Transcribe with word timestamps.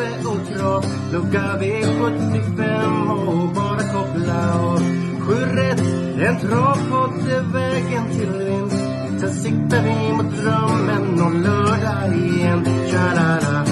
Tobbe 0.00 0.28
och 0.28 0.46
Trav 0.58 0.84
Lucka 1.12 1.58
V75 1.60 3.10
och 3.26 3.48
bara 3.54 3.78
koppla 3.78 4.60
av 4.60 4.78
Sju 5.20 5.34
rätt, 5.34 5.80
en 6.28 6.36
travpodd 6.40 7.28
är 7.30 7.52
vägen 7.52 8.10
till 8.10 8.44
vinst. 8.44 8.84
Sen 9.20 9.32
siktar 9.32 9.82
vi 9.82 10.12
mot 10.12 10.36
drömmen 10.36 11.20
om 11.20 11.42
lördag 11.42 12.16
igen. 12.16 12.64
Tja-la-la. 12.90 13.64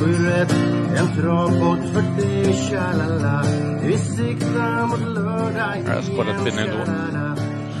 Sju 0.00 0.26
rätt, 0.28 0.52
en 0.96 1.22
travpodd 1.22 1.78
för 1.92 2.22
dig 2.22 2.52
Tja-la-la. 2.54 3.44
Vi 3.82 3.98
siktar 3.98 4.86
mot 4.86 5.00
lördag 5.14 5.76
igen 5.76 5.86
Jag 5.86 5.94
har 5.94 6.02
spelat 6.02 6.46
in 6.46 6.58
ändå. 6.58 6.84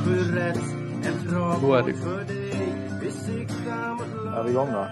Sju 0.04 0.34
rätt, 0.34 0.60
en 1.04 1.12
Då 1.60 1.74
är 1.74 1.82
det. 1.82 1.92
travpodd 1.92 1.94
för 2.02 2.24
dig 2.34 2.74
Vi 3.02 3.10
siktar 3.10 3.94
mot 3.94 4.24
lördag 4.24 4.40
Är 4.40 4.44
vi 4.44 4.50
igång 4.50 4.68
då? 4.72 4.86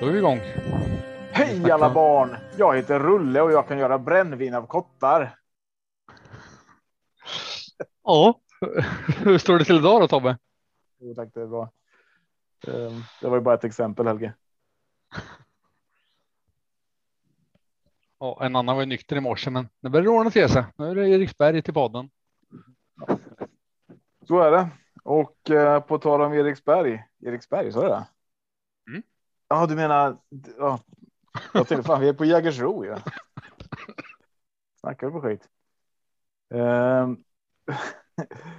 Då 0.00 0.06
är 0.06 0.12
vi 0.12 0.18
igång. 0.18 0.40
Hej 1.32 1.70
alla 1.70 1.94
barn! 1.94 2.36
Jag 2.58 2.76
heter 2.76 2.98
Rulle 3.00 3.40
och 3.40 3.52
jag 3.52 3.68
kan 3.68 3.78
göra 3.78 3.98
brännvin 3.98 4.54
av 4.54 4.66
kottar. 4.66 5.36
Ja, 8.04 8.40
hur 9.18 9.38
står 9.38 9.58
det 9.58 9.64
till 9.64 9.76
idag 9.76 10.00
då 10.00 10.08
Tobbe? 10.08 10.38
Jo, 10.98 11.14
tack, 11.14 11.28
det 11.34 11.40
är 11.40 11.46
bra. 11.46 11.70
Ehm, 12.66 13.02
Det 13.20 13.28
var 13.28 13.36
ju 13.36 13.42
bara 13.42 13.54
ett 13.54 13.64
exempel 13.64 14.06
Helge. 14.06 14.34
Ja, 18.18 18.38
en 18.44 18.56
annan 18.56 18.76
var 18.76 18.86
nykter 18.86 19.16
i 19.16 19.20
morse, 19.20 19.50
men 19.50 19.68
det 19.80 19.90
börjar 19.90 20.08
ordna 20.08 20.30
till 20.30 20.48
sig. 20.48 20.64
Nu 20.76 20.90
är 20.90 20.94
det 20.94 21.08
Eriksberg 21.08 21.62
till 21.62 21.74
podden. 21.74 22.10
Så 24.28 24.40
är 24.40 24.50
det. 24.50 24.68
Och 25.04 25.50
eh, 25.50 25.80
på 25.80 25.98
tal 25.98 26.20
om 26.20 26.32
Eriksberg. 26.32 27.04
Eriksberg, 27.26 27.72
så 27.72 27.80
är 27.80 27.88
det? 27.88 28.06
Mm. 28.90 29.02
Ja, 29.48 29.66
du 29.66 29.74
menar. 29.76 30.16
Ja. 30.58 30.80
Jag 31.54 31.68
tänkte 31.68 31.86
fan, 31.86 32.00
vi 32.00 32.08
är 32.08 32.12
på 32.12 32.24
Jägersro 32.24 32.84
ju. 32.84 32.96
Snackar 34.80 35.06
du 35.06 35.12
på 35.12 35.20
skit? 35.20 35.48
Ehm, 36.54 37.16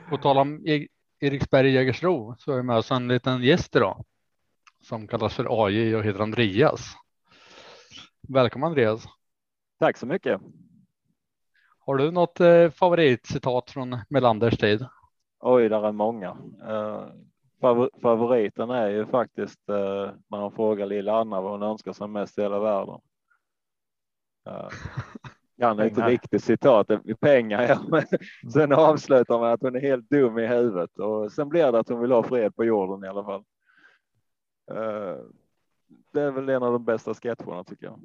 På 0.09 0.17
tal 0.17 0.37
om 0.37 0.67
E- 0.67 0.87
Eriksberg 1.19 1.67
i 1.67 1.71
Jägersro 1.73 2.35
så 2.39 2.51
är 2.51 2.55
jag 2.55 2.65
med 2.65 2.77
oss 2.77 2.91
en 2.91 3.07
liten 3.07 3.43
gäst 3.43 3.75
idag 3.75 4.05
som 4.83 5.07
kallas 5.07 5.35
för 5.35 5.65
AJ 5.65 5.95
och 5.95 6.03
heter 6.03 6.19
Andreas. 6.19 6.93
Välkommen 8.27 8.67
Andreas. 8.67 9.05
Tack 9.79 9.97
så 9.97 10.05
mycket. 10.05 10.41
Har 11.79 11.95
du 11.95 12.11
något 12.11 12.39
eh, 12.39 12.69
favoritcitat 12.69 13.71
från 13.71 13.97
Melanders 14.09 14.57
tid? 14.57 14.85
Oj, 15.39 15.69
där 15.69 15.87
är 15.87 15.91
många. 15.91 16.33
Favor- 16.33 17.30
favoriten 18.01 18.69
är 18.69 18.89
ju 18.89 19.05
faktiskt 19.05 19.69
eh, 19.69 20.11
när 20.27 20.37
han 20.37 20.51
frågar 20.51 20.85
lilla 20.85 21.19
Anna 21.19 21.41
vad 21.41 21.51
hon 21.51 21.63
önskar 21.63 21.93
sig 21.93 22.07
mest 22.07 22.37
i 22.37 22.41
hela 22.41 22.59
världen. 22.59 22.99
Uh, 24.49 24.69
kan 25.61 25.83
inte 25.83 26.07
riktigt 26.07 26.43
citatet 26.43 27.01
i 27.05 27.15
pengar, 27.15 27.61
ja. 27.61 27.81
men 27.87 28.03
sen 28.51 28.73
avslutar 28.73 29.39
man 29.39 29.51
att 29.51 29.61
hon 29.61 29.75
är 29.75 29.79
helt 29.79 30.09
dum 30.09 30.39
i 30.39 30.47
huvudet 30.47 30.99
och 30.99 31.31
sen 31.31 31.49
blir 31.49 31.71
det 31.71 31.79
att 31.79 31.89
hon 31.89 32.01
vill 32.01 32.11
ha 32.11 32.23
fred 32.23 32.55
på 32.55 32.65
jorden 32.65 33.03
i 33.03 33.07
alla 33.07 33.23
fall. 33.23 33.43
Eh, 34.71 35.17
det 36.13 36.21
är 36.21 36.31
väl 36.31 36.49
en 36.49 36.63
av 36.63 36.71
de 36.71 36.85
bästa 36.85 37.13
sketcherna 37.13 37.63
tycker 37.63 37.85
jag. 37.85 37.99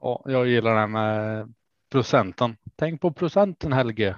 Ja, 0.00 0.22
jag 0.26 0.46
gillar 0.46 0.74
här 0.74 0.86
med 0.86 1.52
procenten. 1.90 2.56
Tänk 2.76 3.00
på 3.00 3.12
procenten 3.12 3.72
Helge. 3.72 4.16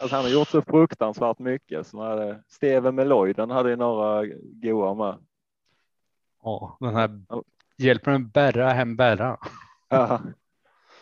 Alltså 0.00 0.16
han 0.16 0.24
har 0.24 0.32
gjort 0.32 0.48
så 0.48 0.62
fruktansvärt 0.62 1.38
mycket. 1.38 1.86
Så 1.86 2.02
hade 2.02 2.42
Steven 2.48 2.94
Meloy, 2.94 3.32
den 3.32 3.50
hade 3.50 3.70
ju 3.70 3.76
några 3.76 4.26
goa 4.62 4.94
med. 4.94 5.18
Ja, 6.42 6.76
den 6.80 6.94
här 6.94 7.20
hjälper 7.76 8.10
en 8.10 8.28
bära 8.28 8.70
hem 8.70 8.96
bära. 8.96 9.36
Ja. 9.88 10.20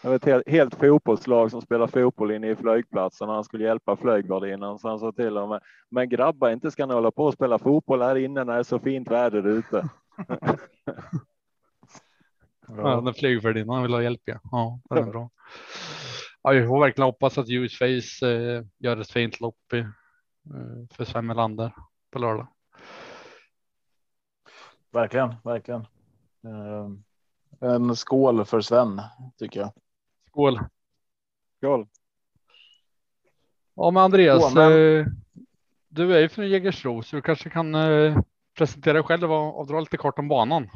Det 0.02 0.08
var 0.08 0.14
ett 0.14 0.24
helt, 0.24 0.48
helt 0.48 0.74
fotbollslag 0.74 1.50
som 1.50 1.60
spelar 1.60 1.86
fotboll 1.86 2.30
inne 2.30 2.50
i 2.50 2.56
flygplatsen. 2.56 3.28
Han 3.28 3.44
skulle 3.44 3.64
hjälpa 3.64 3.96
flygvärdinnan 3.96 4.78
så 4.78 4.88
han 4.88 4.98
sa 4.98 5.12
till 5.12 5.34
dem. 5.34 5.60
Men 5.88 6.08
grabbar, 6.08 6.50
inte 6.50 6.70
ska 6.70 6.86
ni 6.86 6.94
hålla 6.94 7.10
på 7.10 7.24
och 7.24 7.34
spela 7.34 7.58
fotboll 7.58 8.02
här 8.02 8.16
inne 8.16 8.44
när 8.44 8.52
det 8.52 8.58
är 8.58 8.62
så 8.62 8.78
fint 8.78 9.10
väder 9.10 9.46
ute. 9.46 9.88
Ja, 12.76 13.00
den 13.00 13.14
flygvärdinnan 13.14 13.82
vill 13.82 13.92
ha 13.92 14.02
hjälp. 14.02 14.20
Ja, 14.24 14.40
ja 14.52 14.80
den 14.88 15.04
är 15.04 15.10
bra. 15.10 15.30
Ja, 16.42 16.50
vi 16.50 16.66
får 16.66 16.80
verkligen 16.80 17.06
hoppas 17.06 17.38
att 17.38 17.48
Ljusface 17.48 18.26
eh, 18.32 18.64
gör 18.78 18.96
ett 18.96 19.10
fint 19.10 19.40
lopp 19.40 19.72
i, 19.72 19.78
eh, 19.78 19.86
för 20.90 21.04
Sven 21.04 21.26
Melander 21.26 21.72
på 22.10 22.18
lördag. 22.18 22.46
verkligen, 24.90 25.34
verkligen. 25.44 25.86
Ehm, 26.44 27.04
En 27.60 27.96
skål 27.96 28.44
för 28.44 28.60
Sven 28.60 29.00
tycker 29.38 29.60
jag. 29.60 29.72
Skål! 30.28 30.60
Skål. 31.56 31.86
Ja, 33.74 33.90
men 33.90 34.02
Andreas, 34.02 34.42
Skål, 34.50 34.54
men- 34.54 35.00
eh, 35.00 35.06
du 35.88 36.16
är 36.16 36.20
ju 36.20 36.28
från 36.28 36.48
Jägersro 36.48 37.02
så 37.02 37.16
du 37.16 37.22
kanske 37.22 37.50
kan 37.50 37.74
eh, 37.74 38.18
presentera 38.58 38.94
dig 38.94 39.02
själv 39.02 39.32
och, 39.32 39.58
och 39.58 39.66
dra 39.66 39.80
lite 39.80 39.96
kort 39.96 40.18
om 40.18 40.28
banan. 40.28 40.70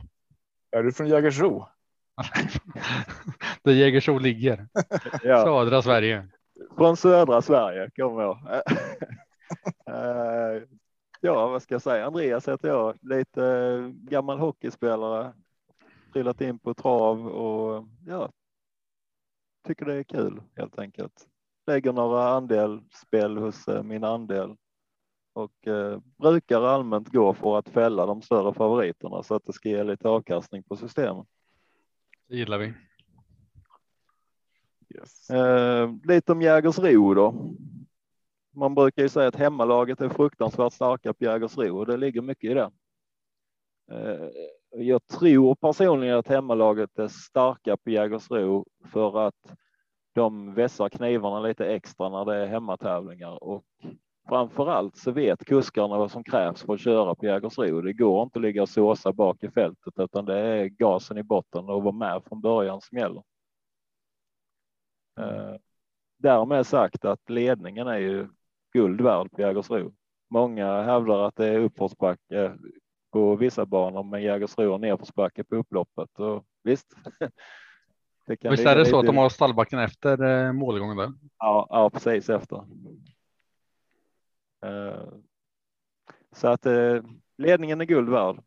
Är 0.71 0.83
du 0.83 0.93
från 0.93 1.09
Jägersro? 1.09 1.67
Där 3.63 3.73
Jägersro 3.73 4.19
ligger, 4.19 4.67
Ja. 5.23 5.45
södra 5.45 5.83
Sverige. 5.83 6.29
Från 6.77 6.97
södra 6.97 7.43
Sverige 7.43 7.91
kommer 7.97 8.23
jag. 8.23 8.39
Eh, 9.87 10.63
ja, 11.21 11.49
vad 11.49 11.63
ska 11.63 11.75
jag 11.75 11.83
säga? 11.83 12.07
Andreas 12.07 12.49
heter 12.49 12.69
jag. 12.69 12.99
Lite 13.03 13.47
eh, 13.47 13.89
gammal 13.89 14.39
hockeyspelare. 14.39 15.33
Trillat 16.13 16.41
in 16.41 16.59
på 16.59 16.75
trav 16.75 17.27
och 17.27 17.85
ja. 18.07 18.31
Tycker 19.67 19.87
det 19.87 19.95
är 19.95 20.03
kul 20.03 20.43
helt 20.57 20.79
enkelt. 20.79 21.27
Lägger 21.67 21.93
några 21.93 22.29
andelsspel 22.29 23.39
hos 23.39 23.69
eh, 23.69 23.83
min 23.83 24.05
andel. 24.05 24.57
Och 25.33 25.67
eh, 25.67 25.99
brukar 26.19 26.63
allmänt 26.63 27.09
gå 27.09 27.35
för 27.35 27.59
att 27.59 27.69
fälla 27.69 28.07
de 28.07 28.23
större 28.23 28.55
favoriterna 28.55 29.23
så 29.23 29.35
att 29.35 29.45
det 29.47 29.53
ska 29.53 29.69
ge 29.69 29.85
lite 29.85 30.09
avkastning 30.09 30.63
på 30.63 30.77
systemet. 30.77 31.27
Det 32.33 32.39
gillar 32.39 32.59
vi. 32.59 32.73
Yes. 34.95 35.31
Eh, 35.31 35.91
lite 36.05 36.33
om 36.33 36.43
Jägersro 36.43 37.15
då. 37.15 37.55
Man 38.55 38.75
brukar 38.75 39.03
ju 39.03 39.09
säga 39.09 39.29
att 39.29 39.37
hemmalaget 39.37 40.01
är 40.01 40.09
fruktansvärt 40.09 40.73
starka 40.73 41.13
på 41.13 41.25
Jägersro 41.25 41.79
och 41.79 41.87
det 41.87 41.97
ligger 41.97 42.23
mycket 42.23 42.51
i 42.51 42.55
det. 42.55 42.71
Eh, 43.91 44.29
jag 44.71 45.07
tror 45.07 45.55
personligen 45.55 46.19
att 46.19 46.29
hemmalaget 46.29 46.99
är 46.99 47.09
starka 47.09 47.77
på 47.77 47.91
Jägersro 47.91 48.67
för 48.93 49.27
att 49.27 49.57
de 50.13 50.55
vässar 50.55 50.89
knivarna 50.89 51.41
lite 51.41 51.67
extra 51.67 52.09
när 52.09 52.25
det 52.25 52.37
är 52.37 52.47
hemmatävlingar 52.47 53.45
och 53.45 53.65
framför 54.29 54.67
allt 54.71 54.97
så 54.97 55.11
vet 55.11 55.45
kuskarna 55.45 55.99
vad 55.99 56.11
som 56.11 56.25
krävs 56.25 56.63
för 56.63 56.75
att 56.75 56.81
köra 56.81 57.15
på 57.15 57.27
Jägersro. 57.27 57.81
Det 57.81 57.93
går 57.93 58.23
inte 58.23 58.39
att 58.39 58.43
ligga 58.43 58.63
och 58.63 58.69
såsa 58.69 59.13
bak 59.13 59.45
i 59.45 59.51
fältet 59.51 59.93
utan 59.97 60.25
det 60.25 60.39
är 60.39 60.65
gasen 60.65 61.19
i 61.19 61.23
botten 61.23 61.69
och 61.69 61.83
vara 61.83 61.95
med 61.95 62.23
från 62.29 62.41
början 62.41 62.81
som 62.81 62.99
gäller. 62.99 63.23
Eh, 65.21 65.55
Därmed 66.19 66.67
sagt 66.67 67.05
att 67.05 67.31
ledningen 67.31 67.87
är 67.87 67.99
ju 67.99 68.29
guld 68.73 69.01
värd 69.01 69.31
på 69.31 69.41
Jägersro. 69.41 69.93
Många 70.31 70.83
hävdar 70.83 71.19
att 71.19 71.37
det 71.37 71.47
är 71.49 71.59
uppförsbacke 71.59 72.53
på 73.13 73.37
vissa 73.37 73.67
banor, 73.67 74.03
men 74.03 74.23
Jägersro 74.23 74.71
har 74.71 74.79
nedförsbacke 74.79 75.45
på 75.45 75.57
upploppet. 75.57 76.19
Och 76.19 76.45
visst. 76.63 76.87
Visst 78.27 78.67
är 78.67 78.77
det 78.77 78.85
så 78.85 78.97
lite- 78.97 78.99
att 78.99 79.07
de 79.07 79.17
har 79.17 79.29
stallbacken 79.29 79.79
efter 79.79 80.23
eh, 80.47 80.53
målgången 80.53 80.97
där? 80.97 81.13
Ja, 81.39 81.67
ja 81.71 81.91
precis 81.91 82.31
efter. 82.31 82.65
Eh, 84.63 85.09
så 86.33 86.49
att 86.49 86.67
eh, 86.67 87.03
ledningen 87.39 87.81
är 87.81 87.85
guld 87.85 88.09
värd. 88.09 88.43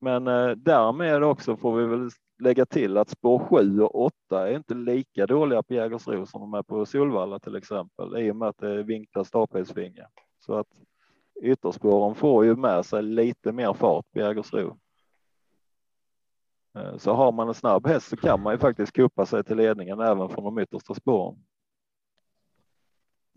Men 0.00 0.26
eh, 0.26 0.50
därmed 0.50 1.22
också 1.22 1.56
får 1.56 1.76
vi 1.76 1.86
väl 1.86 2.10
lägga 2.38 2.66
till 2.66 2.96
att 2.96 3.10
spår 3.10 3.38
7 3.38 3.80
och 3.80 4.04
8 4.04 4.48
är 4.48 4.56
inte 4.56 4.74
lika 4.74 5.26
dåliga 5.26 5.62
på 5.62 5.74
Jägersro 5.74 6.26
som 6.26 6.40
de 6.40 6.54
är 6.54 6.62
på 6.62 6.86
Solvalla 6.86 7.38
till 7.38 7.56
exempel 7.56 8.18
i 8.18 8.30
och 8.30 8.36
med 8.36 8.48
att 8.48 8.58
det 8.58 8.70
är 8.70 8.82
vinklar 8.82 9.24
stapelsvinge 9.24 10.06
Så 10.38 10.54
att 10.54 10.66
ytterspåren 11.42 12.14
får 12.14 12.44
ju 12.44 12.56
med 12.56 12.86
sig 12.86 13.02
lite 13.02 13.52
mer 13.52 13.72
fart 13.72 14.12
på 14.12 14.18
Jägersro. 14.18 14.78
Så 16.96 17.12
har 17.12 17.32
man 17.32 17.48
en 17.48 17.54
snabb 17.54 17.86
häst 17.86 18.08
så 18.08 18.16
kan 18.16 18.42
man 18.42 18.54
ju 18.54 18.58
faktiskt 18.58 18.92
kuppa 18.92 19.26
sig 19.26 19.44
till 19.44 19.56
ledningen 19.56 20.00
även 20.00 20.28
från 20.28 20.44
de 20.44 20.58
yttersta 20.58 20.94
spåren. 20.94 21.44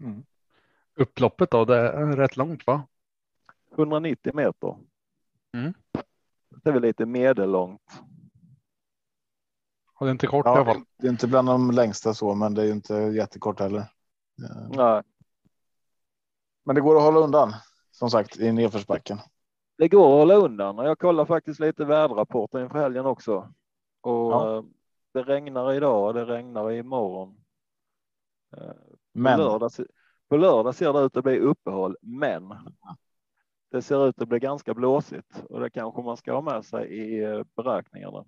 Mm. 0.01 0.23
Upploppet 0.99 1.51
då, 1.51 1.65
det 1.65 1.77
är 1.77 2.15
rätt 2.15 2.37
långt 2.37 2.67
va? 2.67 2.87
190 3.77 4.31
meter. 4.35 4.77
Mm. 5.53 5.73
Det 6.63 6.69
är 6.69 6.73
väl 6.73 6.81
lite 6.81 7.05
medellångt. 7.05 8.01
Och 9.93 10.05
det 10.05 10.09
är 10.09 10.11
inte 10.11 10.27
kort 10.27 10.45
i 10.45 10.49
alla 10.49 10.59
Ja, 10.59 10.65
fall. 10.65 10.83
det 10.97 11.07
är 11.07 11.11
inte 11.11 11.27
bland 11.27 11.47
de 11.47 11.71
längsta 11.71 12.13
så, 12.13 12.35
men 12.35 12.53
det 12.53 12.61
är 12.61 12.65
ju 12.65 12.71
inte 12.71 12.93
jättekort 12.93 13.59
heller. 13.59 13.79
Eh, 13.79 14.69
Nej, 14.69 15.03
Men 16.65 16.75
det 16.75 16.81
går 16.81 16.95
att 16.97 17.01
hålla 17.03 17.19
undan 17.19 17.53
som 17.91 18.09
sagt 18.09 18.37
i 18.39 18.51
nedförsbacken. 18.51 19.17
det 19.77 19.87
går 19.87 20.03
att 20.13 20.19
hålla 20.19 20.35
undan 20.35 20.79
och 20.79 20.85
jag 20.85 20.99
kollar 20.99 21.25
faktiskt 21.25 21.59
lite 21.59 21.85
väderrapporter 21.85 22.59
inför 22.63 22.79
helgen 22.79 23.05
också. 23.05 23.53
Och 24.01 24.31
Ja. 24.33 24.57
eh, 24.57 24.63
det 25.13 25.23
regnar 25.23 25.73
idag 25.73 26.07
och 26.07 26.13
det 26.13 26.25
regnar 26.25 26.71
imorgon. 26.71 27.37
Eh, 28.57 28.67
På, 28.67 28.75
Men 29.13 29.39
lördag, 29.39 29.71
på 30.29 30.37
lördag 30.37 30.75
ser 30.75 30.93
det 30.93 30.99
ut 30.99 31.17
att 31.17 31.23
bli 31.23 31.39
uppehåll, 31.39 31.97
men 32.01 32.53
det 33.71 33.81
ser 33.81 34.09
ut 34.09 34.21
att 34.21 34.27
bli 34.27 34.39
ganska 34.39 34.73
blåsigt 34.73 35.43
och 35.49 35.59
det 35.59 35.69
kanske 35.69 36.01
man 36.01 36.17
ska 36.17 36.33
ha 36.33 36.41
med 36.41 36.65
sig 36.65 36.87
i 36.87 37.23
eh, 37.23 37.43
beräkningarna. 37.55 38.25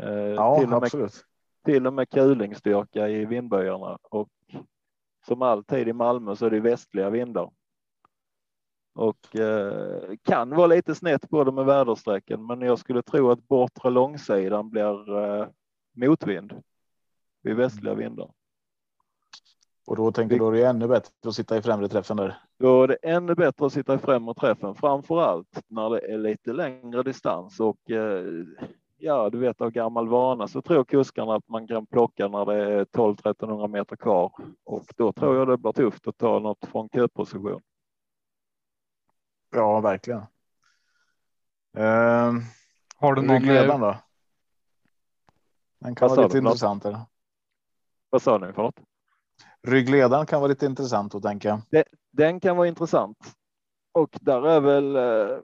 Eh, 0.00 0.10
ja, 0.10 0.56
till, 0.56 0.64
och 0.64 0.70
med, 0.70 0.82
absolut. 0.82 1.24
till 1.64 1.86
och 1.86 1.92
med 1.92 2.10
kulingstyrka 2.10 3.08
i 3.08 3.24
vindböjarna 3.24 3.98
och 4.02 4.28
som 5.26 5.42
alltid 5.42 5.88
i 5.88 5.92
Malmö 5.92 6.36
så 6.36 6.46
är 6.46 6.50
det 6.50 6.60
västliga 6.60 7.10
vindar. 7.10 7.50
Och 8.94 9.36
eh, 9.36 10.16
kan 10.22 10.50
vara 10.50 10.66
lite 10.66 10.94
snett 10.94 11.30
på 11.30 11.44
det 11.44 11.52
med 11.52 11.64
väderstrecken, 11.64 12.46
men 12.46 12.60
jag 12.60 12.78
skulle 12.78 13.02
tro 13.02 13.30
att 13.30 13.48
bortre 13.48 13.90
långsidan 13.90 14.70
blir 14.70 15.18
eh, 15.18 15.48
motvind 15.92 16.62
vid 17.42 17.56
västliga 17.56 17.94
vindar. 17.94 18.30
Och 19.90 19.96
då 19.96 20.12
tänker 20.12 20.38
du 20.38 20.46
att 20.46 20.52
det 20.52 20.62
är 20.62 20.70
ännu 20.70 20.88
bättre 20.88 21.10
att 21.26 21.34
sitta 21.34 21.56
i 21.56 21.62
främre 21.62 21.88
träffen 21.88 22.16
där. 22.16 22.38
Då 22.58 22.82
är 22.82 22.88
det 22.88 22.94
ännu 22.94 23.34
bättre 23.34 23.66
att 23.66 23.72
sitta 23.72 23.94
i 23.94 23.98
främre 23.98 24.34
träffen, 24.34 24.74
framför 24.74 25.20
allt 25.20 25.62
när 25.68 25.90
det 25.90 26.12
är 26.12 26.18
lite 26.18 26.52
längre 26.52 27.02
distans 27.02 27.60
och 27.60 27.90
eh, 27.90 28.24
ja, 28.98 29.30
du 29.30 29.38
vet 29.38 29.60
av 29.60 29.70
gammal 29.70 30.08
vana 30.08 30.48
så 30.48 30.62
tror 30.62 30.84
kuskarna 30.84 31.34
att 31.34 31.48
man 31.48 31.66
kan 31.66 31.86
plocka 31.86 32.28
när 32.28 32.46
det 32.46 32.54
är 32.54 32.84
12-1300 32.84 33.68
meter 33.68 33.96
kvar 33.96 34.32
och 34.64 34.84
då 34.96 35.12
tror 35.12 35.36
jag 35.36 35.48
det 35.48 35.56
blir 35.56 35.72
tufft 35.72 36.08
att 36.08 36.18
ta 36.18 36.38
något 36.38 36.64
från 36.64 36.88
köposition. 36.88 37.60
Ja, 39.50 39.80
verkligen. 39.80 40.22
Ehm, 41.76 42.40
Har 42.96 43.14
du 43.14 43.22
någon? 43.22 43.36
ryggledaren 43.36 43.82
eh, 43.82 43.88
då? 43.88 43.96
Den 45.78 45.94
kan 45.94 46.08
Vad 46.08 46.16
vara 46.16 46.26
lite 46.26 46.38
intressant. 46.38 46.84
Här. 46.84 47.00
Vad 48.10 48.22
sa 48.22 48.38
ni 48.38 48.52
för 48.52 48.62
något? 48.62 48.89
Ryggledaren 49.62 50.26
kan 50.26 50.40
vara 50.40 50.48
lite 50.48 50.66
intressant 50.66 51.14
att 51.14 51.22
tänka. 51.22 51.62
Den 52.10 52.40
kan 52.40 52.56
vara 52.56 52.68
intressant 52.68 53.18
och 53.92 54.18
där 54.20 54.46
är 54.46 54.60
väl 54.60 54.96
eh, 54.96 55.38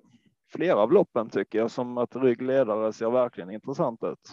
flera 0.53 0.77
av 0.77 0.93
loppen 0.93 1.31
tycker 1.31 1.59
jag 1.59 1.71
som 1.71 1.99
att 1.99 2.17
ryggledare 2.17 2.93
ser 2.93 3.11
verkligen 3.11 3.51
intressant 3.51 4.03
ut. 4.03 4.33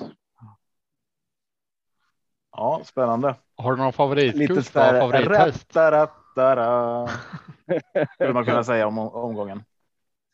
Ja, 2.52 2.82
spännande. 2.86 3.36
Har 3.56 3.72
du 3.72 3.78
någon 3.78 3.94
favoritkusk? 3.94 4.50
Lite 4.50 4.64
sådär. 4.64 5.00
Favorithäst? 5.00 5.76
rattarattara. 5.76 7.08
Skulle 8.14 8.34
man 8.34 8.46
kunna 8.46 8.64
säga 8.64 8.88
om 8.88 8.98
omgången. 8.98 9.64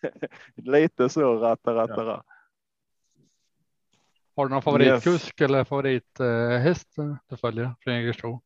Lite 0.55 1.09
så 1.09 1.35
ratta 1.35 1.75
ratta 1.75 2.05
ra. 2.05 2.23
Har 4.35 4.45
du 4.45 4.53
någon 4.53 4.61
favoritkusk 4.61 5.41
eller 5.41 5.63
favorithäst 5.63 6.95
du 7.27 7.37
följer 7.37 7.75
från 7.79 7.93
Jägersro? 7.93 8.41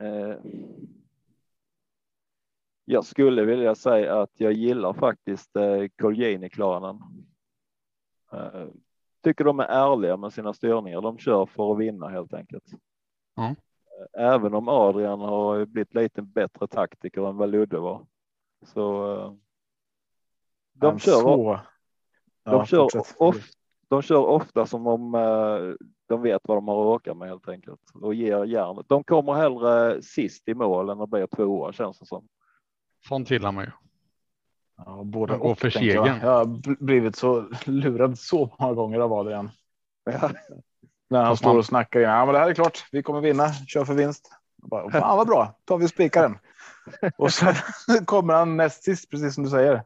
Eh, 0.00 0.36
jag 2.84 3.04
skulle 3.04 3.44
vilja 3.44 3.74
säga 3.74 4.20
att 4.20 4.30
jag 4.34 4.52
gillar 4.52 4.92
faktiskt 4.92 5.56
eh, 5.56 5.86
Colgjini-klanen. 6.02 7.00
Eh, 8.32 8.66
tycker 9.22 9.44
de 9.44 9.60
är 9.60 9.64
ärliga 9.64 10.16
med 10.16 10.32
sina 10.32 10.52
styrningar. 10.52 11.00
De 11.00 11.18
kör 11.18 11.46
för 11.46 11.72
att 11.72 11.78
vinna 11.78 12.08
helt 12.08 12.34
enkelt. 12.34 12.64
Eh, 13.38 13.52
Även 14.18 14.54
om 14.54 14.68
Adrian 14.68 15.20
har 15.20 15.64
blivit 15.64 15.94
lite 15.94 16.22
bättre 16.22 16.66
taktiker 16.66 17.28
än 17.28 17.36
vad 17.36 17.50
Ludde 17.50 17.78
var. 17.78 18.06
Så 18.66 19.12
eh, 19.16 19.32
de 20.72 20.86
Men 20.86 20.98
kör, 20.98 21.12
så. 21.20 21.36
de, 21.44 21.58
Ja, 22.44 22.66
kör 22.66 22.82
fortsätt. 22.82 23.16
of, 23.18 23.50
de 23.88 24.02
kör 24.02 24.26
ofta 24.26 24.66
som 24.66 24.86
om 24.86 25.14
eh, 25.14 25.74
de 26.12 26.22
vet 26.22 26.42
vad 26.44 26.56
de 26.56 26.68
har 26.68 26.80
att 26.80 27.00
åka 27.00 27.14
med 27.14 27.28
helt 27.28 27.48
enkelt 27.48 27.80
och 27.94 28.14
ger 28.14 28.44
järnet. 28.44 28.86
De 28.88 29.04
kommer 29.04 29.32
hellre 29.34 30.02
sist 30.02 30.48
i 30.48 30.54
mål 30.54 30.90
än 30.90 31.00
att 31.00 31.08
bli 31.10 31.26
tvåa 31.26 31.72
känns 31.72 31.98
det 31.98 32.06
som. 32.06 32.28
Sånt 33.08 33.30
gillar 33.30 33.52
man 33.52 33.64
ju. 33.64 33.70
Ja, 34.76 35.02
både 35.04 35.34
och, 35.34 35.58
för 35.58 35.70
tänker 35.70 35.94
jag. 35.94 36.06
segern. 36.06 36.20
Jag 36.22 36.30
har 36.38 36.44
bl- 36.44 36.84
blivit 36.84 37.16
så 37.16 37.48
lurad 37.64 38.18
så 38.18 38.50
många 38.58 38.72
gånger 38.74 39.00
av 39.00 39.12
Adrian. 39.12 39.50
Ja, 40.04 40.30
När 41.10 41.24
han 41.24 41.36
står 41.36 41.58
och 41.58 41.66
snackar. 41.66 42.00
Ja, 42.00 42.24
men 42.24 42.32
det 42.34 42.38
här 42.40 42.48
är 42.50 42.54
klart. 42.54 42.84
Vi 42.92 43.02
kommer 43.02 43.20
vinna. 43.20 43.52
Kör 43.52 43.84
för 43.84 43.94
vinst. 43.94 44.30
Bara, 44.56 44.90
Fan 44.90 45.16
vad 45.16 45.26
bra. 45.26 45.54
Tar 45.64 45.78
vi 45.78 45.88
spikaren. 45.88 46.38
och 47.16 47.32
sen 47.32 47.54
kommer 48.04 48.34
han 48.34 48.56
näst 48.56 48.84
sist, 48.84 49.10
precis 49.10 49.34
som 49.34 49.44
du 49.44 49.50
säger. 49.50 49.82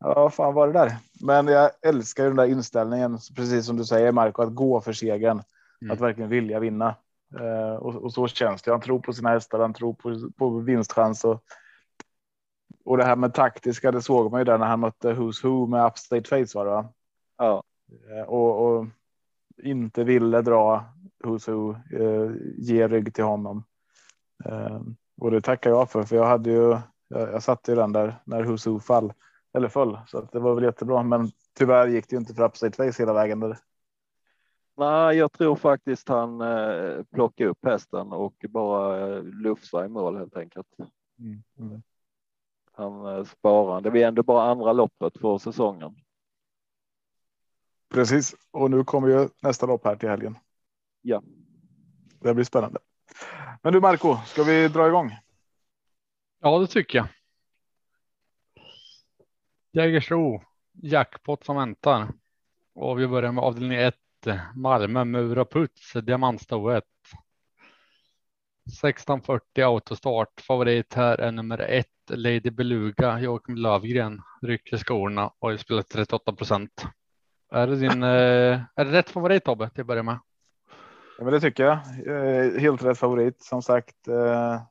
Ja, 0.00 0.14
vad 0.14 0.34
fan 0.34 0.54
var 0.54 0.66
det 0.66 0.72
där? 0.72 0.96
Men 1.20 1.46
jag 1.46 1.70
älskar 1.82 2.22
ju 2.24 2.30
den 2.30 2.36
där 2.36 2.46
inställningen, 2.46 3.18
precis 3.36 3.66
som 3.66 3.76
du 3.76 3.84
säger 3.84 4.12
Marco, 4.12 4.42
att 4.42 4.54
gå 4.54 4.80
för 4.80 4.92
segern. 4.92 5.42
Mm. 5.82 5.90
Att 5.90 6.00
verkligen 6.00 6.30
vilja 6.30 6.60
vinna. 6.60 6.94
Eh, 7.40 7.74
och, 7.74 7.94
och 7.94 8.12
så 8.12 8.28
känns 8.28 8.62
det. 8.62 8.70
Han 8.70 8.80
tror 8.80 8.98
på 8.98 9.12
sina 9.12 9.28
hästar, 9.28 9.58
han 9.58 9.74
tror 9.74 9.94
på, 9.94 10.30
på 10.36 10.50
vinstchans. 10.50 11.24
Och, 11.24 11.42
och 12.84 12.96
det 12.96 13.04
här 13.04 13.16
med 13.16 13.34
taktiska, 13.34 13.92
det 13.92 14.02
såg 14.02 14.30
man 14.30 14.40
ju 14.40 14.44
där 14.44 14.58
när 14.58 14.66
han 14.66 14.80
mötte 14.80 15.12
Who's 15.12 15.42
Who 15.42 15.66
med 15.66 15.86
Upstate 15.86 16.28
Face 16.28 16.58
var 16.58 16.64
det 16.64 16.70
va? 16.70 16.88
ja, 17.38 17.62
Eh, 18.10 18.22
och, 18.22 18.66
och 18.66 18.86
inte 19.62 20.04
ville 20.04 20.42
dra 20.42 20.84
Who's 21.24 21.50
Who, 21.50 21.76
eh, 21.96 22.30
ge 22.58 22.88
rygg 22.88 23.14
till 23.14 23.24
honom. 23.24 23.64
Eh, 24.44 24.80
och 25.20 25.30
det 25.30 25.40
tackar 25.40 25.70
jag 25.70 25.90
för, 25.90 26.02
för 26.02 26.16
jag 26.16 26.26
hade 26.26 26.50
ju, 26.50 26.78
jag, 27.08 27.32
jag 27.32 27.42
satte 27.42 27.70
ju 27.70 27.76
den 27.76 27.92
där 27.92 28.14
när 28.24 28.44
Who's 28.44 28.70
Who 28.70 28.80
fall, 28.80 29.12
eller 29.54 29.68
föll, 29.68 29.98
så 30.06 30.18
att 30.18 30.32
det 30.32 30.40
var 30.40 30.54
väl 30.54 30.64
jättebra. 30.64 31.02
Men 31.02 31.30
tyvärr 31.58 31.88
gick 31.88 32.08
det 32.08 32.16
ju 32.16 32.20
inte 32.20 32.34
för 32.34 32.44
Upstate 32.44 32.76
Face 32.76 33.02
hela 33.02 33.12
vägen. 33.12 33.40
Där. 33.40 33.58
Nej, 34.76 35.16
jag 35.16 35.32
tror 35.32 35.56
faktiskt 35.56 36.08
han 36.08 36.40
eh, 36.40 37.02
plockade 37.02 37.50
upp 37.50 37.64
hästen 37.64 38.12
och 38.12 38.44
bara 38.48 39.08
eh, 39.16 39.22
lufsade 39.22 39.86
i 39.86 39.88
mål 39.88 40.16
helt 40.16 40.36
enkelt. 40.36 40.68
Mm. 41.18 41.82
Han 42.72 43.06
eh, 43.06 43.24
sparar. 43.24 43.80
Det 43.80 43.90
blir 43.90 44.06
ändå 44.06 44.22
bara 44.22 44.50
andra 44.50 44.72
loppet 44.72 45.20
för 45.20 45.38
säsongen. 45.38 45.96
Precis, 47.88 48.34
och 48.50 48.70
nu 48.70 48.84
kommer 48.84 49.08
ju 49.08 49.28
nästa 49.42 49.66
lopp 49.66 49.84
här 49.84 49.96
till 49.96 50.08
helgen. 50.08 50.38
Ja. 51.02 51.22
Det 52.20 52.34
blir 52.34 52.44
spännande. 52.44 52.78
Men 53.62 53.72
du 53.72 53.80
Marco, 53.80 54.16
ska 54.26 54.42
vi 54.42 54.68
dra 54.68 54.88
igång? 54.88 55.16
Ja, 56.40 56.58
det 56.58 56.66
tycker 56.66 56.98
jag. 56.98 57.08
Jägersro, 59.72 60.42
jackpot 60.72 61.44
som 61.44 61.56
väntar. 61.56 62.08
Och 62.74 63.00
vi 63.00 63.08
börjar 63.08 63.32
med 63.32 63.44
avdelning 63.44 63.78
1. 63.78 63.94
Malmö, 64.54 65.04
Mur 65.04 65.38
och 65.38 65.52
Puts, 65.52 65.92
diamantstoet. 65.92 66.84
1640 68.66 69.64
autostart. 69.64 70.40
Favorit 70.40 70.94
här 70.94 71.18
är 71.18 71.32
nummer 71.32 71.58
ett, 71.58 71.86
Lady 72.10 72.50
Beluga, 72.50 73.20
Joakim 73.20 73.56
Lövgren. 73.56 74.22
Rycker 74.42 74.76
skorna 74.76 75.30
och 75.38 75.50
har 75.50 75.56
spelat 75.56 75.88
38 75.88 76.32
procent. 76.32 76.86
Är 77.52 77.66
det 77.66 77.76
din, 77.76 78.02
eh, 78.02 78.60
är 78.76 78.84
det 78.84 78.92
rätt 78.92 79.10
favorit 79.10 79.44
Tobbe 79.44 79.70
till 79.70 79.80
att 79.80 79.86
börja 79.86 80.02
med? 80.02 80.18
Ja, 81.18 81.24
men 81.24 81.32
det 81.32 81.40
tycker 81.40 81.64
jag. 81.64 81.78
Eh, 82.06 82.60
helt 82.60 82.84
rätt 82.84 82.98
favorit 82.98 83.42
som 83.42 83.62
sagt. 83.62 84.08
Eh, 84.08 84.62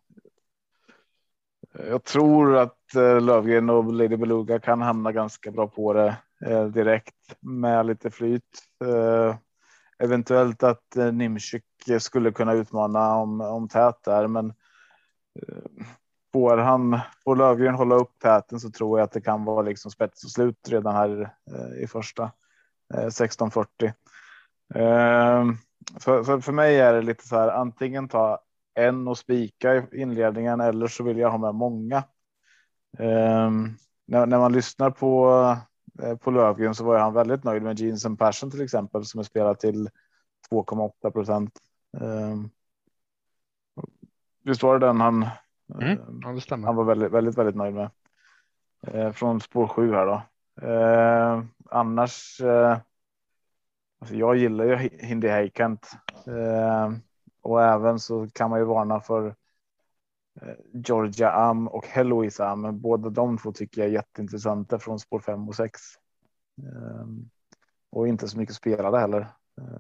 jag 1.90 2.04
tror 2.04 2.58
att 2.58 2.78
Lövgren 3.22 3.70
och 3.70 3.94
Lady 3.94 4.18
Beluga 4.18 4.60
kan 4.60 4.82
hamna 4.82 5.12
ganska 5.12 5.52
bra 5.52 5.68
på 5.68 5.94
det 5.94 6.18
Eh, 6.46 6.66
direkt 6.66 7.36
med 7.40 7.86
lite 7.86 8.12
flyt. 8.12 8.44
Eh, 8.86 9.36
eventuellt 10.00 10.64
att 10.64 10.96
eh, 10.96 11.12
Nimczyk 11.12 11.64
skulle 12.00 12.32
kunna 12.32 12.54
utmana 12.54 13.16
om, 13.16 13.42
om 13.42 13.68
tät 13.68 14.04
där, 14.04 14.28
men 14.28 14.50
eh, 15.40 15.86
får 16.34 16.58
han 16.58 17.00
och 17.26 17.38
Lövgren 17.38 17.76
hålla 17.76 17.96
upp 17.96 18.20
täten 18.20 18.60
så 18.60 18.72
tror 18.72 19.00
jag 19.00 19.06
att 19.06 19.12
det 19.12 19.22
kan 19.22 19.46
vara 19.46 19.62
liksom 19.62 19.92
spets 19.92 20.24
och 20.24 20.32
slut 20.32 20.70
redan 20.70 20.96
här 20.96 21.34
i 21.80 21.88
första 21.88 22.32
1640. 22.94 23.94
För, 26.00 26.24
för, 26.24 26.40
för 26.40 26.52
mig 26.52 26.80
är 26.80 26.94
det 26.94 27.02
lite 27.02 27.28
så 27.28 27.36
här 27.36 27.48
antingen 27.48 28.08
ta 28.08 28.40
en 28.74 29.08
och 29.08 29.18
spika 29.18 29.76
i 29.76 29.88
inledningen 29.94 30.60
eller 30.62 30.88
så 30.88 31.04
vill 31.04 31.18
jag 31.18 31.32
ha 31.32 31.38
med 31.38 31.56
många. 31.56 32.04
När, 34.08 34.26
när 34.26 34.40
man 34.40 34.54
lyssnar 34.54 34.90
på 34.90 35.58
på 36.20 36.32
Lövgren 36.32 36.76
så 36.76 36.84
var 36.84 37.00
han 37.00 37.14
väldigt 37.14 37.44
nöjd 37.44 37.64
med 37.64 37.80
Jeans 37.80 38.06
and 38.06 38.20
Passion 38.20 38.52
till 38.52 38.62
exempel 38.62 39.06
som 39.06 39.20
är 39.20 39.24
spelat 39.24 39.60
till 39.60 39.90
2,8 40.52 41.12
procent. 41.12 41.60
Ehm, 42.02 42.50
visst 44.44 44.64
var 44.64 44.80
det 44.80 44.86
den 44.86 45.02
han? 45.02 45.28
Mm. 45.82 46.00
Ja, 46.22 46.30
det 46.30 46.42
stämmer. 46.42 46.68
Han 46.68 46.76
var 46.76 46.84
väldigt, 46.84 47.12
väldigt, 47.12 47.38
väldigt 47.38 47.56
nöjd 47.56 47.74
med 47.74 47.90
från 49.16 49.42
spår 49.42 49.68
7 49.68 49.92
här 49.94 50.06
då. 50.06 50.22
Eh, 50.68 51.44
annars. 51.70 52.42
Eh, 52.42 52.78
alltså 54.00 54.16
jag 54.16 54.36
gillar 54.36 54.66
ju 54.66 54.90
Hindi 55.08 55.28
Heikant 55.28 55.92
eh, 56.28 56.92
och 57.42 57.64
även 57.64 58.00
så 58.00 58.28
kan 58.34 58.50
man 58.50 58.60
ju 58.60 58.66
varna 58.66 59.00
för 59.00 59.28
Eh, 59.28 59.34
Eh, 60.36 60.56
Georgia 60.74 61.32
Am 61.32 61.68
och 61.68 61.86
Heloise 61.86 62.46
Am. 62.46 62.80
Båda 62.82 63.10
de 63.10 63.38
två 63.38 63.52
tycker 63.52 63.82
jag 63.82 63.90
är 63.90 63.94
jätteintressanta 63.94 64.80
från 64.80 65.00
spår 65.00 65.20
5 65.20 65.50
och 65.50 65.56
6. 65.56 65.82
Ehm, 66.58 67.30
och 67.90 68.08
inte 68.08 68.28
så 68.28 68.38
mycket 68.38 68.56
spelade 68.56 69.00
heller. 69.00 69.28
Eh, 69.62 69.80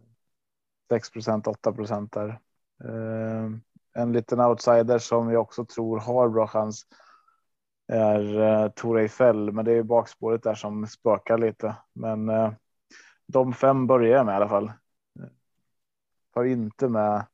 6% 0.89 1.47
8 1.47 1.71
där. 2.11 2.39
Ehm, 2.83 3.61
en 3.93 4.13
liten 4.13 4.39
outsider 4.39 4.99
som 4.99 5.31
jag 5.31 5.41
också 5.41 5.65
tror 5.65 5.99
har 5.99 6.29
bra 6.29 6.47
chans 6.47 6.87
är 7.87 8.39
eh, 8.39 8.69
Tore 8.69 8.69
Tor 8.69 8.99
Eiffel, 8.99 9.51
men 9.51 9.65
det 9.65 9.71
är 9.71 9.83
bakspåret 9.83 10.43
där 10.43 10.55
som 10.55 10.87
spökar 10.87 11.37
lite. 11.37 11.75
Men 11.93 12.31
de 13.27 13.53
fem 13.53 13.87
börjar 13.87 14.17
jag 14.17 14.25
med 14.25 14.33
i 14.33 14.35
alla 14.35 14.49
fall. 14.49 14.71
Tar 16.33 16.43
inte 16.43 16.89
med 16.89 17.25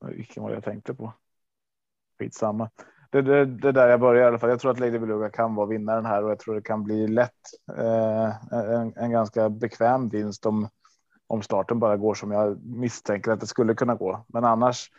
vilken 0.00 0.42
var 0.42 0.50
det 0.50 0.56
jag 0.56 0.64
tänkte 0.64 0.94
på? 0.94 1.12
Skitsamma. 2.18 2.70
Det, 3.10 3.22
det, 3.22 3.44
det 3.44 3.72
där 3.72 3.88
jag 3.88 4.00
börjar 4.00 4.22
i 4.22 4.26
alla 4.26 4.38
fall. 4.38 4.50
Jag 4.50 4.60
tror 4.60 4.70
att 4.70 4.80
Lady 4.80 4.98
Beluga 4.98 5.30
kan 5.30 5.54
vara 5.54 5.66
vinnaren 5.66 6.06
här 6.06 6.24
och 6.24 6.30
jag 6.30 6.38
tror 6.38 6.54
det 6.54 6.62
kan 6.62 6.84
bli 6.84 7.08
lätt. 7.08 7.32
Eh, 7.76 8.52
en, 8.52 8.92
en 8.96 9.10
ganska 9.10 9.48
bekväm 9.50 10.08
vinst 10.08 10.46
om, 10.46 10.68
om 11.26 11.42
starten 11.42 11.78
bara 11.78 11.96
går 11.96 12.14
som 12.14 12.30
jag 12.30 12.64
misstänker 12.66 13.30
att 13.30 13.40
det 13.40 13.46
skulle 13.46 13.74
kunna 13.74 13.94
gå. 13.94 14.24
Men 14.28 14.44
annars 14.44 14.90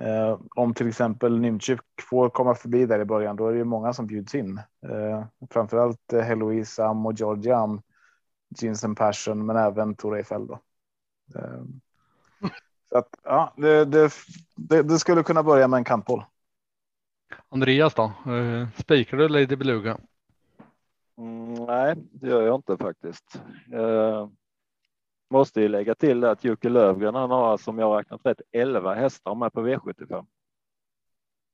eh, 0.00 0.40
om 0.56 0.74
till 0.74 0.88
exempel 0.88 1.40
Nymchuk 1.40 1.80
får 2.10 2.30
komma 2.30 2.54
förbi 2.54 2.86
där 2.86 3.00
i 3.00 3.04
början, 3.04 3.36
då 3.36 3.46
är 3.46 3.52
det 3.52 3.58
ju 3.58 3.64
många 3.64 3.92
som 3.92 4.06
bjuds 4.06 4.34
in. 4.34 4.58
Eh, 4.88 5.24
framförallt 5.50 6.12
eh, 6.12 6.20
Heloise 6.20 6.84
Am 6.84 7.06
och 7.06 7.12
Georgia 7.12 7.56
Am, 7.56 7.82
Jeans 8.60 8.84
and 8.84 8.96
Passion, 8.96 9.46
men 9.46 9.56
även 9.56 9.94
Tor 9.94 10.16
Eiffel 10.16 10.46
då. 10.46 10.58
Eh, 11.34 11.62
Eh, 12.92 12.98
så 12.98 12.98
att, 12.98 13.08
ja, 13.24 13.52
det, 13.56 13.84
det, 13.84 14.10
det, 14.56 14.82
det, 14.82 14.98
skulle 14.98 15.22
kunna 15.22 15.42
börja 15.42 15.68
med 15.68 15.78
en 15.78 15.84
kantboll. 15.84 16.24
Andreas 17.48 17.94
då? 17.94 18.12
Uh, 18.26 18.68
spikar 18.76 19.16
du 19.16 19.28
Lady 19.28 19.56
Beluga? 19.56 19.98
Mm, 21.18 21.54
nej, 21.54 21.94
det 21.96 22.28
gör 22.28 22.42
jag 22.42 22.54
inte 22.54 22.76
faktiskt. 22.76 23.42
Uh, 23.74 24.28
måste 25.30 25.60
ju 25.60 25.68
lägga 25.68 25.94
till 25.94 26.20
det 26.20 26.30
att 26.30 26.44
Jocke 26.44 26.68
Lövgren 26.68 27.14
han 27.14 27.30
har 27.30 27.56
som 27.56 27.78
jag 27.78 27.98
räknat 27.98 28.20
rätt 28.24 28.40
11 28.52 28.94
hästar 28.94 29.34
med 29.34 29.52
på 29.52 29.60
V75. 29.60 30.14
Uh, 30.14 30.24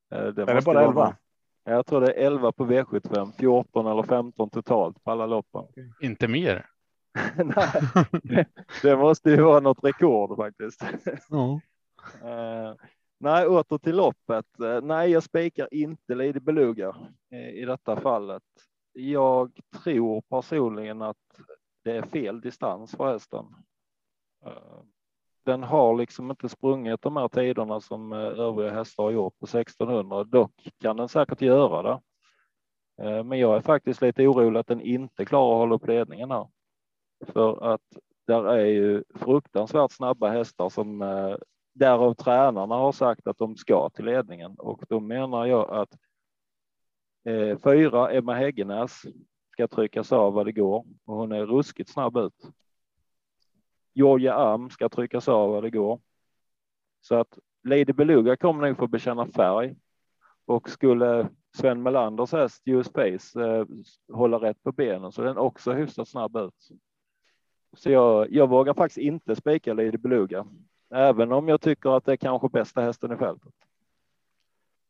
det 0.09 0.42
är 0.42 0.54
det 0.54 0.64
bara 0.64 0.85
11? 0.85 1.16
Jag 1.64 1.87
tror 1.87 2.00
det 2.00 2.12
är 2.12 2.26
11 2.26 2.52
på 2.52 2.66
V75, 2.66 3.33
14 3.38 3.87
eller 3.87 4.02
15 4.02 4.50
totalt 4.50 5.04
på 5.04 5.11
alla 5.11 5.26
loppen. 5.26 5.64
Inte 6.00 6.28
mer? 6.28 6.66
nej, 8.25 8.47
det 8.83 8.97
måste 8.97 9.31
ju 9.31 9.43
vara 9.43 9.61
något 9.61 9.85
rekord 9.85 10.37
faktiskt. 10.37 10.83
Ja. 11.29 11.61
Uh, 12.23 12.75
nej, 13.19 13.47
åter 13.47 13.79
till 13.79 13.97
loppet. 13.97 14.47
Uh, 14.61 14.81
nej, 14.81 15.11
jag 15.11 15.23
spikar 15.23 15.75
inte 15.75 16.15
Lady 16.15 16.41
Beluga 16.41 16.88
uh, 17.33 17.49
i 17.49 17.65
detta 17.65 17.97
fallet. 17.97 18.43
Jag 18.93 19.61
tror 19.85 20.21
personligen 20.21 21.03
att 21.03 21.17
det 21.85 21.97
är 21.97 22.03
fel 22.03 22.41
distans 22.41 22.97
för 22.97 23.12
hästen. 23.12 23.45
Den 25.45 25.62
har 25.62 25.97
liksom 25.97 26.31
inte 26.31 26.49
sprungit 26.49 27.03
de 27.03 27.17
här 27.17 27.29
tiderna 27.29 27.81
som 27.81 28.12
övriga 28.12 28.75
hästar 28.75 29.03
har 29.03 29.11
gjort 29.11 29.38
på 29.38 29.47
1600. 29.47 30.25
Dock 30.25 30.69
kan 30.81 30.97
den 30.97 31.09
säkert 31.09 31.41
göra 31.41 31.83
det. 31.83 32.00
Men 33.25 33.38
jag 33.38 33.57
är 33.57 33.61
faktiskt 33.61 34.03
lite 34.03 34.27
orolig 34.27 34.61
att 34.61 34.67
den 34.67 34.81
inte 34.81 35.25
klarar 35.25 35.53
att 35.53 35.59
hålla 35.59 35.75
upp 35.75 35.87
ledningen 35.87 36.31
här. 36.31 36.49
För 37.27 37.73
att 37.73 37.83
där 38.27 38.45
är 38.45 38.67
ju 38.67 39.05
fruktansvärt 39.15 39.93
snabba 39.93 40.29
hästar 40.29 40.69
som 40.69 41.03
eh, 41.03 41.37
därav 41.75 42.15
tränarna 42.15 42.75
har 42.75 42.93
sagt 42.93 43.27
att 43.27 43.39
de 43.39 43.57
ska 43.57 43.91
till 43.91 44.05
ledningen 44.05 44.55
och 44.59 44.85
då 44.89 45.01
menar 45.01 45.47
jag 45.47 45.71
att 45.71 45.97
eh, 47.25 47.59
fyra 47.59 48.11
Emma 48.11 48.35
Häggenäs 48.35 49.03
ska 49.53 49.69
tryckas 49.69 50.13
av 50.13 50.33
vad 50.33 50.47
det 50.47 50.53
går 50.53 50.85
och 51.05 51.17
hon 51.17 51.33
är 51.33 51.47
ruskigt 51.47 51.91
snabb 51.91 52.17
ut. 52.17 52.51
Georgia 53.95 54.35
Am 54.35 54.71
ska 54.71 54.89
tryckas 54.89 55.29
av 55.29 55.51
vad 55.51 55.63
det 55.63 55.71
går. 55.71 56.01
Så 57.01 57.15
att 57.15 57.39
Lady 57.65 57.93
Beluga 57.93 58.37
kommer 58.37 58.69
nog 58.69 58.77
få 58.77 58.87
bekänna 58.87 59.27
färg 59.27 59.77
och 60.47 60.71
skulle 60.71 61.29
Sven 61.57 61.83
Melanders 61.83 62.33
häst 62.33 62.63
US 62.65 62.93
Pace 62.93 63.43
eh, 63.45 63.67
hålla 64.13 64.39
rätt 64.39 64.63
på 64.63 64.73
benen 64.73 65.13
så 65.13 65.23
den 65.23 65.39
också 65.39 65.73
hyfsat 65.73 66.09
snabb 66.09 66.37
ut. 66.37 66.69
Så 67.73 67.91
jag, 67.91 68.33
jag 68.33 68.49
vågar 68.49 68.75
faktiskt 68.75 68.99
inte 68.99 69.37
spika 69.37 69.75
Lady 69.75 69.97
Beluga, 69.97 70.47
även 70.91 71.33
om 71.33 71.49
jag 71.49 71.61
tycker 71.61 71.97
att 71.97 72.05
det 72.05 72.13
är 72.13 72.17
kanske 72.17 72.49
bästa 72.49 72.81
hästen 72.81 73.13
i 73.13 73.17
fältet. 73.17 73.55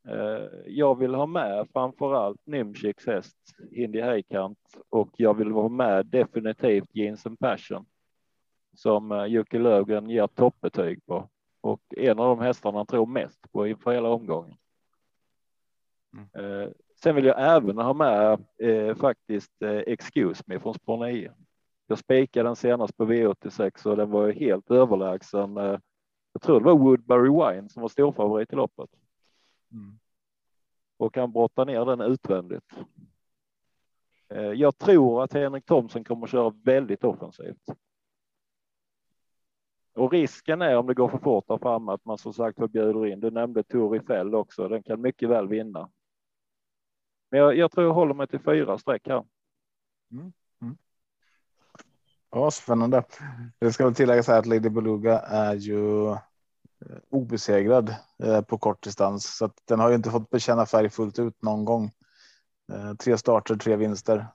Eh, 0.08 0.49
jag 0.66 0.99
vill 0.99 1.14
ha 1.14 1.26
med 1.26 1.66
framför 1.73 2.14
allt 2.14 2.47
Nymchiks 2.47 3.06
häst 3.06 3.37
Hindi 3.70 4.00
Heikant 4.00 4.58
och 4.88 5.11
jag 5.16 5.35
vill 5.35 5.52
vara 5.52 5.68
med 5.68 6.06
definitivt 6.06 6.94
Jeans 6.94 7.26
and 7.26 7.38
Passion 7.38 7.87
som 8.76 9.12
eh, 9.12 9.25
Jocke 9.25 9.58
Lövgren 9.58 10.11
ger 10.11 10.26
toppbetyg 10.26 11.06
på 11.06 11.28
och 11.61 11.82
en 11.97 12.18
av 12.18 12.37
de 12.37 12.44
hästarna 12.44 12.78
han 12.78 12.87
tror 12.87 13.06
mest 13.06 13.52
på 13.52 13.66
inför 13.66 13.92
hela 13.92 14.08
omgången. 14.08 14.56
Mm. 16.12 16.62
Eh, 16.62 16.68
sen 17.02 17.14
vill 17.14 17.25
jag 17.25 17.56
även 17.56 17.78
ha 17.78 17.92
med 17.92 18.44
eh, 18.58 18.94
faktiskt 18.94 19.62
eh, 19.62 19.78
Excuse 19.78 20.42
Me 20.47 20.61
från 20.61 20.75
spår 20.75 21.06
9. 21.06 21.32
Jag 21.90 21.99
spikade 21.99 22.49
den 22.49 22.57
senast 22.57 22.97
på 22.97 23.04
V86 23.04 23.87
och 23.87 23.97
den 23.97 24.11
var 24.11 24.30
helt 24.30 24.71
överlägsen. 24.71 25.57
Eh, 25.57 25.78
jag 26.33 26.42
tror 26.42 26.61
det 26.61 26.66
var 26.66 26.78
Woodbury 26.78 27.30
Wine 27.30 27.68
som 27.68 27.83
var 27.83 27.88
storfavorit 27.88 28.52
i 28.52 28.57
loppet. 28.57 28.90
Mm. 29.73 29.99
Och 30.97 31.16
han 31.16 31.33
brottar 31.33 31.66
ner 31.66 31.85
den 31.85 32.00
utvändigt. 32.00 32.73
Eh, 34.28 34.42
jag 34.42 34.78
tror 34.78 35.23
att 35.23 35.33
Henrik 35.33 35.64
Thomsen 35.64 36.04
kommer 36.04 36.26
att 36.26 36.30
köra 36.30 36.50
väldigt 36.50 37.04
offensivt. 37.04 37.64
Och 39.92 40.12
risken 40.12 40.62
är 40.62 40.76
om 40.76 40.87
det 40.87 40.95
går 40.95 41.09
för 41.09 41.18
fort 41.18 41.49
där 41.49 41.59
framme 41.59 41.92
att 41.92 42.04
man 42.04 42.18
som 42.18 42.33
sagt 42.33 42.59
förbjuder 42.59 43.07
in. 43.07 43.21
Du 43.21 43.30
nämnde 43.30 43.62
Tori 43.62 44.00
Fäll 44.00 44.35
också. 44.35 44.68
Den 44.68 44.83
kan 44.83 45.00
mycket 45.00 45.28
väl 45.28 45.49
vinna. 45.49 45.90
Men 47.30 47.40
jag, 47.40 47.57
jag 47.57 47.73
tror 47.73 47.87
jag 47.87 47.95
håller 47.95 48.14
mig 48.14 48.26
till 48.26 48.40
fyra 48.40 48.78
streck 48.78 49.09
här. 49.09 49.25
Mm. 50.11 50.33
Ja, 52.30 52.50
spännande. 52.50 53.02
Det 53.58 53.73
ska 53.73 53.85
väl 53.85 53.94
tilläggas 53.94 54.28
här 54.28 54.38
att 54.38 54.47
Lady 54.47 54.68
Beluga 54.68 55.18
är 55.18 55.54
ju 55.54 56.11
eh, 56.11 56.16
obesegrad 57.11 57.94
eh, 58.23 58.40
på 58.40 58.58
kort 58.58 58.82
distans 58.82 59.37
så 59.37 59.44
att 59.44 59.56
den 59.64 59.80
har 59.80 59.88
ju 59.88 59.94
inte 59.94 60.11
fått 60.11 60.30
bekänna 60.30 60.66
färg 60.66 60.90
fullt 60.90 61.18
ut 61.18 61.42
någon 61.42 61.64
gång. 61.64 61.90
Eh, 62.73 62.94
tre 62.94 63.18
starter, 63.18 63.56
tre 63.56 63.76
vinster. 63.76 64.26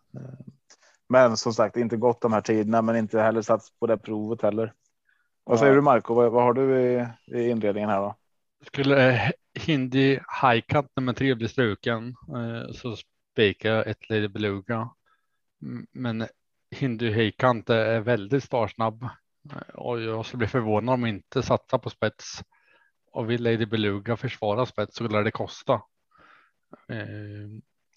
Men 1.10 1.38
som 1.38 1.54
sagt, 1.54 1.78
inte 1.78 1.98
gått 1.98 2.22
de 2.22 2.34
här 2.34 2.42
tiderna, 2.42 2.82
men 2.82 2.96
inte 2.96 3.22
heller 3.22 3.42
satt 3.42 3.62
på 3.80 3.88
det 3.88 3.98
provet 3.98 4.42
heller. 4.42 4.74
Vad 5.44 5.60
säger 5.60 5.76
du 5.76 5.82
Marco? 5.82 6.14
Vad, 6.14 6.32
vad 6.32 6.44
har 6.44 6.54
du 6.54 6.82
i, 6.82 7.08
i 7.26 7.50
inredningen 7.50 7.90
här 7.90 8.02
då? 8.02 8.16
Skulle 8.66 9.32
Hindi 9.60 10.20
Highcut 10.42 10.86
nummer 10.96 11.14
tre 11.14 11.36
bli 11.36 11.48
struken 11.48 12.16
så 12.74 12.96
spikar 13.34 13.84
ett 13.84 14.10
Lady 14.10 14.28
Beluga. 14.28 14.90
Men 15.92 16.28
Hindu 16.74 17.12
Heikant 17.12 17.70
är 17.70 18.00
väldigt 18.00 18.44
startsnabb 18.44 19.10
och 19.74 20.02
jag 20.02 20.26
skulle 20.26 20.38
bli 20.38 20.48
förvånad 20.48 20.94
om 20.94 21.06
inte 21.06 21.44
satsa 21.44 21.80
på 21.80 21.90
spets. 21.90 22.44
Och 23.12 23.30
vill 23.30 23.44
Lady 23.44 23.66
Beluga 23.66 24.18
försvara 24.18 24.66
spets 24.66 24.96
så 24.96 25.08
lär 25.08 25.24
det 25.24 25.32
kosta. 25.32 25.74
Eh, 26.90 27.50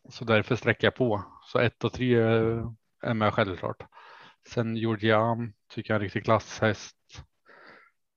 så 0.08 0.24
därför 0.24 0.56
sträcker 0.56 0.86
jag 0.86 0.94
på. 0.94 1.24
Så 1.44 1.58
ett 1.58 1.84
och 1.84 1.92
tre 1.92 2.14
är 3.02 3.14
med 3.14 3.34
självklart. 3.34 3.82
Sen 4.48 4.76
Georgiam 4.76 5.52
tycker 5.68 5.90
jag 5.90 5.96
är 5.96 6.00
en 6.00 6.04
riktig 6.04 6.24
klasshäst 6.24 6.96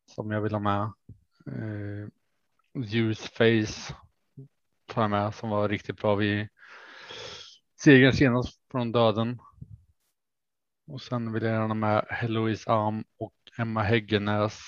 som 0.05 0.31
jag 0.31 0.41
vill 0.41 0.53
ha 0.53 0.59
med. 0.59 0.83
Eh, 1.47 2.07
Use 2.73 3.27
Face 3.27 3.95
tar 4.85 5.01
jag 5.01 5.11
med 5.11 5.35
som 5.35 5.49
var 5.49 5.69
riktigt 5.69 6.01
bra 6.01 6.15
vid 6.15 6.47
segern 7.83 8.13
senast 8.13 8.59
från 8.71 8.91
döden. 8.91 9.39
Och 10.89 11.01
sen 11.01 11.33
vill 11.33 11.43
jag 11.43 11.53
gärna 11.53 11.73
med 11.73 12.05
Heloise 12.09 12.71
Arm 12.71 13.03
och 13.17 13.33
Emma 13.57 13.83
Häggenäs. 13.83 14.67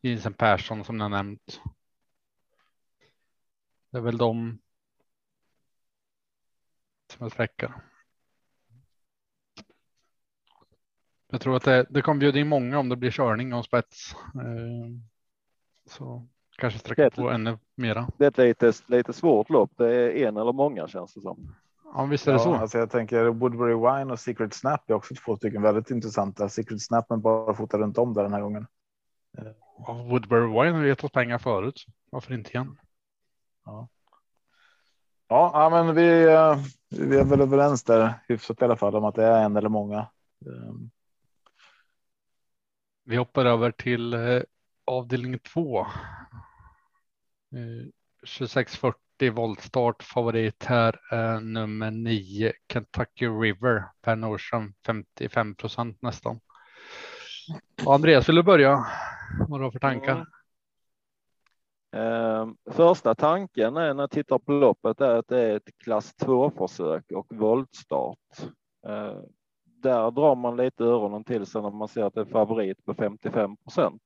Jensen 0.00 0.34
Persson 0.34 0.84
som 0.84 1.00
jag 1.00 1.10
nämnt. 1.10 1.60
Det 3.90 3.98
är 3.98 4.02
väl 4.02 4.18
de 4.18 4.58
som 7.12 7.26
är 7.26 7.30
sträcka. 7.30 7.82
Jag 11.28 11.40
tror 11.40 11.56
att 11.56 11.64
det, 11.64 11.86
det 11.90 12.02
kommer 12.02 12.20
bjuda 12.20 12.38
in 12.38 12.48
många 12.48 12.78
om 12.78 12.88
det 12.88 12.96
blir 12.96 13.10
körning 13.10 13.52
om 13.52 13.62
spets. 13.62 14.14
Eh, 14.34 14.90
så 15.86 16.26
kanske 16.56 16.78
sträcka 16.78 17.10
på 17.10 17.30
ännu 17.30 17.58
mera. 17.74 18.08
Det 18.18 18.24
är 18.24 18.28
ett 18.28 18.38
lite, 18.38 18.72
lite 18.86 19.12
svårt 19.12 19.50
lopp. 19.50 19.70
Det 19.76 19.94
är 19.94 20.28
en 20.28 20.36
eller 20.36 20.52
många 20.52 20.88
känns 20.88 21.14
det 21.14 21.20
som. 21.20 21.54
Ja, 21.96 22.04
visst 22.04 22.26
är 22.26 22.32
det 22.32 22.38
ja, 22.38 22.44
så. 22.44 22.54
Alltså 22.54 22.78
jag 22.78 22.90
tänker 22.90 23.24
Woodbury 23.24 23.74
Wine 23.74 24.12
och 24.12 24.20
Secret 24.20 24.54
Snap 24.54 24.90
är 24.90 24.94
också 24.94 25.14
två 25.14 25.36
stycken 25.36 25.62
väldigt 25.62 25.90
intressanta. 25.90 26.48
Secret 26.48 26.82
Snap 26.82 27.10
men 27.10 27.20
bara 27.20 27.54
fota 27.54 27.78
runt 27.78 27.98
om 27.98 28.14
där 28.14 28.22
den 28.22 28.32
här 28.32 28.40
gången. 28.40 28.66
Ja, 29.78 29.92
Woodbury 29.92 30.46
Wine 30.46 30.78
har 30.78 30.84
gett 30.84 31.04
oss 31.04 31.10
pengar 31.10 31.38
förut. 31.38 31.86
Varför 32.10 32.34
inte 32.34 32.50
igen? 32.50 32.78
Ja. 33.64 33.88
Ja, 35.28 35.68
men 35.70 35.94
vi, 35.94 36.24
eh, 36.24 36.56
vi 36.88 37.18
är 37.18 37.24
väl 37.24 37.40
överens 37.40 37.84
där 37.84 38.14
hyfsat 38.28 38.62
i 38.62 38.64
alla 38.64 38.76
fall 38.76 38.96
om 38.96 39.04
att 39.04 39.14
det 39.14 39.24
är 39.24 39.44
en 39.44 39.56
eller 39.56 39.68
många. 39.68 39.98
Ehm, 40.46 40.90
Vi 43.04 43.16
hoppar 43.16 43.44
över 43.44 43.70
till 43.70 44.14
eh, 44.14 44.42
avdelning 44.84 45.38
två. 45.38 45.80
Eh, 45.80 45.86
2640 48.20 49.05
voltstart 49.22 50.02
favorit 50.02 50.64
här 50.64 51.00
är 51.10 51.40
nummer 51.40 51.90
9 51.90 52.52
Kentucky 52.72 53.26
River 53.26 53.84
Per 54.02 54.16
Nordström 54.16 54.74
55 54.86 55.54
procent 55.54 56.02
nästan. 56.02 56.40
Och 57.84 57.94
Andreas 57.94 58.28
vill 58.28 58.36
du 58.36 58.42
börja? 58.42 58.86
Vad 59.38 59.60
har 59.60 59.66
du 59.66 59.72
för 59.72 59.78
tankar? 59.78 60.12
Mm. 60.12 60.26
Eh, 61.96 62.72
första 62.72 63.14
tanken 63.14 63.76
är 63.76 63.94
när 63.94 64.02
jag 64.02 64.10
tittar 64.10 64.38
på 64.38 64.52
loppet 64.52 65.00
är 65.00 65.14
att 65.14 65.28
det 65.28 65.40
är 65.40 65.56
ett 65.56 65.78
klass 65.84 66.14
2 66.14 66.50
försök 66.50 67.04
och 67.12 67.26
voltstart. 67.30 68.38
Eh, 68.86 69.20
där 69.64 70.10
drar 70.10 70.36
man 70.36 70.56
lite 70.56 70.84
öronen 70.84 71.24
till 71.24 71.46
sig 71.46 71.62
när 71.62 71.70
man 71.70 71.88
ser 71.88 72.02
att 72.02 72.14
det 72.14 72.20
är 72.20 72.24
favorit 72.24 72.84
på 72.84 72.94
55 72.94 73.56
procent. 73.56 74.02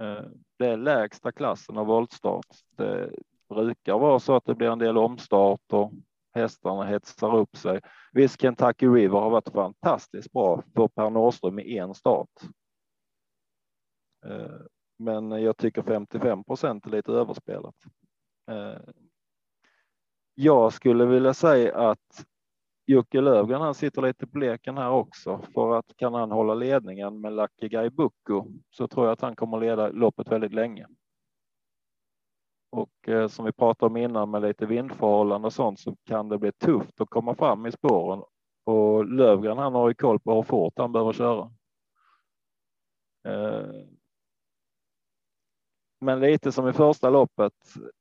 Eh, 0.00 0.24
det 0.58 0.66
är 0.66 0.76
lägsta 0.76 1.32
klassen 1.32 1.78
av 1.78 1.86
voltstart. 1.86 2.46
Det 2.76 3.10
brukar 3.54 3.98
vara 3.98 4.18
så 4.18 4.36
att 4.36 4.44
det 4.44 4.54
blir 4.54 4.68
en 4.68 4.78
del 4.78 4.98
omstart 4.98 5.72
och 5.72 5.92
hästarna 6.34 6.84
hetsar 6.84 7.36
upp 7.36 7.56
sig. 7.56 7.80
Visst, 8.12 8.40
Kentucky 8.40 8.86
River 8.86 9.18
har 9.18 9.30
varit 9.30 9.48
fantastiskt 9.48 10.32
bra 10.32 10.62
för 10.74 10.88
Per 10.88 11.10
Norrström 11.10 11.58
i 11.58 11.78
en 11.78 11.94
start. 11.94 12.28
Eh, 14.26 14.60
men 14.98 15.30
jag 15.30 15.56
tycker 15.56 15.82
55 15.82 16.44
procent 16.44 16.86
är 16.86 16.90
lite 16.90 17.12
överspelat. 17.12 17.74
Eh, 18.50 18.80
jag 20.34 20.72
skulle 20.72 21.04
vilja 21.04 21.34
säga 21.34 21.90
att 21.90 22.26
Jocke 22.86 23.20
Löfgren, 23.20 23.60
han 23.60 23.74
sitter 23.74 24.02
lite 24.02 24.26
på 24.26 24.38
leken 24.38 24.78
här 24.78 24.90
också 24.90 25.40
för 25.54 25.78
att 25.78 25.96
kan 25.96 26.14
han 26.14 26.30
hålla 26.30 26.54
ledningen 26.54 27.20
med 27.20 27.32
Lucky 27.32 27.68
Guy 27.68 27.90
Bucco 27.90 28.46
så 28.70 28.88
tror 28.88 29.06
jag 29.06 29.12
att 29.12 29.20
han 29.20 29.36
kommer 29.36 29.60
leda 29.60 29.88
loppet 29.88 30.32
väldigt 30.32 30.54
länge. 30.54 30.86
Och 32.72 33.08
eh, 33.08 33.28
som 33.28 33.44
vi 33.44 33.52
pratade 33.52 33.90
om 33.90 33.96
innan 33.96 34.30
med 34.30 34.42
lite 34.42 34.66
vindförhållanden 34.66 35.44
och 35.44 35.52
sånt 35.52 35.80
så 35.80 35.96
kan 36.04 36.28
det 36.28 36.38
bli 36.38 36.52
tufft 36.52 37.00
att 37.00 37.10
komma 37.10 37.34
fram 37.34 37.66
i 37.66 37.72
spåren 37.72 38.22
och 38.64 39.06
Lövgren 39.06 39.58
han 39.58 39.74
har 39.74 39.88
ju 39.88 39.94
koll 39.94 40.20
på 40.20 40.34
hur 40.34 40.42
fort 40.42 40.72
han 40.76 40.92
behöver 40.92 41.12
köra. 41.12 41.50
Eh, 43.28 43.84
men 46.00 46.20
lite 46.20 46.52
som 46.52 46.68
i 46.68 46.72
första 46.72 47.10
loppet. 47.10 47.52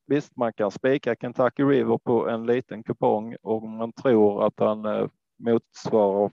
Visst, 0.07 0.35
man 0.35 0.53
kan 0.53 0.71
spika 0.71 1.15
Kentucky 1.15 1.63
River 1.63 1.97
på 1.97 2.29
en 2.29 2.45
liten 2.45 2.83
kupong 2.83 3.35
och 3.41 3.63
man 3.63 3.93
tror 3.93 4.45
att 4.45 4.59
han 4.59 4.85
eh, 4.85 5.07
motsvarar 5.39 6.31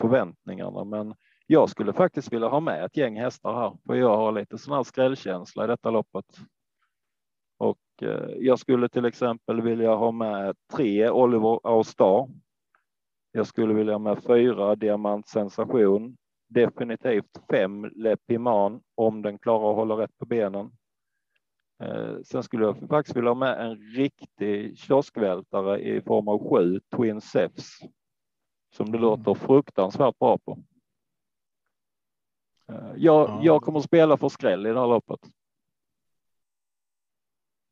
förväntningarna. 0.00 0.84
Men 0.84 1.14
jag 1.46 1.70
skulle 1.70 1.92
faktiskt 1.92 2.32
vilja 2.32 2.48
ha 2.48 2.60
med 2.60 2.84
ett 2.84 2.96
gäng 2.96 3.20
hästar 3.20 3.54
här, 3.54 3.78
för 3.86 3.94
jag 3.94 4.16
har 4.16 4.32
lite 4.32 4.58
sån 4.58 4.74
här 4.74 4.82
skrällkänsla 4.82 5.64
i 5.64 5.66
detta 5.66 5.90
loppet. 5.90 6.24
Eh, 8.02 8.30
jag 8.38 8.58
skulle 8.58 8.88
till 8.88 9.04
exempel 9.04 9.60
vilja 9.62 9.94
ha 9.94 10.10
med 10.10 10.56
tre 10.72 11.10
Oliver 11.10 11.60
Austar. 11.64 12.28
Jag 13.32 13.46
skulle 13.46 13.74
vilja 13.74 13.92
ha 13.94 13.98
med 13.98 14.22
fyra 14.24 14.76
Diamant 14.76 15.28
Sensation. 15.28 16.16
Definitivt 16.48 17.40
fem 17.50 17.84
Le 17.84 18.16
Piman 18.16 18.80
om 18.94 19.22
den 19.22 19.38
klarar 19.38 19.70
att 19.70 19.76
hålla 19.76 19.94
rätt 19.94 20.18
på 20.18 20.26
benen. 20.26 20.70
Eh, 21.82 22.16
sen 22.24 22.42
skulle 22.42 22.64
jag 22.64 22.88
faktiskt 22.88 23.16
vilja 23.16 23.30
ha 23.30 23.34
med 23.34 23.60
en 23.66 23.76
riktig 23.76 24.78
kioskvältare 24.78 25.80
i 25.80 26.00
form 26.00 26.28
av 26.28 26.50
sju 26.50 26.80
Twin 26.96 27.20
Zephs 27.20 27.78
som 28.74 28.92
det 28.92 28.98
låter 28.98 29.34
fruktansvärt 29.34 30.18
bra 30.18 30.38
på. 30.38 30.58
Eh, 32.72 32.90
jag, 32.96 33.28
Ja. 33.28 33.40
jag 33.42 33.62
kommer 33.62 33.78
att 33.78 33.84
spela 33.84 34.16
för 34.16 34.28
skräll 34.28 34.66
i 34.66 34.72
det 34.72 34.80
här 34.80 34.86
loppet. 34.86 35.20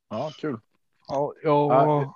Ja, 0.09 0.31
kul. 0.41 0.61
Ja, 1.09 1.33
jag, 1.43 1.73
Ja, 1.73 2.15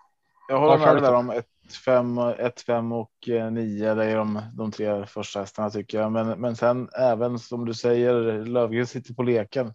Jag 0.48 0.61
håller 0.61 0.79
med 0.79 0.94
dig 0.94 1.03
där 1.03 1.14
om 1.14 1.31
1, 1.31 1.46
5, 1.85 2.18
1, 2.18 2.61
5 2.61 2.92
och 2.92 3.12
9. 3.53 3.94
Det 3.94 4.05
är 4.05 4.16
de, 4.16 4.42
de 4.55 4.70
tre 4.70 5.07
första 5.07 5.40
hästarna 5.40 5.70
tycker 5.70 6.00
jag. 6.00 6.12
Men, 6.12 6.40
men 6.40 6.57
sen 6.57 6.88
även 6.98 7.38
som 7.38 7.64
du 7.64 7.74
säger, 7.74 8.44
Lövgren 8.44 8.87
sitter 8.87 9.14
på 9.14 9.22
leken. 9.22 9.72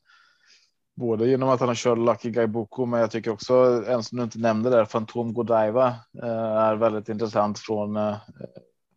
Både 0.95 1.27
genom 1.27 1.49
att 1.49 1.59
han 1.59 1.69
har 1.69 1.75
kört 1.75 1.97
Lucky 1.97 2.29
Guy 2.29 2.47
Boko, 2.47 2.85
men 2.85 2.99
jag 2.99 3.11
tycker 3.11 3.31
också 3.31 3.83
en 3.87 4.03
som 4.03 4.17
du 4.17 4.23
inte 4.23 4.39
nämnde 4.39 4.69
där, 4.69 4.85
Fantom 4.85 5.33
Godiva 5.33 5.87
eh, 6.23 6.57
är 6.57 6.75
väldigt 6.75 7.09
intressant 7.09 7.59
från 7.59 7.95
eh, 7.95 8.15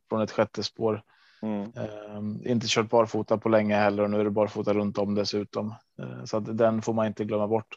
från 0.08 0.22
ett 0.22 0.30
sjätte 0.30 0.62
spår. 0.62 1.02
Mm. 1.42 1.62
Eh, 1.62 2.52
inte 2.52 2.66
kört 2.68 2.90
barfota 2.90 3.38
på 3.38 3.48
länge 3.48 3.76
heller 3.76 4.02
och 4.02 4.10
nu 4.10 4.20
är 4.20 4.24
det 4.24 4.30
barfota 4.30 4.74
runt 4.74 4.98
om 4.98 5.14
dessutom. 5.14 5.74
Eh, 6.02 6.24
så 6.24 6.36
att 6.36 6.58
den 6.58 6.82
får 6.82 6.92
man 6.92 7.06
inte 7.06 7.24
glömma 7.24 7.48
bort. 7.48 7.74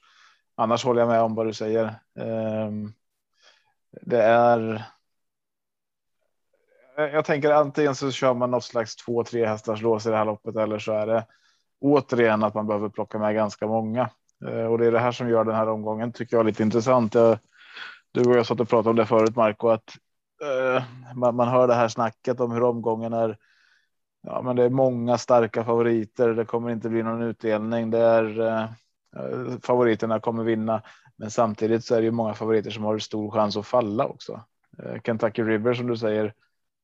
Annars 0.55 0.85
håller 0.85 1.01
jag 1.01 1.09
med 1.09 1.21
om 1.21 1.35
vad 1.35 1.45
du 1.45 1.53
säger. 1.53 1.95
Ehm, 2.19 2.93
det 4.01 4.23
är. 4.23 4.85
Jag 6.95 7.25
tänker 7.25 7.51
antingen 7.51 7.95
så 7.95 8.11
kör 8.11 8.33
man 8.33 8.51
något 8.51 8.63
slags 8.63 8.95
två, 8.95 9.23
tre 9.23 9.45
hästars 9.45 9.81
lås 9.81 10.05
i 10.05 10.09
det 10.09 10.17
här 10.17 10.25
loppet 10.25 10.55
eller 10.55 10.79
så 10.79 10.91
är 10.91 11.07
det 11.07 11.25
återigen 11.81 12.43
att 12.43 12.53
man 12.53 12.67
behöver 12.67 12.89
plocka 12.89 13.19
med 13.19 13.35
ganska 13.35 13.67
många. 13.67 14.09
Eh, 14.47 14.65
och 14.65 14.77
det 14.77 14.87
är 14.87 14.91
det 14.91 14.99
här 14.99 15.11
som 15.11 15.29
gör 15.29 15.43
den 15.43 15.55
här 15.55 15.69
omgången 15.69 16.11
tycker 16.11 16.37
jag 16.37 16.45
lite 16.45 16.63
intressant. 16.63 17.13
Jag, 17.13 17.39
du 18.11 18.29
och 18.29 18.37
jag 18.37 18.45
satt 18.45 18.59
och 18.59 18.69
pratade 18.69 18.89
om 18.89 18.95
det 18.95 19.05
förut 19.05 19.35
Marco, 19.35 19.67
att 19.67 19.97
eh, 20.41 20.83
man, 21.15 21.35
man 21.35 21.47
hör 21.47 21.67
det 21.67 21.73
här 21.73 21.87
snacket 21.87 22.39
om 22.39 22.51
hur 22.51 22.63
omgången 22.63 23.13
är. 23.13 23.37
Ja, 24.21 24.41
men 24.41 24.55
det 24.55 24.63
är 24.63 24.69
många 24.69 25.17
starka 25.17 25.63
favoriter. 25.63 26.29
Det 26.29 26.45
kommer 26.45 26.69
inte 26.69 26.89
bli 26.89 27.03
någon 27.03 27.21
utdelning. 27.21 27.91
Det 27.91 27.99
är 27.99 28.39
eh, 28.39 28.69
favoriterna 29.63 30.19
kommer 30.19 30.43
vinna, 30.43 30.81
men 31.15 31.31
samtidigt 31.31 31.85
så 31.85 31.95
är 31.95 31.99
det 31.99 32.05
ju 32.05 32.11
många 32.11 32.33
favoriter 32.33 32.71
som 32.71 32.83
har 32.83 32.99
stor 32.99 33.31
chans 33.31 33.57
att 33.57 33.67
falla 33.67 34.05
också. 34.05 34.43
Eh, 34.83 35.01
Kentucky 35.05 35.43
River 35.43 35.73
som 35.73 35.87
du 35.87 35.97
säger. 35.97 36.33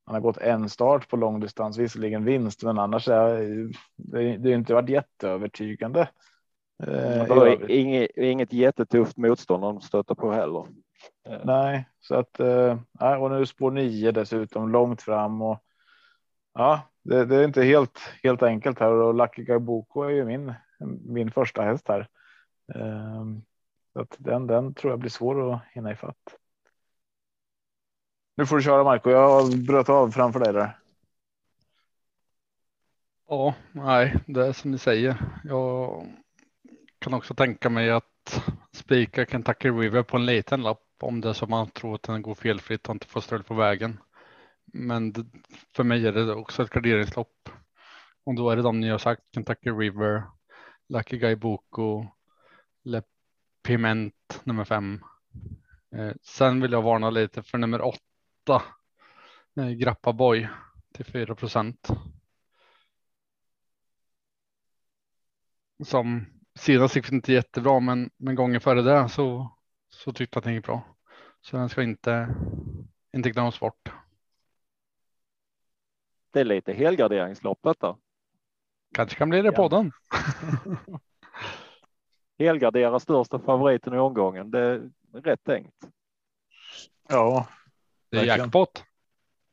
Han 0.05 0.15
har 0.15 0.21
gått 0.21 0.37
en 0.37 0.69
start 0.69 1.09
på 1.09 1.15
långdistans, 1.15 1.77
visserligen 1.77 2.25
vinst, 2.25 2.63
men 2.63 2.79
annars 2.79 3.07
är 3.07 3.39
det, 3.95 4.37
det 4.37 4.49
har 4.49 4.57
inte 4.57 4.73
varit 4.73 4.89
jätteövertygande. 4.89 6.09
Eh, 6.83 7.25
inget, 7.67 8.11
inget 8.17 8.53
jättetufft 8.53 9.17
motstånd 9.17 9.63
de 9.63 9.81
stöter 9.81 10.15
på 10.15 10.31
heller. 10.31 10.65
Eh, 11.29 11.39
Nej, 11.43 11.89
så 11.99 12.15
att 12.15 12.39
eh, 12.39 12.77
och 13.19 13.31
nu 13.31 13.45
spår 13.45 13.71
nio 13.71 14.11
dessutom 14.11 14.71
långt 14.71 15.01
fram 15.01 15.41
och 15.41 15.59
ja, 16.53 16.81
det, 17.03 17.25
det 17.25 17.35
är 17.35 17.43
inte 17.43 17.63
helt 17.63 17.99
helt 18.23 18.43
enkelt 18.43 18.79
här 18.79 18.91
och 18.91 19.15
Lucky 19.15 19.43
Guy 19.43 19.59
Boko 19.59 20.01
är 20.01 20.09
ju 20.09 20.25
min 20.25 20.53
min 21.05 21.31
första 21.31 21.61
häst 21.61 21.87
här. 21.87 22.07
Ehm, 22.75 23.41
så 23.93 24.01
att 24.01 24.15
den, 24.19 24.47
den 24.47 24.73
tror 24.73 24.91
jag 24.91 24.99
blir 24.99 25.09
svår 25.09 25.53
att 25.53 25.61
hinna 25.71 25.91
ifatt. 25.91 26.37
Nu 28.35 28.45
får 28.45 28.55
du 28.57 28.63
köra 28.63 28.83
Marco. 28.83 29.09
Jag 29.09 29.65
bröt 29.65 29.89
av 29.89 30.11
framför 30.11 30.39
dig 30.39 30.53
där. 30.53 30.79
Ja, 33.27 33.55
nej, 33.71 34.15
det 34.27 34.47
är 34.47 34.53
som 34.53 34.71
ni 34.71 34.77
säger. 34.77 35.17
Jag 35.43 36.07
kan 36.99 37.13
också 37.13 37.33
tänka 37.33 37.69
mig 37.69 37.91
att 37.91 38.41
spika 38.71 39.25
Kentucky 39.25 39.69
River 39.69 40.03
på 40.03 40.17
en 40.17 40.25
liten 40.25 40.61
lapp 40.61 40.83
om 40.99 41.21
det 41.21 41.29
är 41.29 41.33
så 41.33 41.47
man 41.47 41.69
tror 41.69 41.95
att 41.95 42.03
den 42.03 42.21
går 42.21 42.35
felfritt 42.35 42.89
och 42.89 42.95
inte 42.95 43.07
får 43.07 43.21
stöld 43.21 43.45
på 43.45 43.53
vägen. 43.53 43.99
Men 44.65 45.11
det, 45.11 45.25
för 45.75 45.83
mig 45.83 46.07
är 46.07 46.11
det 46.11 46.33
också 46.33 46.63
ett 46.63 46.69
garderingslopp. 46.69 47.49
Och 48.23 48.35
då 48.35 48.49
är 48.49 48.55
det 48.55 48.61
de 48.61 48.79
ni 48.79 48.89
har 48.89 48.97
sagt, 48.97 49.21
Kentucky 49.33 49.69
River, 49.69 50.23
Lucky 50.89 51.17
Guy 51.17 51.35
Boko, 51.35 52.07
Le 52.87 53.01
Piment 53.63 54.41
nummer 54.43 54.65
fem. 54.65 55.03
Eh, 55.91 56.13
sen 56.21 56.61
vill 56.61 56.71
jag 56.71 56.81
varna 56.81 57.09
lite 57.09 57.43
för 57.43 57.57
nummer 57.57 57.81
åtta, 57.81 58.63
eh, 59.57 59.69
Grappa 59.69 60.13
Boy 60.13 60.47
till 60.93 61.05
4 61.05 61.35
procent. 61.35 61.89
som 65.83 66.25
senast 66.59 66.95
gick 66.95 67.11
inte 67.11 67.33
jättebra, 67.33 67.79
men, 67.79 68.09
men 68.17 68.35
gången 68.35 68.61
före 68.61 68.81
det 68.81 69.09
så, 69.09 69.57
så 69.89 70.13
tyckte 70.13 70.37
jag 70.37 70.41
att 70.41 70.43
den 70.43 70.53
gick 70.53 70.65
bra. 70.65 70.95
Så 71.41 71.57
den 71.57 71.69
ska 71.69 71.83
inte, 71.83 72.35
inte 73.13 73.29
glöms 73.29 73.59
bort. 73.59 73.91
Det 76.31 76.39
är 76.39 76.45
lite 76.45 76.73
helgarderingsloppet 76.73 77.79
då. 77.79 77.99
Kanske 78.93 79.17
kan 79.17 79.29
bli 79.29 79.41
det 79.41 79.51
på 79.51 79.69
den. 79.69 79.91
Helgardera 82.39 82.99
största 82.99 83.39
favoriten 83.39 83.93
i 83.93 83.97
omgången. 83.97 84.51
Det 84.51 84.59
är 84.59 84.89
rätt 85.13 85.43
tänkt. 85.43 85.75
Ja, 87.09 87.47
Det 88.11 88.17
är 88.17 88.25
jackpot. 88.25 88.83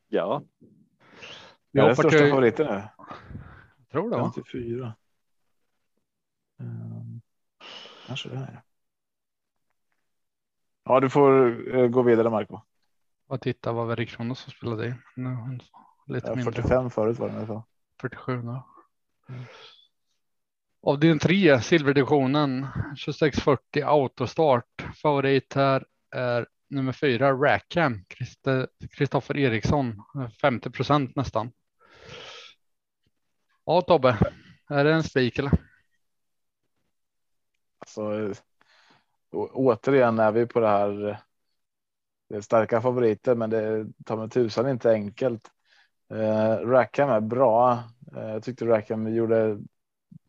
Ja, 0.07 0.41
Vi 0.59 0.67
det 1.71 1.79
är 1.79 1.83
den 1.83 1.83
hoppar 1.83 1.93
största 1.93 2.17
till, 2.17 2.29
favoriten 2.29 2.67
nu. 2.67 2.83
jag 3.77 3.89
tror 3.91 4.09
det 4.09 4.17
va? 4.17 4.31
54. 4.35 4.93
Um, 6.59 7.21
kanske 8.07 8.29
det 8.29 8.37
här. 8.37 8.61
Ja, 10.83 10.99
du 10.99 11.09
får 11.09 11.75
eh, 11.75 11.87
gå 11.87 12.01
vidare 12.01 12.29
Marco. 12.29 12.59
Och 13.27 13.41
titta 13.41 13.71
vad 13.71 13.87
var 13.87 13.95
Riksson 13.95 14.35
som 14.35 14.51
spelade 14.51 14.87
i. 14.87 14.89
Är 14.89 15.59
lite 16.13 16.27
Ja, 16.27 16.35
mindre. 16.35 16.53
45 16.53 16.89
förut 16.89 17.19
var 17.19 17.27
det 17.27 17.33
i 17.33 17.37
alla 17.37 17.47
fall. 17.47 17.61
47 18.01 18.35
nu. 18.35 18.41
Mm. 19.29 19.43
Avdelning 20.87 21.19
3, 21.19 21.61
silverdivisionen 21.61 22.67
2640 23.05 23.83
autostart. 23.85 24.85
Favorit 25.01 25.53
här 25.53 25.85
är 26.11 26.47
nummer 26.69 26.91
fyra 26.91 27.33
Rackham, 27.33 28.05
Kristoffer 28.97 29.37
Eriksson, 29.37 30.03
50 30.41 30.69
procent 30.69 31.15
nästan. 31.15 31.51
Ja 33.65 33.81
Tobbe, 33.81 34.17
är 34.69 34.83
det 34.83 34.93
en 34.93 35.03
spik 35.03 35.39
eller? 35.39 35.51
Alltså, 37.79 38.33
återigen 39.53 40.19
är 40.19 40.31
vi 40.31 40.45
på 40.45 40.59
det 40.59 40.67
här. 40.67 41.19
Det 42.29 42.35
är 42.35 42.41
starka 42.41 42.81
favoriter, 42.81 43.35
men 43.35 43.49
det 43.49 43.59
är 43.59 43.87
ta 44.05 44.15
mig 44.15 44.29
tusan 44.29 44.69
inte 44.69 44.91
enkelt. 44.91 45.51
Eh, 46.13 46.67
Rackham 46.67 47.09
är 47.09 47.21
bra. 47.21 47.83
Eh, 48.15 48.29
jag 48.29 48.43
tyckte 48.43 48.65
Rackham 48.65 49.13
gjorde. 49.15 49.59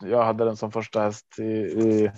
Jag 0.01 0.25
hade 0.25 0.45
den 0.45 0.57
som 0.57 0.73
första 0.73 1.01
häst 1.01 1.39
i, 1.39 1.53
i, 1.53 2.11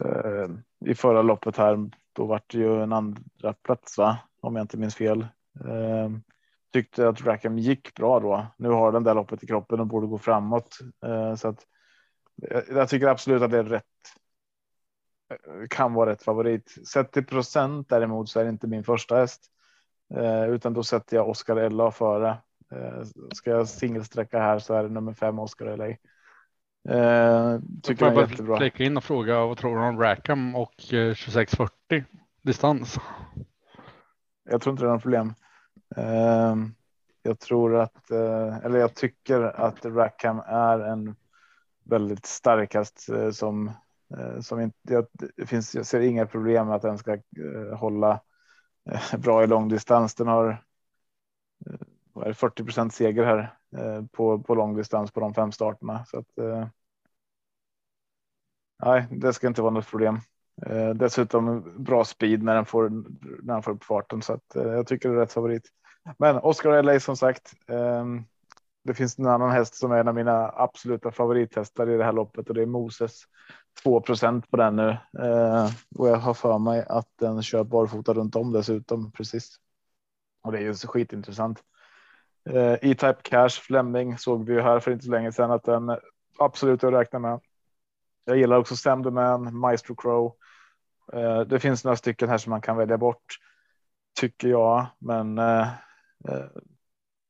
eh, 0.00 0.48
i 0.86 0.94
förra 0.94 1.22
loppet 1.22 1.56
här. 1.56 1.90
Då 2.12 2.26
vart 2.26 2.50
det 2.52 2.58
ju 2.58 2.82
en 2.82 2.92
andra 2.92 3.52
plats, 3.62 3.98
va? 3.98 4.18
om 4.40 4.56
jag 4.56 4.64
inte 4.64 4.76
minns 4.78 4.94
fel. 4.94 5.26
Ehm, 5.64 6.22
tyckte 6.72 7.08
att 7.08 7.22
Rackham 7.22 7.58
gick 7.58 7.94
bra 7.94 8.20
då. 8.20 8.46
Nu 8.56 8.68
har 8.68 8.92
den 8.92 9.04
där 9.04 9.14
loppet 9.14 9.42
i 9.42 9.46
kroppen 9.46 9.80
och 9.80 9.86
borde 9.86 10.06
gå 10.06 10.18
framåt. 10.18 10.78
Eh, 11.04 11.34
så 11.34 11.48
att 11.48 11.66
eh, 12.50 12.60
jag, 12.68 12.88
tycker 12.88 13.06
absolut 13.06 13.42
att 13.42 13.50
det 13.50 13.58
är 13.58 13.64
rätt. 13.64 13.84
Kan 15.70 15.94
vara 15.94 16.10
rätt 16.10 16.22
favorit. 16.22 16.88
Sett 16.88 17.12
till 17.12 17.26
procent 17.26 17.88
däremot 17.88 18.28
så 18.28 18.40
är 18.40 18.44
det 18.44 18.50
inte 18.50 18.66
min 18.66 18.84
första 18.84 19.16
häst. 19.16 19.46
Utan 20.48 20.74
då 20.74 20.82
sätter 20.82 21.16
jag 21.16 21.28
Oscar 21.28 21.56
Ella 21.56 21.90
före. 21.90 22.38
Ska 23.34 23.50
jag 23.50 23.68
singelsträcka 23.68 24.38
här 24.38 24.58
så 24.58 24.74
är 24.74 24.82
det 24.82 24.88
nummer 24.88 25.12
fem 25.12 25.38
Oscar 25.38 25.66
Ella. 25.66 25.96
Eh, 26.88 27.58
tycker 27.82 28.06
jag 28.06 28.16
är 28.16 28.28
jättebra. 28.28 28.56
flika 28.56 28.84
in 28.84 28.96
och 28.96 29.04
fråga 29.04 29.46
vad 29.46 29.58
tror 29.58 29.76
du 29.76 29.82
om 29.82 30.00
Rackham 30.00 30.56
och 30.56 30.74
eh, 30.92 31.14
2640 31.14 32.04
distans? 32.42 32.96
Jag 34.50 34.62
tror 34.62 34.72
inte 34.72 34.84
det 34.84 34.88
är 34.88 34.92
något 34.92 35.02
problem. 35.02 35.34
Eh, 35.96 36.56
jag 37.22 37.38
tror 37.38 37.76
att, 37.76 38.10
eh, 38.10 38.56
eller 38.56 38.78
jag 38.78 38.94
tycker 38.94 39.40
att 39.42 39.84
Rackham 39.84 40.42
är 40.46 40.78
en 40.78 41.16
väldigt 41.84 42.26
stark 42.26 42.74
häst 42.74 43.08
eh, 43.08 43.30
som, 43.30 43.70
eh, 44.18 44.40
som 44.40 44.60
inte, 44.60 44.78
jag, 44.82 45.06
finns, 45.46 45.74
jag 45.74 45.86
ser 45.86 46.00
inga 46.00 46.26
problem 46.26 46.66
med 46.66 46.76
att 46.76 46.82
den 46.82 46.98
ska 46.98 47.12
eh, 47.12 47.76
hålla 47.76 48.20
eh, 48.90 49.18
bra 49.18 49.44
i 49.44 49.46
långdistans. 49.46 50.14
Den 50.14 50.26
har 50.26 50.48
eh, 51.66 51.86
är 52.22 52.26
det, 52.26 52.32
40% 52.32 52.90
seger 52.90 53.24
här 53.24 53.54
eh, 53.76 54.04
på, 54.12 54.38
på 54.38 54.54
långdistans 54.54 55.10
på 55.10 55.20
de 55.20 55.34
fem 55.34 55.52
starterna. 55.52 56.04
Så 56.04 56.18
att, 56.18 56.38
eh, 56.38 56.66
nej, 58.84 59.06
det 59.10 59.32
ska 59.32 59.46
inte 59.46 59.62
vara 59.62 59.74
något 59.74 59.90
problem. 59.90 60.20
Eh, 60.66 60.90
dessutom 60.90 61.74
bra 61.84 62.04
speed 62.04 62.42
när 62.42 62.54
den 62.54 62.66
får 62.66 62.90
när 63.42 63.54
den 63.54 63.62
får 63.62 63.72
upp 63.72 63.84
farten 63.84 64.22
så 64.22 64.32
att 64.32 64.56
eh, 64.56 64.62
jag 64.62 64.86
tycker 64.86 65.08
det 65.08 65.14
är 65.14 65.18
rätt 65.20 65.32
favorit. 65.32 65.68
Men 66.18 66.36
Oscar 66.36 66.82
LA 66.82 67.00
som 67.00 67.16
sagt. 67.16 67.52
Eh, 67.68 68.04
det 68.84 68.94
finns 68.94 69.18
en 69.18 69.26
annan 69.26 69.50
häst 69.50 69.74
som 69.74 69.92
är 69.92 69.96
en 69.98 70.08
av 70.08 70.14
mina 70.14 70.52
absoluta 70.56 71.12
favorithästar 71.12 71.90
i 71.90 71.96
det 71.96 72.04
här 72.04 72.12
loppet 72.12 72.48
och 72.48 72.54
det 72.54 72.62
är 72.62 72.66
Moses. 72.66 73.22
2% 73.84 74.50
på 74.50 74.56
den 74.56 74.76
nu 74.76 74.88
eh, 75.18 75.70
och 75.96 76.08
jag 76.08 76.16
har 76.16 76.34
för 76.34 76.58
mig 76.58 76.84
att 76.88 77.08
den 77.18 77.42
kör 77.42 77.64
barfota 77.64 78.14
runt 78.14 78.36
om 78.36 78.52
dessutom 78.52 79.12
precis. 79.12 79.56
Och 80.42 80.52
det 80.52 80.58
är 80.58 80.62
ju 80.62 80.74
så 80.74 80.88
skitintressant. 80.88 81.62
Eh, 82.44 82.72
E-Type 82.72 83.18
Cash 83.22 83.48
Fleming 83.48 84.18
såg 84.18 84.46
vi 84.46 84.52
ju 84.52 84.60
här 84.60 84.80
för 84.80 84.90
inte 84.90 85.04
så 85.04 85.10
länge 85.10 85.32
sedan 85.32 85.50
att 85.50 85.64
den 85.64 85.96
absolut 86.38 86.82
är 86.82 86.88
att 86.88 86.94
räkna 86.94 87.18
med. 87.18 87.40
Jag 88.24 88.36
gillar 88.36 88.56
också 88.56 88.76
Sam 88.76 89.04
the 89.04 89.10
Man, 89.10 89.56
Maestro 89.56 89.94
Crow. 89.94 90.36
Eh, 91.12 91.40
det 91.40 91.60
finns 91.60 91.84
några 91.84 91.96
stycken 91.96 92.28
här 92.28 92.38
som 92.38 92.50
man 92.50 92.60
kan 92.60 92.76
välja 92.76 92.98
bort 92.98 93.38
tycker 94.20 94.48
jag, 94.48 94.86
men 94.98 95.38
eh, 95.38 95.66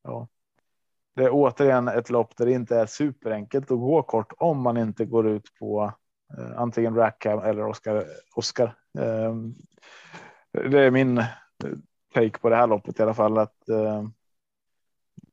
ja. 0.02 0.28
Det 1.14 1.24
är 1.24 1.30
återigen 1.32 1.88
ett 1.88 2.10
lopp 2.10 2.36
där 2.36 2.46
det 2.46 2.52
inte 2.52 2.76
är 2.76 2.86
superenkelt 2.86 3.70
att 3.70 3.78
gå 3.78 4.02
kort 4.02 4.32
om 4.38 4.62
man 4.62 4.76
inte 4.76 5.04
går 5.04 5.28
ut 5.28 5.54
på 5.58 5.92
eh, 6.38 6.60
antingen 6.60 6.94
Rackham 6.94 7.38
eller 7.38 7.66
Oscar. 7.66 8.04
Oscar. 8.34 8.74
Eh, 8.98 9.34
det 10.52 10.80
är 10.80 10.90
min 10.90 11.24
take 12.14 12.38
på 12.38 12.48
det 12.48 12.56
här 12.56 12.66
loppet 12.66 13.00
i 13.00 13.02
alla 13.02 13.14
fall 13.14 13.38
att 13.38 13.68
eh, 13.68 14.04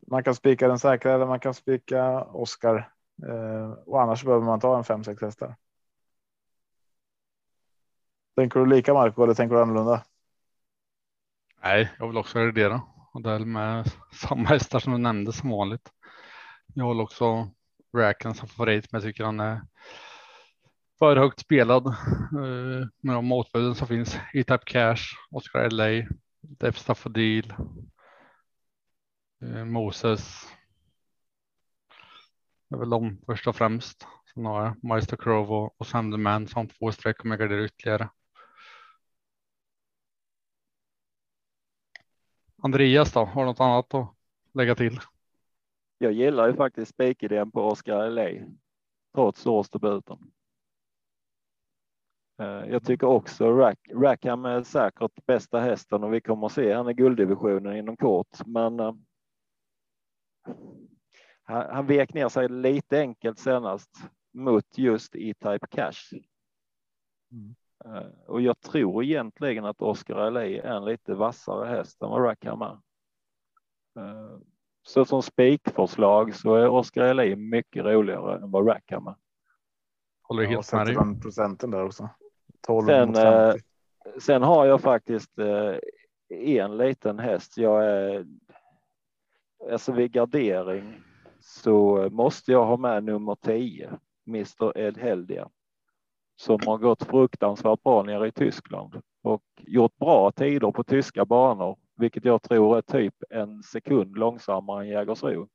man 0.08 0.24
kan 0.24 0.36
spika 0.36 0.68
den 0.68 0.80
säkra 0.80 1.14
eller 1.14 1.26
man 1.26 1.40
kan 1.40 1.54
spika 1.54 2.24
Oscar 2.24 2.92
eh, 3.28 3.72
och 3.72 4.02
annars 4.02 4.24
behöver 4.24 4.46
man 4.46 4.60
ta 4.60 4.78
en 4.78 4.84
5-6 4.84 5.26
hästar. 5.26 5.56
Tänker 8.36 8.60
du 8.60 8.66
lika 8.66 8.94
Marco 8.94 9.24
eller 9.24 9.34
tänker 9.34 9.56
du 9.56 9.62
annorlunda? 9.62 10.04
Nej, 11.64 11.92
jag 12.00 12.08
vill 12.08 12.18
också 12.18 12.40
reglera 12.40 12.82
och 13.14 13.22
det 13.22 13.32
är 13.32 13.40
med 13.40 13.92
samma 14.14 14.50
hästar 14.50 14.80
som 14.80 14.94
du 14.94 15.00
nämnde 15.00 15.34
som 15.34 15.50
vanligt. 15.50 15.92
Jag 16.74 16.86
håller 16.86 17.04
också 17.04 17.50
Racken 17.98 18.34
som 18.34 18.48
favorit, 18.48 18.92
men 18.92 19.02
jag 19.02 19.10
tycker 19.10 19.24
han 19.24 19.40
är 19.40 19.62
för 21.00 21.16
högt 21.16 21.40
spelad 21.40 21.88
eh, 21.88 22.88
med 23.02 23.16
de 23.16 23.26
motbuden 23.26 23.76
som 23.76 23.88
finns. 23.88 24.16
E-Type 24.34 24.64
Cash, 24.66 25.02
Oscar 25.32 25.70
LA, 25.70 26.08
Depstaff 26.42 26.78
Staffodil, 26.78 27.48
deal. 27.48 27.68
Eh, 29.42 29.66
Moses. 29.66 30.48
Det 32.68 32.76
är 32.76 32.80
väl 32.80 32.90
de 32.90 33.18
först 33.26 33.48
och 33.48 33.56
främst. 33.56 34.08
Sen 34.34 34.46
har 34.46 34.66
jag 34.66 34.84
Meister 34.84 35.18
Crow 35.18 35.52
och, 35.52 35.76
och 35.78 35.88
Sanderman 35.88 36.48
som 36.48 36.68
två 36.68 36.92
streck 36.92 37.24
om 37.24 37.32
jag 37.32 37.40
garderar 37.40 37.66
ytterligare. 37.66 38.10
Andreas 42.64 43.14
då, 43.14 43.26
har 43.26 43.42
du 43.42 43.48
något 43.48 43.60
annat 43.60 43.94
att 43.94 44.16
lägga 44.54 44.76
till? 44.76 45.00
jag 45.98 46.12
gillar 46.12 46.48
ju 46.48 46.54
faktiskt 46.54 46.92
spikidén 46.92 47.52
på 47.52 47.62
Oscar 47.62 48.10
LA 48.10 48.30
trots 49.16 49.46
årsdebuten. 49.46 50.18
Eh, 52.40 52.72
jag 52.72 52.86
tycker 52.86 53.08
också 53.08 53.52
Rack, 53.52 53.80
Rackham 53.94 54.46
är 54.46 54.64
säkert 54.64 55.26
bästa 55.26 55.60
hästen 55.60 56.04
och 56.04 56.14
vi 56.14 56.22
kommer 56.22 56.46
att 56.46 56.54
se 56.54 56.74
han 56.74 56.90
i 56.90 56.94
gulddivisionen 56.94 57.76
inom 57.76 57.98
kort. 57.98 58.46
Men 58.46 58.80
eh, 58.80 58.94
han, 61.44 61.66
han 61.76 61.86
vek 61.88 62.14
ner 62.14 62.30
sig 62.30 62.50
lite 62.50 63.00
enkelt 63.00 63.40
senast 63.40 63.90
mot 64.34 64.78
just 64.78 65.16
E-Type 65.16 65.68
Cash. 65.70 66.14
Mm. 67.32 67.56
Eh, 67.86 68.08
Och 68.28 68.42
jag 68.42 68.60
tror 68.60 69.04
egentligen 69.04 69.66
att 69.66 69.82
Oscar 69.82 70.32
LA 70.32 70.46
är 70.46 70.62
en 70.66 70.86
lite 70.86 71.14
vassare 71.14 71.70
häst 71.70 72.02
än 72.02 72.10
vad 72.10 72.24
Rackham 72.26 72.62
är. 72.62 72.78
Eh, 74.00 74.38
Så 74.84 75.06
som 75.06 75.22
spikförslag 75.24 76.36
så 76.36 76.56
är 76.56 76.68
Oscar 76.70 77.14
LA 77.14 77.36
mycket 77.36 77.86
roligare 77.86 78.36
än 78.36 78.52
vad 78.52 78.68
Rackham 78.68 79.08
är. 79.08 79.16
Håller 80.22 80.44
Ja, 80.44 80.50
helt 80.50 80.74
med 80.74 80.88
dig. 80.88 81.22
procenten 81.22 81.72
där 81.72 81.84
också. 81.86 82.10
12 82.62 82.86
Sen, 82.86 83.08
mot 83.08 83.18
eh, 83.18 83.52
50. 83.52 83.64
Sen 84.20 84.44
har 84.44 84.66
jag 84.66 84.82
faktiskt 84.82 85.32
en 86.30 86.78
liten 86.78 87.20
häst. 87.20 87.58
Jag 87.58 87.86
är 87.86 88.26
alltså 89.72 89.92
vid 89.92 90.12
gardering 90.12 91.02
så 91.40 92.10
måste 92.12 92.52
jag 92.52 92.66
ha 92.66 92.78
med 92.78 93.04
nummer 93.04 93.36
10, 93.36 93.90
Mr. 94.28 94.78
Ed 94.78 94.98
Heldia, 94.98 95.50
som 96.36 96.60
har 96.66 96.78
gått 96.78 97.04
fruktansvärt 97.04 97.84
bra 97.84 98.04
nere 98.04 98.28
i 98.28 98.32
Tyskland 98.32 99.02
och 99.24 99.44
gjort 99.58 99.98
bra 99.98 100.32
tider 100.32 100.72
på 100.72 100.84
tyska 100.84 101.26
banor, 101.26 101.78
vilket 101.96 102.26
jag 102.26 102.42
tror 102.42 102.78
är 102.78 102.82
typ 102.82 103.16
en 103.30 103.64
sekund 103.64 104.18
långsammare 104.18 104.84
än 104.84 104.90
Jägersro. 104.90 105.48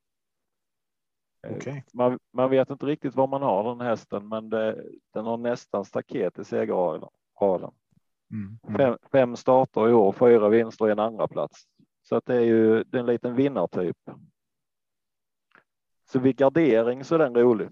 Eh, 1.46 1.56
Okej. 1.56 1.84
Man, 1.94 2.18
man 2.32 2.50
vet 2.50 2.70
inte 2.70 2.86
riktigt 2.86 3.14
var 3.14 3.26
man 3.26 3.42
har 3.42 3.64
den 3.64 3.86
hästen, 3.86 4.28
men 4.28 4.50
det, 4.50 4.84
den 5.14 5.24
har 5.24 5.36
nästan 5.36 5.84
staket 5.84 6.38
i 6.38 6.44
segerraden. 6.44 7.08
Mm. 8.32 8.76
Fem, 8.76 8.98
fem 9.12 9.36
starter 9.36 9.88
i 9.88 9.92
år, 9.92 10.12
fyra 10.12 10.48
vinster 10.48 10.88
i 10.88 10.92
en 10.92 10.98
andra 10.98 11.28
plats. 11.28 11.64
Så 12.02 12.16
att 12.16 12.26
det 12.26 12.34
är 12.34 12.40
ju 12.40 12.84
det 12.84 12.96
är 12.96 13.00
en 13.00 13.06
liten 13.06 13.34
vinnartyp. 13.34 13.96
Så 16.12 16.18
vid 16.18 16.36
gardering 16.36 17.04
så 17.04 17.14
är 17.14 17.18
den 17.18 17.34
rolig. 17.34 17.68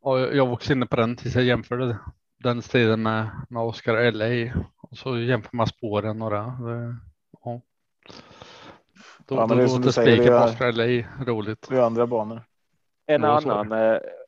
Och 0.00 0.18
jag 0.18 0.46
var 0.46 0.52
också 0.52 0.72
inne 0.72 0.86
på 0.86 0.96
den 0.96 1.16
tills 1.16 1.34
jag 1.34 1.44
jämförde 1.44 1.98
den 2.38 2.62
striden 2.62 3.02
med, 3.02 3.30
med 3.48 3.62
Oscar 3.62 4.12
LA 4.12 4.54
och 4.76 4.98
så 4.98 5.18
jämför 5.18 5.56
man 5.56 5.66
spåren 5.66 6.18
några. 6.18 6.42
Det, 6.42 6.96
ja. 7.44 7.60
Då, 9.26 9.34
Ja, 9.34 9.46
men 9.46 9.48
då 9.48 9.54
det 9.54 9.62
låter 9.62 9.90
spiken 9.90 10.26
på 10.26 10.44
Oscar 10.44 10.72
LA 10.72 11.24
roligt. 11.24 11.66
Det 11.68 11.76
är 11.76 11.82
andra 11.82 12.06
banor. 12.06 12.42
En 13.06 13.22
Ja, 13.22 13.36
annan, 13.36 13.72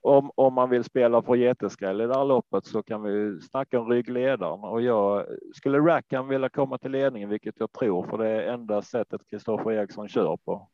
om, 0.04 0.30
om 0.34 0.54
man 0.54 0.70
vill 0.70 0.84
spela 0.84 1.22
för 1.22 1.34
jätteskräll 1.34 2.00
i 2.00 2.06
det 2.06 2.14
här 2.14 2.24
loppet 2.24 2.66
så 2.66 2.82
kan 2.82 3.02
vi 3.02 3.40
snacka 3.40 3.80
om 3.80 3.88
ryggledaren 3.88 4.60
och 4.60 4.82
jag 4.82 5.26
skulle 5.54 5.78
Rackham 5.78 6.28
vilja 6.28 6.48
komma 6.48 6.78
till 6.78 6.90
ledningen, 6.90 7.28
vilket 7.28 7.54
jag 7.60 7.72
tror, 7.72 8.06
för 8.06 8.18
det 8.18 8.28
är 8.28 8.52
enda 8.52 8.82
sättet 8.82 9.30
Kristoffer 9.30 9.72
Eriksson 9.72 10.08
kör 10.08 10.36
på. 10.36 10.68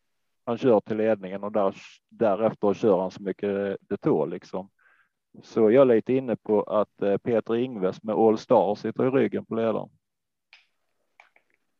Han 0.44 0.58
kör 0.58 0.80
till 0.80 0.96
ledningen 0.96 1.44
och 1.44 1.52
där, 1.52 1.74
därefter 2.08 2.74
kör 2.74 3.00
han 3.00 3.10
så 3.10 3.22
mycket 3.22 3.76
det 3.80 3.96
tål 3.96 4.30
liksom. 4.30 4.70
Så 5.42 5.70
jag 5.70 5.80
är 5.80 5.94
lite 5.94 6.12
inne 6.12 6.36
på 6.36 6.62
att 6.62 7.02
eh, 7.02 7.16
Peter 7.16 7.56
Ingves 7.56 8.02
med 8.02 8.14
All 8.14 8.38
Star 8.38 8.74
sitter 8.74 9.06
i 9.06 9.10
ryggen 9.10 9.44
på 9.46 9.54
ledaren. 9.54 9.88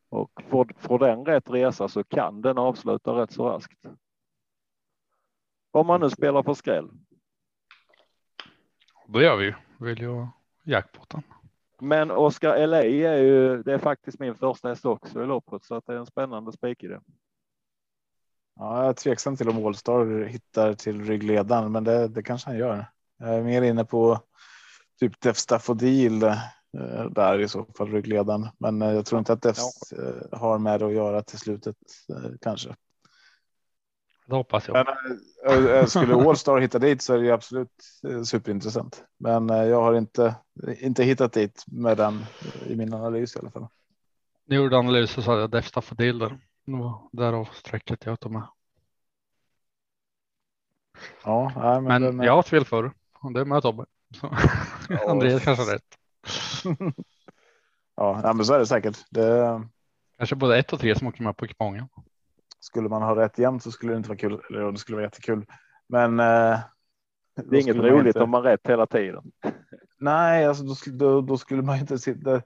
Och 0.09 0.43
får, 0.49 0.73
får 0.79 0.99
den 0.99 1.25
rätt 1.25 1.51
resa 1.51 1.89
så 1.89 2.05
kan 2.05 2.41
den 2.41 2.59
avsluta 2.59 3.23
rätt 3.23 3.33
så 3.33 3.49
raskt. 3.49 3.87
Om 5.71 5.87
man 5.87 6.01
nu 6.01 6.11
spelar 6.11 6.43
på 6.43 6.55
skräll. 6.55 6.91
Då 9.13 9.23
gör 9.23 9.37
vi 9.37 9.45
ju. 9.45 9.55
Vill 9.79 10.01
ju 10.01 10.27
jackpotten. 10.65 11.23
Men 11.81 12.11
Oscar 12.11 12.67
LA 12.67 12.83
är 12.83 13.17
ju, 13.17 13.63
det 13.63 13.73
är 13.73 13.79
faktiskt 13.79 14.19
min 14.19 14.35
första 14.35 14.69
häst 14.69 14.85
också 14.85 15.23
i 15.23 15.27
loppet 15.27 15.65
så 15.65 15.75
att 15.75 15.87
det 15.87 15.93
är 15.93 15.97
en 15.97 16.07
spännande 16.07 16.53
spik 16.53 16.83
i 16.83 16.87
det. 16.87 17.01
Ja, 18.57 18.81
jag 18.81 18.89
är 18.89 18.93
tveksam 18.93 19.37
till 19.37 19.49
om 19.49 19.67
Allstar 19.67 20.25
hittar 20.25 20.75
till 20.75 21.05
ryggledaren, 21.05 21.73
men 21.73 21.85
det, 21.85 22.09
det 22.09 22.23
kanske 22.23 22.51
han 22.51 22.59
gör. 22.59 22.87
Jag 23.19 23.35
är 23.35 23.43
mer 23.43 23.63
inne 23.63 23.85
på 23.85 24.19
typ 25.01 25.21
Def 25.21 25.37
Staffodil 25.37 26.23
eh, 26.23 27.05
där 27.11 27.39
i 27.39 27.49
så 27.49 27.65
fall 27.65 27.93
ryggledaren, 27.93 28.49
men 28.59 28.83
eh, 28.83 28.93
jag 28.93 29.07
tror 29.07 29.19
inte 29.19 29.33
att 29.33 29.43
Def 29.43 29.59
eh, 29.93 30.39
har 30.39 30.59
med 30.59 30.81
det 30.81 30.87
att 30.87 30.93
göra 30.93 31.23
till 31.23 31.39
slutet 31.39 31.77
kanske. 32.41 32.77
Det 34.31 34.37
hoppas 34.37 34.69
jag. 34.69 34.87
Men 35.47 35.69
eh, 35.69 35.87
skulle 35.87 36.15
Allstar 36.29 36.61
hitta 36.61 36.79
dit 36.79 37.03
så 37.03 37.15
är 37.15 37.19
det 37.19 37.31
absolut 37.31 37.71
eh, 38.09 38.23
superintressant. 38.23 39.05
Men 39.19 39.51
eh, 39.51 39.65
jag 39.65 39.83
har 39.83 39.95
inte 39.95 40.35
inte 40.81 41.05
hittat 41.05 41.33
dit 41.33 41.65
med 41.67 41.97
den 41.97 42.25
i 42.67 42.77
min 42.77 42.95
analys 42.95 43.37
i 43.37 43.39
alla 43.39 43.51
fall. 43.51 43.67
Ni 44.47 44.57
gjorde 44.57 44.79
analys 44.79 45.11
så 45.11 45.23
sa 45.23 45.39
jag 45.41 45.51
Def 45.51 45.67
Staffordil 45.67 46.19
där. 46.19 46.39
Det 46.67 46.73
var 46.77 47.09
Därav 47.13 47.49
strecket 47.53 48.07
jag 48.07 48.21
tog 48.21 48.33
med. 48.33 48.43
Ja, 51.25 51.53
nej, 51.57 51.81
men, 51.81 52.03
Men 52.03 52.21
är- 52.21 52.25
jag 52.25 52.33
har 52.33 52.43
fel 52.43 52.65
förr. 52.65 52.93
Och 53.21 53.33
Det 53.33 53.41
är 53.41 53.45
med 53.45 53.63
Tobbe. 53.63 53.85
Ja. 54.23 54.31
Andreas 55.09 55.45
kanske 55.45 55.65
har 55.65 55.73
rätt. 55.73 55.99
ja, 57.97 58.21
nej, 58.25 58.35
men 58.35 58.45
så 58.45 58.55
är 58.55 58.59
det 58.59 58.67
säkert. 58.67 58.99
Det, 59.11 59.63
Kanske 60.19 60.37
både 60.37 60.59
ett 60.59 60.73
och 60.73 60.81
tre 60.81 60.95
som 60.99 61.07
åker 61.07 61.23
med 61.23 61.37
på 61.37 61.47
kupongen. 61.47 61.89
Skulle 62.61 62.89
man 62.89 63.03
ha 63.03 63.17
rätt 63.17 63.39
jämt 63.39 63.63
så 63.63 63.71
skulle 63.71 63.93
det 63.93 63.97
inte 63.97 64.09
vara 64.09 64.19
kul. 64.19 64.41
Eller 64.51 64.73
det 64.73 64.79
skulle 64.79 64.97
vara 64.97 65.05
jättekul. 65.07 65.47
Men. 65.89 66.21
Eh, 66.21 66.59
Det 67.45 67.57
är 67.57 67.61
inget 67.61 67.77
roligt 67.77 68.17
om 68.17 68.31
man 68.31 68.43
rätt 68.43 68.67
hela 68.69 68.87
tiden. 68.87 69.23
Nej, 69.99 70.47
alltså 70.47 70.65
då, 70.65 70.75
skulle- 70.75 70.97
då, 70.97 71.21
då 71.21 71.37
skulle 71.37 71.63
man 71.63 71.79
inte 71.79 71.99
sitta. 71.99 72.43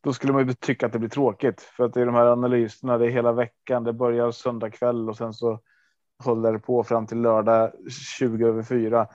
Då 0.00 0.12
skulle 0.12 0.32
man 0.32 0.46
ju 0.48 0.54
tycka 0.54 0.86
att 0.86 0.92
det 0.92 0.98
blir 0.98 1.08
tråkigt 1.08 1.60
för 1.60 1.84
att 1.84 1.94
det 1.94 2.00
är 2.00 2.06
de 2.06 2.14
här 2.14 2.26
analyserna. 2.26 2.98
Det 2.98 3.06
är 3.06 3.10
hela 3.10 3.32
veckan. 3.32 3.84
Det 3.84 3.92
börjar 3.92 4.30
söndag 4.30 4.70
kväll 4.70 5.08
och 5.08 5.16
sen 5.16 5.32
så 5.34 5.60
håller 6.24 6.52
det 6.52 6.58
på 6.58 6.84
fram 6.84 7.06
till 7.06 7.20
lördag 7.20 7.72
20 8.18 8.46
över 8.48 8.62
fyra. 8.62 9.06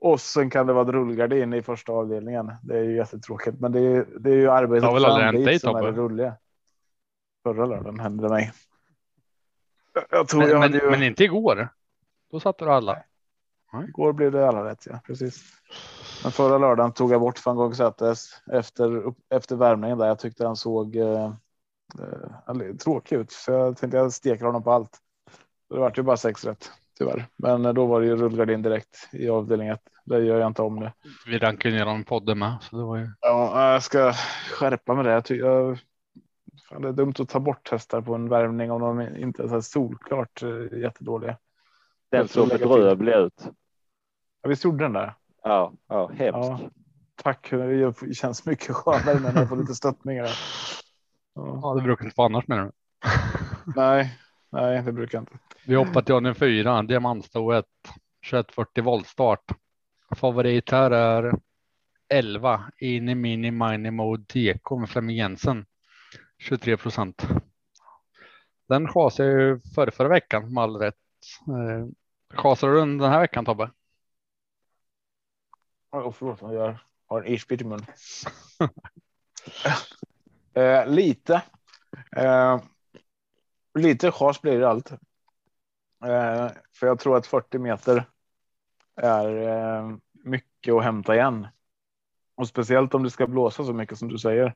Och 0.00 0.20
sen 0.20 0.50
kan 0.50 0.66
det 0.66 0.72
vara 0.72 0.92
rullgardin 0.92 1.52
i 1.54 1.62
första 1.62 1.92
avdelningen. 1.92 2.52
Det 2.62 2.78
är 2.78 2.82
ju 2.82 2.96
jättetråkigt, 2.96 3.60
men 3.60 3.72
det 3.72 3.80
är, 3.80 4.06
det 4.20 4.30
är 4.30 4.34
ju 4.36 4.50
arbetet 4.50 4.82
Det 4.82 4.86
har 4.86 4.94
väl 4.94 5.04
aldrig 5.04 5.24
fram 5.24 5.34
hänt 5.34 5.44
dig, 5.44 5.54
dit 5.54 5.60
som 5.62 5.76
är 5.76 5.82
det 5.82 5.88
Tobbe? 5.88 6.00
roliga. 6.00 6.36
Förra 7.42 7.66
lördagen 7.66 8.00
hände 8.00 8.22
det 8.22 8.28
mig. 8.28 8.52
Jag- 10.10 10.28
tror 10.28 10.40
Men, 10.40 10.48
jag 10.48 10.54
men, 10.60 10.62
hade 10.72 10.84
ju... 10.84 10.90
men 10.90 11.02
inte 11.02 11.24
igår. 11.24 11.68
Då 12.30 12.40
satte 12.40 12.64
du 12.64 12.70
alla. 12.70 13.02
Igår 13.88 14.12
blev 14.12 14.32
det 14.32 14.48
alla 14.48 14.64
rätt, 14.64 14.86
ja 14.86 15.00
precis. 15.06 15.42
Men 16.22 16.32
förra 16.32 16.58
lördagen 16.58 16.92
tog 16.92 17.12
jag 17.12 17.20
bort 17.20 17.46
van 17.46 17.56
Gogh 17.56 17.74
Sätes 17.74 18.30
efter 18.52 18.96
upp- 18.96 19.32
efter 19.34 19.56
värmningen 19.56 19.98
där. 19.98 20.06
Jag 20.06 20.18
tyckte 20.18 20.46
han 20.46 20.56
såg 20.56 20.96
eh, 20.96 21.32
eh, 22.48 22.74
tråkig 22.84 23.16
ut, 23.16 23.32
så 23.32 23.52
jag 23.52 23.76
tänkte 23.76 23.96
jag 23.98 24.12
steker 24.12 24.44
honom 24.44 24.62
på 24.62 24.72
allt. 24.72 24.98
Det 25.70 25.78
vart 25.78 25.98
ju 25.98 26.02
bara 26.02 26.16
sex 26.16 26.44
rätt 26.44 26.72
tyvärr, 26.98 27.26
men 27.36 27.64
eh, 27.66 27.72
då 27.72 27.86
var 27.86 28.00
det 28.00 28.06
ju 28.06 28.16
rullgardin 28.16 28.62
direkt 28.62 29.08
i 29.12 29.28
avdelning 29.28 29.68
ett. 29.68 29.82
Det 30.04 30.24
gör 30.24 30.38
jag 30.38 30.46
inte 30.46 30.62
om 30.62 30.76
nu. 30.76 30.90
Vi 31.26 31.38
rankade 31.38 31.74
ner 31.74 31.84
honom 31.84 32.00
i 32.00 32.04
podden 32.04 32.38
med. 32.38 32.56
Så 32.60 32.76
det 32.76 32.82
var 32.84 32.96
ju. 32.96 33.08
Ja, 33.20 33.72
jag 33.72 33.82
ska 33.82 34.12
skärpa 34.52 34.94
med 34.94 35.04
det. 35.04 35.30
Jag 35.34 35.78
det 36.78 36.88
är 36.88 36.92
dumt 36.92 37.14
att 37.18 37.28
ta 37.28 37.40
bort 37.40 37.70
hästar 37.70 38.00
på 38.00 38.14
en 38.14 38.28
värmning 38.28 38.70
om 38.70 38.80
de 38.80 39.16
inte 39.16 39.42
är 39.42 39.48
så 39.48 39.54
här 39.54 39.60
solklart 39.60 40.42
eh, 40.42 40.78
jättedåliga. 40.78 41.36
Den 42.10 42.28
såg 42.28 42.48
bedrövlig 42.48 43.12
ut. 43.12 43.48
Ja, 44.42 44.48
visst 44.48 44.64
gjorde 44.64 44.84
den 44.84 44.92
där? 44.92 45.14
Ja, 45.42 45.72
ja 45.88 46.06
hemskt. 46.06 46.62
Ja. 46.62 46.70
Tack, 47.22 47.50
det 47.50 48.14
känns 48.14 48.46
mycket 48.46 48.74
skönare 48.74 49.20
när 49.20 49.40
jag 49.40 49.48
får 49.48 49.56
lite 49.56 49.74
stöttningar. 49.74 50.28
Ja. 51.34 51.60
Ja, 51.62 51.74
det 51.74 51.82
brukar 51.82 52.04
inte 52.04 52.14
vara 52.16 52.26
annars 52.26 52.48
menar 52.48 52.64
du. 52.64 52.72
Nej, 53.76 54.18
nej, 54.50 54.82
det 54.82 54.92
brukar 54.92 55.18
inte. 55.18 55.32
Vi 55.66 55.74
hoppar 55.74 56.02
till 56.02 56.14
avdelning 56.14 56.34
fyra. 56.34 56.82
Diamantstoet. 56.82 57.66
2140 58.30 58.84
voltstart. 58.84 59.44
Favorit 60.16 60.70
här 60.70 60.90
är 60.90 61.32
11. 62.08 62.64
Ini 62.78 63.14
Mini 63.14 63.50
Mini 63.50 63.90
Mode 63.90 64.22
DK 64.22 64.70
med 64.80 64.88
Flemming 64.88 65.16
Jensen. 65.16 65.66
23 66.38 66.76
procent. 66.76 67.26
Den 68.68 68.88
chasade 68.88 69.28
jag 69.28 69.40
ju 69.40 69.60
förra, 69.74 69.90
förra 69.90 70.08
veckan 70.08 70.54
med 70.54 70.62
all 70.62 70.76
rätt. 70.76 70.94
Eh, 71.48 71.86
Chasar 72.36 72.68
du 72.68 72.78
den 72.78 73.00
här 73.00 73.20
veckan 73.20 73.44
Tobbe? 73.44 73.70
Oh, 75.90 76.12
förlåt, 76.12 76.40
jag 76.40 76.78
har 77.06 77.22
en 77.22 77.26
isbit 77.26 77.60
i 77.60 77.64
mun. 77.64 77.86
eh, 80.54 80.86
lite. 80.86 81.42
Eh, 82.16 82.60
lite 83.74 84.10
chas 84.10 84.42
blir 84.42 84.58
det 84.58 84.68
allt. 84.68 84.92
Eh, 86.04 86.50
för 86.72 86.86
jag 86.86 86.98
tror 86.98 87.16
att 87.16 87.26
40 87.26 87.58
meter 87.58 88.04
är 88.96 89.48
eh, 89.48 89.96
mycket 90.12 90.74
att 90.74 90.84
hämta 90.84 91.14
igen. 91.14 91.48
Och 92.34 92.48
speciellt 92.48 92.94
om 92.94 93.02
det 93.02 93.10
ska 93.10 93.26
blåsa 93.26 93.64
så 93.64 93.72
mycket 93.72 93.98
som 93.98 94.08
du 94.08 94.18
säger. 94.18 94.54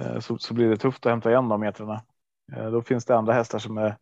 Eh, 0.00 0.18
så, 0.20 0.38
så 0.38 0.54
blir 0.54 0.68
det 0.68 0.76
tufft 0.76 1.06
att 1.06 1.10
hämta 1.10 1.30
igen 1.30 1.48
de 1.48 1.60
metrarna. 1.60 2.02
Eh, 2.52 2.70
då 2.70 2.82
finns 2.82 3.04
det 3.04 3.16
andra 3.16 3.32
hästar 3.32 3.58
som 3.58 3.78
är 3.78 3.96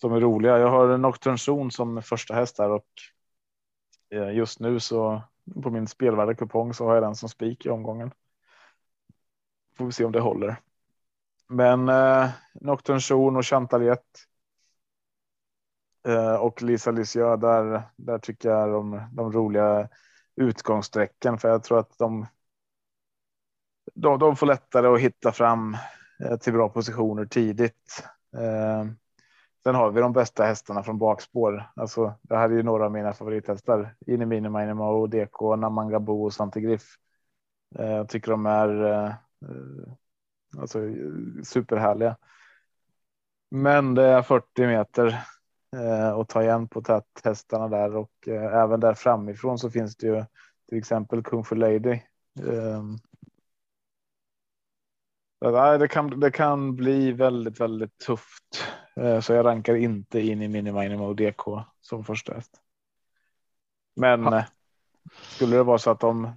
som 0.00 0.12
är 0.12 0.20
roliga. 0.20 0.58
Jag 0.58 0.70
har 0.70 0.98
Nocturne 0.98 1.36
Zone 1.36 1.70
som 1.70 2.02
första 2.02 2.34
häst 2.34 2.58
här 2.58 2.70
och 2.70 2.86
eh, 4.10 4.36
just 4.36 4.60
nu 4.60 4.80
så 4.80 5.22
på 5.62 5.70
min 5.70 5.86
spelvärda 5.86 6.34
kupong 6.34 6.74
så 6.74 6.86
har 6.86 6.94
jag 6.94 7.02
den 7.02 7.14
som 7.14 7.28
spik 7.28 7.66
i 7.66 7.68
omgången. 7.68 8.10
Får 9.76 9.86
vi 9.86 9.92
se 9.92 10.04
om 10.04 10.12
det 10.12 10.20
håller. 10.20 10.56
Men 11.48 11.88
eh, 11.88 12.30
Nocturne 12.54 13.00
Zone 13.00 13.38
och 13.38 13.46
Chantaliet. 13.46 14.04
Eh, 16.08 16.34
och 16.34 16.62
Lisa 16.62 16.90
Lisieux 16.90 17.40
där, 17.40 17.82
där 17.96 18.18
tycker 18.18 18.48
jag 18.48 18.70
de, 18.72 19.02
de 19.12 19.32
roliga 19.32 19.88
utgångssträcken 20.36 21.38
för 21.38 21.48
jag 21.48 21.62
tror 21.62 21.78
att 21.78 21.98
de. 21.98 22.26
De, 23.94 24.18
de 24.18 24.36
får 24.36 24.46
lättare 24.46 24.86
att 24.86 25.00
hitta 25.00 25.32
fram 25.32 25.76
eh, 26.24 26.36
till 26.36 26.52
bra 26.52 26.68
positioner 26.68 27.24
tidigt. 27.24 28.04
Eh, 28.36 28.84
Sen 29.62 29.74
har 29.74 29.90
vi 29.90 30.00
de 30.00 30.12
bästa 30.12 30.44
hästarna 30.44 30.82
från 30.82 30.98
bakspår. 30.98 31.70
Alltså, 31.76 32.14
det 32.22 32.36
här 32.36 32.50
är 32.50 32.54
ju 32.54 32.62
några 32.62 32.84
av 32.84 32.92
mina 32.92 33.12
favorithästar. 33.12 33.94
Inemini 34.06 34.48
Minima 34.48 34.88
och 34.88 35.10
DK, 35.10 35.56
Namangabo 35.56 36.24
och 36.24 36.32
Santigriff. 36.32 36.82
Eh, 37.78 37.90
Jag 37.90 38.08
tycker 38.08 38.30
de 38.30 38.46
är 38.46 38.84
eh, 38.84 39.12
alltså, 40.58 40.78
superhärliga. 41.44 42.16
Men 43.50 43.94
det 43.94 44.04
är 44.04 44.22
40 44.22 44.66
meter 44.66 45.06
eh, 45.76 46.08
att 46.08 46.28
ta 46.28 46.42
igen 46.42 46.68
på 46.68 46.82
täthästarna 46.82 47.68
där 47.68 47.96
och 47.96 48.28
eh, 48.28 48.54
även 48.54 48.80
där 48.80 48.94
framifrån 48.94 49.58
så 49.58 49.70
finns 49.70 49.96
det 49.96 50.06
ju 50.06 50.24
till 50.68 50.78
exempel 50.78 51.22
Kung 51.22 51.44
Fu 51.44 51.54
Lady. 51.54 52.00
Eh, 52.40 52.82
Eh, 55.44 55.78
det 55.78 55.88
kan, 55.88 56.20
det 56.20 56.30
kan 56.30 56.76
bli 56.76 57.12
väldigt, 57.12 57.60
väldigt 57.60 57.98
tufft. 57.98 58.64
Eh, 58.96 59.20
Så 59.20 59.32
jag 59.32 59.46
rankar 59.46 59.74
inte 59.74 60.20
in 60.20 60.42
i 60.42 60.48
Miniminima 60.48 61.04
och 61.04 61.16
DK 61.16 61.64
som 61.80 62.04
första 62.04 62.34
häst. 62.34 62.60
Men 63.96 64.22
Ja. 64.22 64.38
eh, 64.38 64.44
skulle 65.22 65.56
det 65.56 65.62
vara 65.62 65.78
så 65.78 65.90
att 65.90 66.00
de 66.00 66.32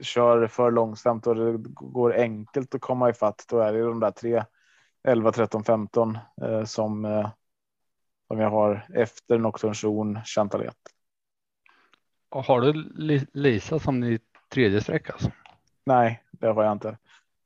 kör 0.00 0.46
för 0.46 0.70
långsamt 0.70 1.26
och 1.26 1.34
det 1.34 1.58
går 1.74 2.14
enkelt 2.14 2.74
att 2.74 2.80
komma 2.80 3.10
ifatt, 3.10 3.44
då 3.48 3.60
är 3.60 3.72
det 3.72 3.82
de 3.82 4.00
där 4.00 4.10
tre 4.10 4.44
11, 5.04 5.32
13, 5.32 5.64
15 5.64 6.18
eh, 6.42 6.64
som 6.64 7.04
som 8.28 8.38
jag 8.38 8.50
har 8.50 8.86
efter 8.94 9.38
Nocturne 9.38 10.22
Chantalet. 10.24 10.76
Har 12.30 12.60
du 12.60 12.72
Lisa 13.32 13.78
som 13.78 14.00
din 14.00 14.18
tredje 14.48 14.80
streck 14.80 15.10
alltså? 15.10 15.30
Nej, 15.84 16.22
det 16.30 16.46
har 16.46 16.64
jag 16.64 16.72
inte. 16.72 16.98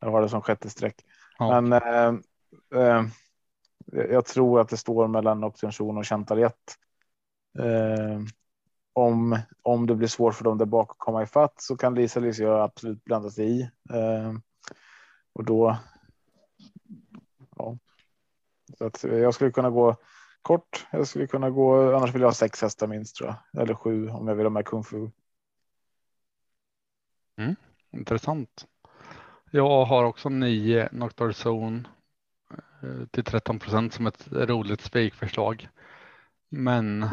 Jag 0.02 0.10
har 0.10 0.22
det 0.22 0.28
som 0.28 0.42
sjätte 0.42 0.70
streck. 0.70 1.04
Ja. 1.38 1.60
Men 1.60 1.72
eh, 1.72 2.14
eh, 2.80 3.04
jag 3.92 4.26
tror 4.26 4.60
att 4.60 4.68
det 4.68 4.76
står 4.76 5.08
mellan 5.08 5.40
Nocturne 5.40 5.98
och 5.98 6.06
Chantalet. 6.06 6.78
Eh, 7.58 8.20
om, 8.92 9.38
om 9.62 9.86
det 9.86 9.94
blir 9.94 10.08
svårt 10.08 10.34
för 10.34 10.44
dem 10.44 10.58
där 10.58 10.66
bak 10.66 10.90
att 10.90 10.98
komma 10.98 11.22
ifatt 11.22 11.60
så 11.60 11.76
kan 11.76 11.94
Lisa 11.94 12.20
Lisa 12.20 12.62
absolut 12.62 13.04
blanda 13.04 13.30
sig 13.30 13.60
i. 13.60 13.62
Eh, 13.90 14.32
och 15.32 15.44
då. 15.44 15.76
Ja. 17.56 17.78
Så 18.78 18.84
att 18.86 19.04
jag 19.04 19.34
skulle 19.34 19.50
kunna 19.50 19.70
gå 19.70 19.96
kort. 20.42 20.86
Jag 20.92 21.06
skulle 21.06 21.26
kunna 21.26 21.50
gå. 21.50 21.96
Annars 21.96 22.14
vill 22.14 22.22
jag 22.22 22.28
ha 22.28 22.34
sex 22.34 22.62
hästar 22.62 22.86
minst 22.86 23.16
tror 23.16 23.34
jag 23.52 23.62
eller 23.62 23.74
sju 23.74 24.08
om 24.08 24.28
jag 24.28 24.34
vill 24.34 24.46
ha 24.46 24.50
med 24.50 24.64
kung 24.64 24.84
fu. 24.84 25.10
Mm, 27.36 27.56
intressant. 27.90 28.66
Jag 29.54 29.84
har 29.84 30.04
också 30.04 30.28
nio 30.28 30.88
Noctor 30.92 31.32
Zone 31.32 31.84
eh, 32.82 33.06
till 33.10 33.24
13 33.24 33.58
procent 33.58 33.94
som 33.94 34.06
ett 34.06 34.32
roligt 34.32 34.80
spikförslag. 34.80 35.68
Men 36.48 37.06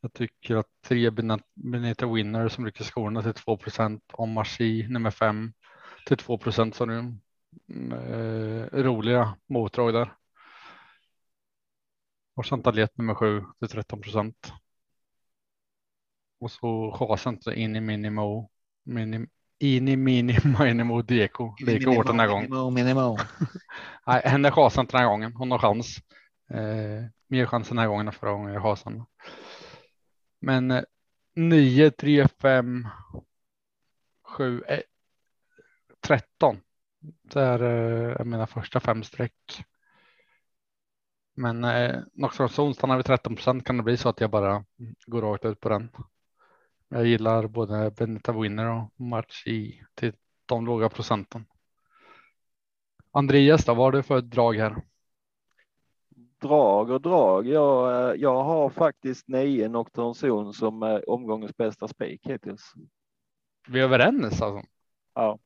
jag 0.00 0.12
tycker 0.12 0.56
att 0.56 0.66
tre 0.84 1.10
Benita 1.54 2.06
Winner 2.06 2.48
som 2.48 2.66
rycker 2.66 2.84
skorna 2.84 3.22
till 3.22 3.34
2 3.34 3.56
procent 3.56 4.02
och 4.12 4.28
Marci 4.28 4.88
nummer 4.88 5.10
fem 5.10 5.52
till 6.06 6.16
2 6.16 6.38
procent 6.38 6.74
som 6.74 6.90
är 6.90 7.14
eh, 7.92 8.82
roliga 8.82 9.36
motdrag 9.46 9.92
där. 9.94 10.14
Och 12.34 12.46
Chantalet 12.46 12.98
nummer 12.98 13.14
sju 13.14 13.44
till 13.58 13.68
13 13.68 14.00
procent. 14.00 14.52
Och 16.40 16.50
så 16.50 16.92
chasen 16.92 17.38
in 17.54 17.76
i 17.76 17.80
Minimo. 17.80 18.50
Minim, 18.82 19.28
in 19.60 19.88
i 19.88 19.96
Mini 19.96 20.38
Minimo 20.58 21.02
Deko. 21.02 21.54
Lika 21.60 21.90
hårt 21.90 22.06
den 22.06 22.20
här 22.20 22.26
gången. 22.26 22.50
Minimo, 22.50 22.70
minimo. 22.70 23.18
Nej, 24.06 24.22
henne 24.24 24.50
chasen 24.50 24.86
den 24.86 25.00
här 25.00 25.08
gången. 25.08 25.32
Hon 25.34 25.50
har 25.50 25.58
chans. 25.58 25.98
Eh, 26.50 27.04
mer 27.28 27.46
chans 27.46 27.68
den 27.68 27.78
här 27.78 27.88
gången 27.88 28.06
än 28.06 28.12
förra 28.12 28.32
gången 28.32 28.54
jag 28.54 28.62
chasen. 28.62 29.04
Men 30.40 30.70
eh, 30.70 30.82
9, 31.34 31.90
3, 31.90 32.28
5, 32.28 32.88
7, 34.22 34.62
1, 34.66 34.82
13. 36.00 36.60
Det 37.22 37.40
är 37.40 37.62
eh, 38.20 38.24
mina 38.24 38.46
första 38.46 38.80
fem 38.80 39.02
streck. 39.02 39.64
Men 41.36 41.64
eh, 41.64 42.00
Noxon 42.12 42.74
stannar 42.74 42.96
vid 42.96 43.06
13 43.06 43.34
procent 43.34 43.64
kan 43.64 43.76
det 43.76 43.82
bli 43.82 43.96
så 43.96 44.08
att 44.08 44.20
jag 44.20 44.30
bara 44.30 44.64
går 45.06 45.22
rakt 45.22 45.44
ut 45.44 45.60
på 45.60 45.68
den. 45.68 45.90
Jag 46.92 47.06
gillar 47.06 47.46
både 47.46 47.90
Benita 47.90 48.32
Winner 48.32 48.70
och 48.70 49.00
Match 49.00 49.46
i 49.46 49.82
till 49.94 50.12
de 50.46 50.66
låga 50.66 50.88
procenten. 50.88 51.46
Andreas, 53.10 53.64
då, 53.64 53.74
vad 53.74 53.84
har 53.84 53.92
du 53.92 54.02
för 54.02 54.20
drag 54.20 54.56
här? 54.56 54.82
Drag 56.40 56.90
och 56.90 57.00
drag. 57.00 57.46
Jag, 57.46 58.16
jag 58.18 58.42
har 58.42 58.70
faktiskt 58.70 59.28
nio 59.28 59.68
Nocturne 59.68 60.52
som 60.52 60.82
är 60.82 61.10
omgångens 61.10 61.56
bästa 61.56 61.88
spik 61.88 62.26
hittills. 62.26 62.72
Vi 63.68 63.80
är 63.80 63.84
överens 63.84 64.42
alltså? 64.42 64.68
Ja. 65.14 65.38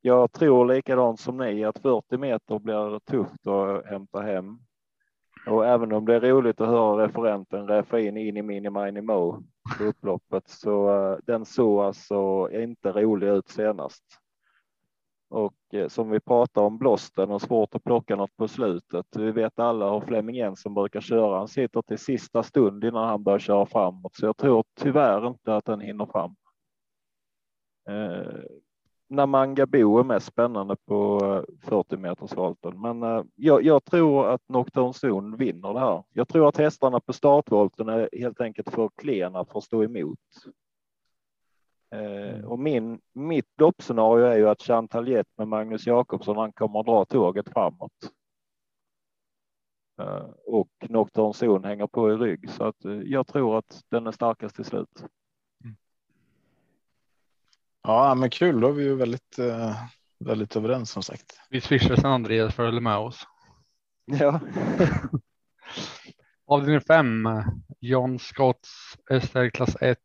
Jag 0.00 0.32
tror 0.32 0.74
likadant 0.74 1.20
som 1.20 1.36
ni 1.36 1.64
att 1.64 1.78
40 1.78 2.16
meter 2.16 2.58
blir 2.58 2.98
tufft 2.98 3.46
att 3.46 3.86
hämta 3.86 4.20
hem. 4.20 4.58
Och 5.46 5.66
även 5.66 5.92
om 5.92 6.04
det 6.04 6.14
är 6.14 6.20
roligt 6.20 6.60
att 6.60 6.68
höra 6.68 7.04
referenten 7.06 7.68
räffa 7.68 8.00
in 8.00 8.16
in 8.16 8.36
i 8.36 8.42
mini 8.42 8.70
mini 8.70 9.00
mo 9.00 9.42
på 9.78 9.84
upploppet 9.84 10.48
så 10.48 10.90
uh, 10.90 11.18
den 11.26 11.44
såg 11.44 11.80
alltså 11.80 12.48
inte 12.52 12.92
rolig 12.92 13.28
ut 13.28 13.48
senast. 13.48 14.04
Och 15.30 15.54
eh, 15.72 15.88
som 15.88 16.10
vi 16.10 16.20
pratar 16.20 16.62
om 16.62 16.78
blåsten 16.78 17.30
och 17.30 17.42
svårt 17.42 17.74
att 17.74 17.84
plocka 17.84 18.16
något 18.16 18.36
på 18.36 18.48
slutet. 18.48 19.06
Vi 19.16 19.30
vet 19.30 19.58
alla 19.58 19.92
hur 19.92 20.00
Flemming 20.00 20.36
Jensen 20.36 20.74
brukar 20.74 21.00
köra. 21.00 21.38
Han 21.38 21.48
sitter 21.48 21.82
till 21.82 21.98
sista 21.98 22.42
stund 22.42 22.84
innan 22.84 23.08
han 23.08 23.22
börjar 23.22 23.38
köra 23.38 23.66
framåt, 23.66 24.14
så 24.14 24.26
jag 24.26 24.36
tror 24.36 24.64
tyvärr 24.80 25.26
inte 25.26 25.56
att 25.56 25.64
den 25.64 25.80
hinner 25.80 26.06
fram. 26.06 26.34
Eh, 27.88 28.42
Namanga 29.10 29.66
Bo 29.66 29.98
är 29.98 30.04
mest 30.04 30.26
spännande 30.26 30.76
på 30.76 31.20
40 31.60 31.94
eh, 31.94 32.00
meters 32.00 32.36
volten, 32.36 32.80
men 32.80 33.02
eh, 33.02 33.24
jag, 33.34 33.62
jag, 33.62 33.84
tror 33.84 34.28
att 34.28 34.48
Nocturne 34.48 34.92
Zone 35.02 35.36
vinner 35.36 35.74
det 35.74 35.80
här. 35.80 36.04
Jag 36.12 36.28
tror 36.28 36.48
att 36.48 36.56
hästarna 36.56 37.00
på 37.00 37.12
startvolten 37.12 37.88
är 37.88 38.08
helt 38.12 38.40
enkelt 38.40 38.70
för 38.70 38.90
klena 38.96 39.44
för 39.44 39.58
att 39.58 39.64
stå 39.64 39.84
emot. 39.84 40.18
Eh, 41.94 42.34
mm. 42.34 42.44
och 42.44 42.58
min, 42.58 43.00
mitt 43.12 43.60
loppscenario 43.60 44.24
är 44.24 44.36
ju 44.36 44.48
att 44.48 44.62
Chantal 44.62 45.22
med 45.36 45.48
Magnus 45.48 45.86
Jakobsson, 45.86 46.36
han 46.36 46.52
kommer 46.52 46.80
att 46.80 46.86
dra 46.86 47.04
tåget 47.04 47.48
framåt. 47.48 48.12
och 50.46 50.70
Nocturne 50.88 51.32
Zone 51.32 51.68
hänger 51.68 51.86
på 51.86 52.12
i 52.12 52.16
rygg, 52.16 52.50
så 52.50 52.64
att 52.64 52.84
jag 53.04 53.26
tror 53.26 53.58
att 53.58 53.82
den 53.88 54.06
är 54.06 54.12
starkast 54.12 54.56
till 54.56 54.64
slut. 54.64 55.04
Ja, 57.82 58.14
men 58.14 58.30
kul. 58.30 58.60
Då 58.60 58.68
är 58.68 58.72
vi 58.72 58.82
ju 58.82 58.94
väldigt, 58.94 59.38
eh, 59.38 59.76
väldigt 60.24 60.56
överens 60.56 60.90
som 60.90 61.02
sagt. 61.02 61.40
Vi 61.50 61.60
swishar 61.60 61.96
sen 61.96 62.10
Andreas 62.10 62.54
för 62.54 62.62
att 62.62 62.68
hålla 62.68 62.80
med 62.80 62.96
oss. 62.96 63.26
Ja. 64.04 64.40
Avdelning 66.46 66.80
5. 66.80 67.28
John 67.80 68.18
Scotts 68.18 68.96
SR 69.22 69.50
klass 69.50 69.76
1. 69.80 69.98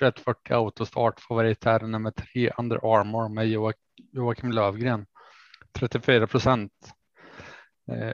2140 0.00 0.54
autostart 0.54 1.20
favorit 1.20 1.64
här 1.64 1.80
nummer 1.80 2.10
3 2.10 2.50
Under 2.58 2.76
Armour 2.76 3.28
med 3.28 3.48
Joakim 4.12 4.52
Lövgren. 4.52 5.06
34 5.72 6.26
procent. 6.26 6.72
Eh, 7.88 8.12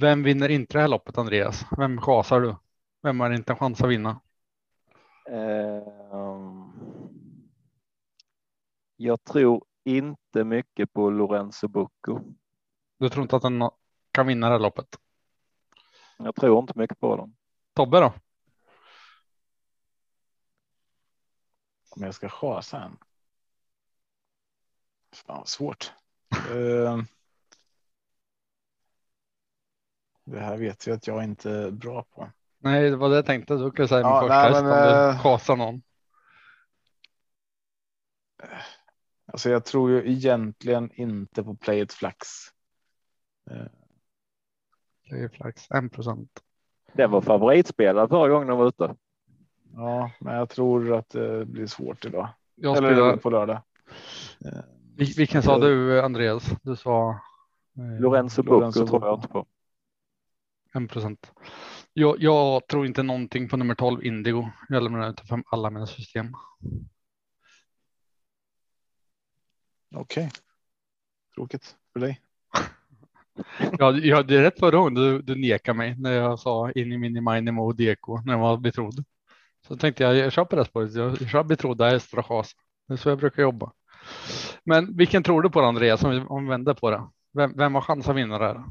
vem 0.00 0.22
vinner 0.22 0.48
inte 0.48 0.78
det 0.78 0.80
här 0.80 0.88
loppet 0.88 1.18
Andreas? 1.18 1.64
Vem 1.78 2.00
chasar 2.00 2.40
du? 2.40 2.56
Vem 3.02 3.20
har 3.20 3.30
inte 3.30 3.52
en 3.52 3.58
chans 3.58 3.82
att 3.82 3.90
vinna? 3.90 4.20
Um... 5.30 6.59
Jag 9.02 9.24
tror 9.24 9.64
inte 9.84 10.44
mycket 10.44 10.92
på 10.92 11.10
Lorenzo 11.10 11.68
Bucco. 11.68 12.20
Du 12.98 13.08
tror 13.08 13.22
inte 13.22 13.36
att 13.36 13.42
den 13.42 13.70
kan 14.12 14.26
vinna 14.26 14.46
det 14.46 14.52
här 14.52 14.58
loppet? 14.60 14.98
Jag 16.18 16.34
tror 16.34 16.58
inte 16.58 16.78
mycket 16.78 17.00
på 17.00 17.16
dem. 17.16 17.36
Tobbe 17.74 18.00
då? 18.00 18.12
Om 21.90 22.02
jag 22.02 22.14
ska 22.14 22.28
chasa 22.28 22.82
en. 22.82 22.98
Fan 25.12 25.46
svårt. 25.46 25.92
uh, 26.50 26.98
det 30.24 30.40
här 30.40 30.56
vet 30.56 30.86
jag 30.86 30.96
att 30.96 31.06
jag 31.06 31.24
inte 31.24 31.50
är 31.50 31.70
bra 31.70 32.02
på. 32.02 32.30
Nej, 32.58 32.90
det 32.90 32.96
var 32.96 33.08
det 33.08 33.16
jag 33.16 33.26
tänkte. 33.26 33.54
Du 33.54 33.70
kan 33.70 33.88
säga 33.88 34.00
ja, 34.00 34.20
min 34.20 34.28
första 34.28 34.40
häst 34.40 34.60
om 34.60 34.66
du 34.66 35.18
chasar 35.22 35.56
någon. 35.56 35.82
Alltså 39.32 39.50
jag 39.50 39.64
tror 39.64 39.90
ju 39.90 40.12
egentligen 40.12 40.90
inte 40.94 41.42
på 41.44 41.54
play 41.54 41.80
it 41.80 41.92
flax. 41.92 42.28
Play 45.08 45.24
it 45.24 45.32
flax 45.32 45.70
1 45.70 45.92
procent. 45.92 46.30
Den 46.92 47.10
var 47.10 47.20
favoritspelare 47.20 48.08
förra 48.08 48.28
gången 48.28 48.48
de 48.48 48.58
var 48.58 48.68
ute. 48.68 48.94
Ja, 49.74 50.10
men 50.20 50.34
jag 50.34 50.48
tror 50.48 50.94
att 50.94 51.10
det 51.10 51.46
blir 51.46 51.66
svårt 51.66 52.04
idag. 52.04 52.28
Jag 52.54 52.76
Eller 52.76 52.88
spelar... 52.88 53.16
på 53.16 53.30
lördag. 53.30 53.62
Vilken 54.96 55.42
sa 55.42 55.58
du 55.58 56.02
Andreas? 56.02 56.50
Du 56.62 56.76
sa 56.76 57.10
eh, 57.76 58.00
Lorenzo 58.00 58.42
Bucco 58.42 58.72
tror 58.72 59.06
jag 59.06 59.18
inte 59.18 59.28
på. 59.28 59.46
1 60.74 60.90
procent. 60.90 61.32
Jag, 61.92 62.16
jag, 62.18 62.66
tror 62.66 62.86
inte 62.86 63.02
någonting 63.02 63.48
på 63.48 63.56
nummer 63.56 63.74
12 63.74 64.04
Indigo. 64.04 64.48
Jag 64.68 64.82
lämnar 64.82 65.10
ut 65.10 65.22
alla 65.50 65.70
mina 65.70 65.86
system. 65.86 66.26
Okej. 69.94 70.26
Okay. 70.26 70.30
Tråkigt 71.34 71.76
för 71.92 72.00
dig. 72.00 72.20
ja, 73.78 73.92
ja, 73.92 74.22
det 74.22 74.36
är 74.36 74.42
rätt 74.42 74.58
förra 74.58 74.76
gången 74.76 74.94
du, 74.94 75.22
du 75.22 75.34
nekade 75.34 75.78
mig 75.78 75.96
när 75.98 76.12
jag 76.12 76.38
sa 76.38 76.70
in 76.70 76.92
i 76.92 76.98
mini 76.98 77.20
minimo 77.20 77.66
och 77.66 77.76
deko 77.76 78.20
när 78.24 78.32
jag 78.32 78.40
var 78.40 78.56
betrodd. 78.56 79.04
Så 79.66 79.76
tänkte 79.76 80.02
jag, 80.02 80.16
jag 80.16 80.32
kör 80.32 80.44
på 80.44 80.56
det 80.56 80.64
spåret. 80.64 80.94
Jag 80.94 81.30
kör 81.30 81.44
betrodda 81.44 81.88
hästar 81.90 82.18
och 82.18 82.26
chas. 82.26 82.52
Det 82.88 82.94
är 82.94 82.96
så 82.96 83.08
jag 83.08 83.18
brukar 83.18 83.42
jobba. 83.42 83.72
Men 84.64 84.96
vilken 84.96 85.22
tror 85.22 85.42
du 85.42 85.50
på 85.50 85.60
Andreas 85.60 86.04
om 86.04 86.10
vi, 86.10 86.20
om 86.20 86.44
vi 86.44 86.50
vänder 86.50 86.74
på 86.74 86.90
det? 86.90 87.02
Vem, 87.32 87.56
vem 87.56 87.74
har 87.74 87.82
chans 87.82 88.08
att 88.08 88.16
vinna 88.16 88.38
det 88.38 88.44
här? 88.44 88.64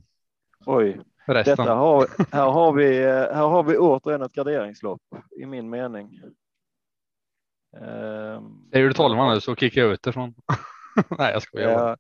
Oj, 0.66 1.00
Resten. 1.26 1.56
Detta 1.56 1.74
har, 1.74 2.08
här, 2.32 2.52
har 2.52 2.74
vi, 2.74 3.04
här 3.04 3.48
har 3.48 3.64
vi 3.64 3.78
återigen 3.78 4.22
ett 4.22 4.34
garderingslopp 4.34 5.02
i 5.42 5.46
min 5.46 5.70
mening. 5.70 6.22
Um, 7.78 8.70
Säger 8.72 8.88
du 8.88 8.94
tolvan 8.94 9.34
nu 9.34 9.42
så 9.42 9.56
kickar 9.56 9.82
jag 9.82 9.92
ut 9.92 10.04
det 10.04 10.14
från. 10.14 10.34
nej, 11.18 11.34
jag 11.34 11.42
skojar. 11.42 11.70
Ja, 11.70 11.98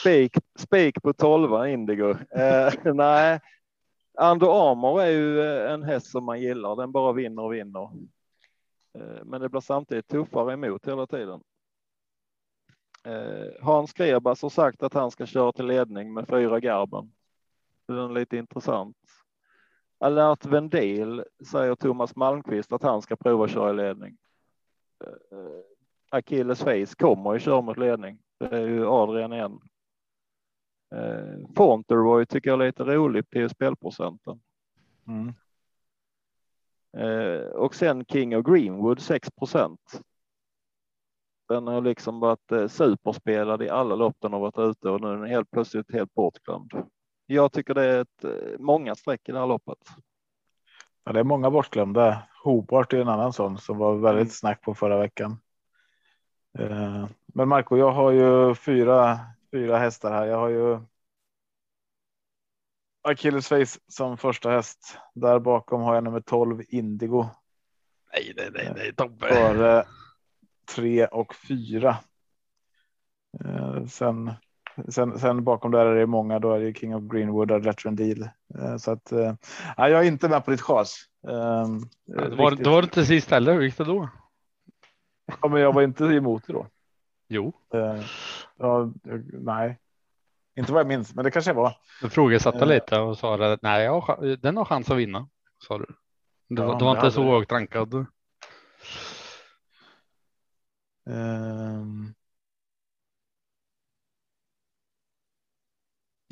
spik, 0.00 0.36
spik 0.58 1.02
på 1.02 1.12
12 1.12 1.66
Indigo. 1.68 2.10
Eh, 2.10 2.72
nej, 2.94 3.40
Under 4.20 4.70
Armour 4.70 5.02
är 5.02 5.10
ju 5.10 5.40
eh, 5.40 5.72
en 5.72 5.82
häst 5.82 6.10
som 6.10 6.24
man 6.24 6.40
gillar. 6.40 6.76
Den 6.76 6.92
bara 6.92 7.12
vinner 7.12 7.42
och 7.42 7.54
vinner. 7.54 7.90
Eh, 8.98 9.24
men 9.24 9.40
det 9.40 9.48
blir 9.48 9.60
samtidigt 9.60 10.08
tuffare 10.08 10.52
emot 10.52 10.88
hela 10.88 11.06
tiden. 11.06 11.40
Eh, 13.04 13.64
Hans 13.64 13.92
Grebas 13.92 14.42
har 14.42 14.50
sagt 14.50 14.82
att 14.82 14.94
han 14.94 15.10
ska 15.10 15.26
köra 15.26 15.52
till 15.52 15.66
ledning 15.66 16.14
med 16.14 16.28
fyra 16.28 16.60
garben. 16.60 17.12
Den 17.86 17.98
är 17.98 18.08
lite 18.08 18.36
intressant. 18.36 18.96
Alert 19.98 20.46
Vendel 20.46 21.24
säger 21.50 21.74
Thomas 21.74 22.16
Malmqvist 22.16 22.72
att 22.72 22.82
han 22.82 23.02
ska 23.02 23.16
prova 23.16 23.48
köra 23.48 23.70
i 23.70 23.74
ledning. 23.74 24.16
Eh, 25.04 25.38
eh, 25.38 25.71
Achilles 26.12 26.60
Face 26.60 26.94
kommer 26.98 27.32
ju 27.32 27.38
köra 27.38 27.60
mot 27.60 27.78
ledning. 27.78 28.18
Det 28.38 28.56
är 28.56 28.66
ju 28.66 28.86
Adrian 28.86 29.32
igen. 29.32 29.60
Eh, 30.94 31.54
Fauntleroy 31.56 32.26
tycker 32.26 32.50
jag 32.50 32.60
är 32.62 32.66
lite 32.66 32.84
rolig 32.84 33.30
på 33.30 33.48
spelprocenten. 33.48 34.40
Mm. 35.06 35.34
Eh, 36.96 37.46
och 37.46 37.74
sen 37.74 38.04
King 38.04 38.36
och 38.36 38.44
Greenwood 38.44 39.00
6 39.00 39.30
procent. 39.30 40.00
Den 41.48 41.66
har 41.66 41.80
liksom 41.80 42.20
varit 42.20 42.52
eh, 42.52 42.68
superspelad 42.68 43.62
i 43.62 43.68
alla 43.68 43.94
lopp 43.94 44.16
den 44.18 44.32
har 44.32 44.40
varit 44.40 44.58
ute 44.58 44.88
och 44.90 45.00
nu 45.00 45.08
är 45.08 45.16
den 45.16 45.30
helt 45.30 45.50
plötsligt 45.50 45.92
helt 45.92 46.14
bortglömd. 46.14 46.72
Jag 47.26 47.52
tycker 47.52 47.74
det 47.74 47.84
är 47.84 48.00
ett, 48.00 48.24
eh, 48.24 48.58
många 48.58 48.94
streck 48.94 49.28
i 49.28 49.32
det 49.32 49.38
här 49.38 49.46
loppet. 49.46 49.78
Ja, 51.04 51.12
det 51.12 51.20
är 51.20 51.24
många 51.24 51.50
bortglömda. 51.50 52.22
Hobart 52.44 52.92
är 52.92 53.00
en 53.00 53.08
annan 53.08 53.32
sån 53.32 53.58
som 53.58 53.78
var 53.78 53.94
väldigt 53.94 54.22
Mm. 54.22 54.30
snack 54.30 54.62
på 54.62 54.74
förra 54.74 54.98
veckan. 54.98 55.36
Eh, 56.58 57.06
Men 57.26 57.48
Marco, 57.48 57.76
jag 57.76 57.92
har 57.92 58.10
ju 58.10 58.54
fyra, 58.54 59.20
fyra 59.50 59.78
hästar 59.78 60.12
här. 60.12 60.26
Jag 60.26 60.36
har 60.38 60.48
ju. 60.48 60.80
Achilles 63.08 63.48
Face 63.48 63.78
som 63.88 64.16
första 64.16 64.50
häst. 64.50 64.98
Där 65.14 65.38
bakom 65.38 65.80
har 65.82 65.94
jag 65.94 66.04
nummer 66.04 66.20
12 66.20 66.62
Indigo 66.68 67.26
Nej, 68.12 68.32
nej, 68.36 68.50
nej, 68.54 68.72
nej, 68.76 68.94
Tobbe. 68.94 69.28
före 69.28 69.84
tre 70.74 71.06
och 71.06 71.34
fyra. 71.34 71.96
Eh, 73.44 73.84
Sen, 73.86 74.32
sen, 74.88 75.18
sen 75.18 75.44
bakom 75.44 75.70
där 75.70 75.86
är 75.86 75.94
det 75.94 76.06
många. 76.06 76.38
Då 76.38 76.52
är 76.52 76.60
det 76.60 76.74
King 76.74 76.94
of 76.94 77.02
Greenwood 77.02 77.50
och 77.50 77.66
Veteran 77.66 77.96
Deal. 77.96 78.22
Eh, 78.58 78.76
Så 78.76 78.90
att 78.90 79.12
eh, 79.12 79.34
nej, 79.78 79.92
jag 79.92 80.00
är 80.00 80.08
inte 80.08 80.28
med 80.28 80.44
på 80.44 80.50
ditt 80.50 80.60
chas. 80.60 80.96
Eh, 81.28 81.66
Ja, 82.04 82.28
det, 82.28 82.36
var, 82.36 82.50
det 82.50 82.70
var 82.70 82.82
inte 82.82 83.06
sist 83.06 83.30
heller. 83.30 83.54
Hur 83.54 83.62
gick 83.62 83.78
det 83.78 83.84
då? 83.84 84.08
Ja, 85.26 85.48
men 85.48 85.60
jag 85.60 85.72
var 85.72 85.82
inte 85.82 86.04
emot 86.04 86.46
det 86.46 86.52
då. 86.52 86.66
Jo, 87.28 87.52
Eh, 87.74 88.04
ja, 88.56 88.92
nej, 89.32 89.78
inte 90.54 90.72
vad 90.72 90.80
jag 90.80 90.86
minns, 90.86 91.14
men 91.14 91.24
det 91.24 91.30
kanske 91.30 91.50
jag 91.50 91.54
var. 91.56 91.76
du 92.00 92.06
ifrågasatte 92.06 92.58
Eh. 92.58 92.66
lite 92.66 92.98
och 92.98 93.18
sa 93.18 93.52
att 93.52 93.62
nej, 93.62 93.86
har, 93.86 94.36
den 94.36 94.56
har 94.56 94.64
chans 94.64 94.90
att 94.90 94.96
vinna. 94.96 95.28
Sa 95.58 95.78
du. 95.78 95.84
Det, 96.48 96.62
Ja, 96.62 96.68
men 96.68 96.78
var 96.84 96.96
inte 96.96 97.10
så 97.10 97.22
högt 97.38 97.52
rankad. 97.52 98.06
Ehm. 101.06 102.14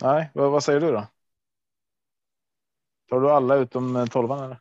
Nej, 0.03 0.31
vad, 0.35 0.51
vad 0.51 0.65
säger 0.65 0.81
du 0.81 0.93
då? 0.93 1.07
Tar 3.09 3.21
du 3.21 3.31
alla 3.31 3.55
utom 3.55 4.07
tolvan 4.11 4.45
eller? 4.45 4.59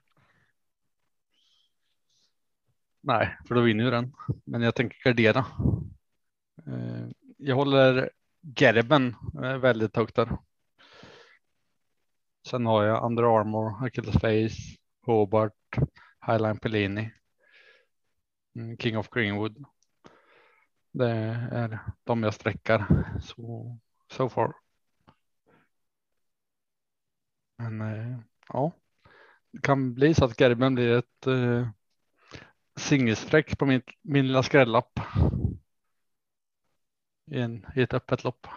Nej, 3.01 3.37
för 3.47 3.55
då 3.55 3.61
vinner 3.61 3.83
ju 3.83 3.91
den. 3.91 4.13
Men 4.45 4.61
jag 4.61 4.75
tänker 4.75 5.03
gardera. 5.03 5.45
Eh, 6.67 7.07
jag 7.37 7.55
håller 7.55 8.09
Gerben 8.55 9.15
eh, 9.43 9.57
väldigt 9.57 9.95
högt 9.95 10.15
där. 10.15 10.37
Sen 12.47 12.65
har 12.65 12.83
jag 12.83 13.05
Under 13.05 13.23
Armour, 13.23 13.85
Achilles 13.85 14.13
Face, 14.13 14.77
Hobart, 15.01 15.77
Highline 16.27 16.57
Pellini, 16.59 17.11
mm, 18.55 18.77
King 18.77 18.97
of 18.97 19.09
Greenwood. 19.09 19.65
Det 20.91 21.09
är 21.51 21.79
de 22.03 22.23
jag 22.23 22.33
sträckar 22.33 22.85
så 23.21 23.77
so 24.11 24.29
far. 24.29 24.53
Men 27.57 27.81
eh, 27.81 28.19
ja, 28.47 28.71
det 29.51 29.61
kan 29.61 29.93
bli 29.93 30.13
så 30.13 30.25
att 30.25 30.39
Gerben 30.39 30.75
blir 30.75 30.97
ett 30.97 31.27
singelsträck 32.79 33.57
på 33.57 33.65
min, 33.65 33.81
min 34.01 34.27
lilla 34.27 34.43
skrällapp. 34.43 34.99
I, 37.31 37.39
en, 37.41 37.65
I 37.75 37.81
ett 37.81 37.93
öppet 37.93 38.23
lopp. 38.23 38.47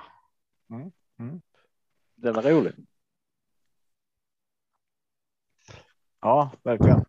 Den 2.14 2.36
är 2.36 2.42
rolig. 2.42 2.72
Ja, 6.20 6.50
verkligen. 6.62 7.04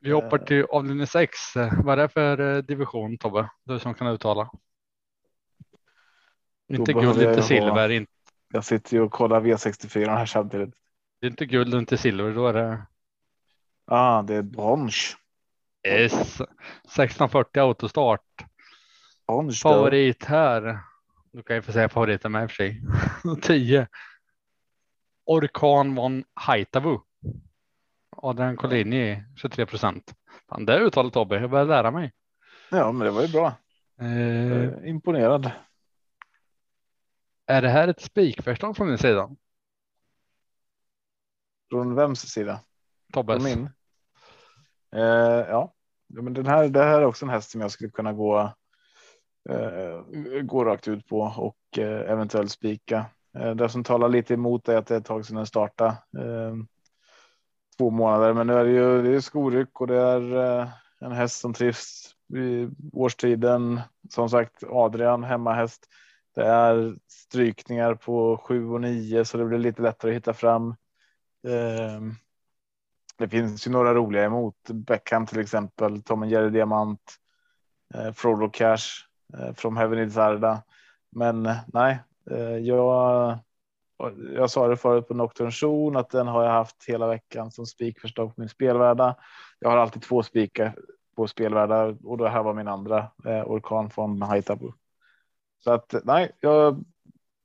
Vi 0.00 0.10
hoppar 0.10 0.38
till 0.38 0.64
avdelning 0.64 1.06
6. 1.06 1.38
Vad 1.84 1.98
är 1.98 2.02
det 2.02 2.08
för 2.08 2.40
eh, 2.40 2.62
division 2.62 3.18
Tobbe? 3.18 3.50
Du 3.64 3.78
som 3.78 3.94
kan 3.94 4.06
uttala. 4.06 4.50
Inte 6.68 6.94
behöver 6.94 7.14
guld, 7.14 7.28
inte 7.28 7.42
silver. 7.42 7.88
Inte, 7.88 8.12
Jag 8.48 8.64
sitter 8.64 8.96
ju 8.96 9.02
och 9.02 9.12
kollar 9.12 9.40
V64 9.40 10.06
här 10.06 10.26
samtidigt. 10.26 10.74
det 11.20 11.26
är 11.26 11.30
inte 11.30 11.46
guld 11.46 11.74
inte 11.74 11.96
silver. 11.96 12.34
Då 12.34 12.46
är 12.46 12.52
det 12.52 12.86
Ah, 13.86 14.22
det 14.22 14.34
är 14.34 14.42
brons. 14.42 15.16
S 15.84 16.40
1640 16.84 17.60
autostart. 17.60 18.44
Då. 19.26 19.50
Favorit 19.52 20.24
här. 20.24 20.78
Du 21.32 21.42
kan 21.42 21.56
ju 21.56 21.62
få 21.62 21.72
säga 21.72 21.88
favoriten 21.88 22.32
med 22.32 22.42
i 22.42 22.46
och 22.46 22.50
för 22.50 22.56
sig. 22.56 22.82
10. 23.42 23.86
Orkan 25.24 25.94
von 25.94 26.24
Haitavu. 26.34 26.98
Adrian 28.16 28.56
Collini 28.56 29.22
23 29.36 29.66
procent. 29.66 30.14
Fan, 30.48 30.64
det 30.66 30.78
uttalet 30.78 31.12
Tobbe. 31.12 31.40
Jag 31.40 31.50
börjar 31.50 31.64
lära 31.66 31.90
mig. 31.90 32.12
Ja, 32.70 32.92
men 32.92 33.04
det 33.04 33.10
var 33.10 33.22
ju 33.22 33.28
bra. 33.28 33.46
Eh, 33.46 33.52
Eh, 34.06 34.88
Imponerad. 34.88 35.50
är 37.46 37.62
det 37.62 37.68
här 37.68 37.88
ett 37.88 38.00
spikförslag 38.00 38.76
från 38.76 38.88
din 38.88 38.98
sida? 38.98 39.30
Från 41.70 41.94
vems 41.94 42.20
sida? 42.20 42.60
Tobbes? 43.12 43.34
Från 43.34 43.44
min? 43.44 43.70
Eh, 44.94 45.44
ja. 45.48 45.72
Men 46.08 46.34
den 46.34 46.46
här, 46.46 46.68
det 46.68 46.84
här 46.84 47.00
är 47.00 47.06
också 47.06 47.24
en 47.24 47.30
häst 47.30 47.50
som 47.50 47.60
jag 47.60 47.70
skulle 47.70 47.90
kunna 47.90 48.12
gå, 48.12 48.52
eh, 49.48 50.00
gå 50.42 50.64
rakt 50.64 50.88
ut 50.88 51.08
på 51.08 51.20
och 51.20 51.78
eh, 51.78 52.10
eventuellt 52.10 52.50
spika. 52.50 53.06
Eh, 53.38 53.54
det 53.54 53.68
som 53.68 53.84
talar 53.84 54.08
lite 54.08 54.34
emot 54.34 54.68
är 54.68 54.76
att 54.76 54.86
det 54.86 54.94
är 54.94 54.98
ett 54.98 55.04
tag 55.04 55.26
sedan 55.26 55.36
den 55.36 55.46
startade. 55.46 55.90
Eh, 55.90 56.54
två 57.78 57.90
månader, 57.90 58.32
men 58.32 58.46
nu 58.46 58.52
är 58.52 58.64
det 58.64 58.70
ju 58.70 59.02
det 59.02 59.16
är 59.16 59.20
skoryck 59.20 59.80
och 59.80 59.86
det 59.86 59.96
är 59.96 60.36
eh, 60.36 60.68
en 61.00 61.12
häst 61.12 61.40
som 61.40 61.54
trivs 61.54 62.14
i 62.36 62.68
årstiden. 62.92 63.80
Som 64.10 64.28
sagt, 64.28 64.64
Adrian 64.68 65.24
hemmahäst. 65.24 65.86
Det 66.34 66.44
är 66.44 66.96
strykningar 67.08 67.94
på 67.94 68.36
sju 68.36 68.68
och 68.68 68.80
nio 68.80 69.24
så 69.24 69.38
det 69.38 69.44
blir 69.44 69.58
lite 69.58 69.82
lättare 69.82 70.10
att 70.10 70.16
hitta 70.16 70.32
fram. 70.32 70.68
Eh, 71.46 72.00
det 73.16 73.28
finns 73.28 73.66
ju 73.66 73.70
några 73.70 73.94
roliga 73.94 74.24
emot 74.24 74.56
Beckham 74.70 75.26
till 75.26 75.40
exempel, 75.40 76.02
Tom 76.02 76.22
och 76.22 76.28
Jerry 76.28 76.50
Diamant, 76.50 77.14
eh, 77.94 78.12
Frodo 78.12 78.48
Cash 78.48 79.06
eh, 79.38 79.54
från 79.54 79.76
Heaven 79.76 79.98
is 79.98 80.16
Arda. 80.16 80.62
Men 81.10 81.46
eh, 81.46 81.56
nej, 81.66 81.98
eh, 82.30 82.56
jag. 82.56 83.38
Jag 84.34 84.50
sa 84.50 84.68
det 84.68 84.76
förut 84.76 85.08
på 85.08 85.14
Nocturne 85.14 85.50
Zone 85.50 85.98
att 85.98 86.10
den 86.10 86.26
har 86.26 86.44
jag 86.44 86.50
haft 86.50 86.84
hela 86.86 87.06
veckan 87.06 87.50
som 87.50 87.66
spikförslag 87.66 88.34
på 88.34 88.40
min 88.40 88.48
spelvärda. 88.48 89.16
Jag 89.58 89.70
har 89.70 89.76
alltid 89.76 90.02
två 90.02 90.22
spikar 90.22 90.74
på 91.16 91.26
spelvärda 91.26 91.96
och 92.04 92.18
det 92.18 92.28
här 92.28 92.42
var 92.42 92.54
min 92.54 92.68
andra 92.68 92.98
eh, 93.24 93.42
orkan 93.46 93.90
från 93.90 94.22
Haitabu. 94.22 94.72
Så 95.64 95.70
att 95.70 95.94
nej, 96.04 96.32
jag 96.40 96.84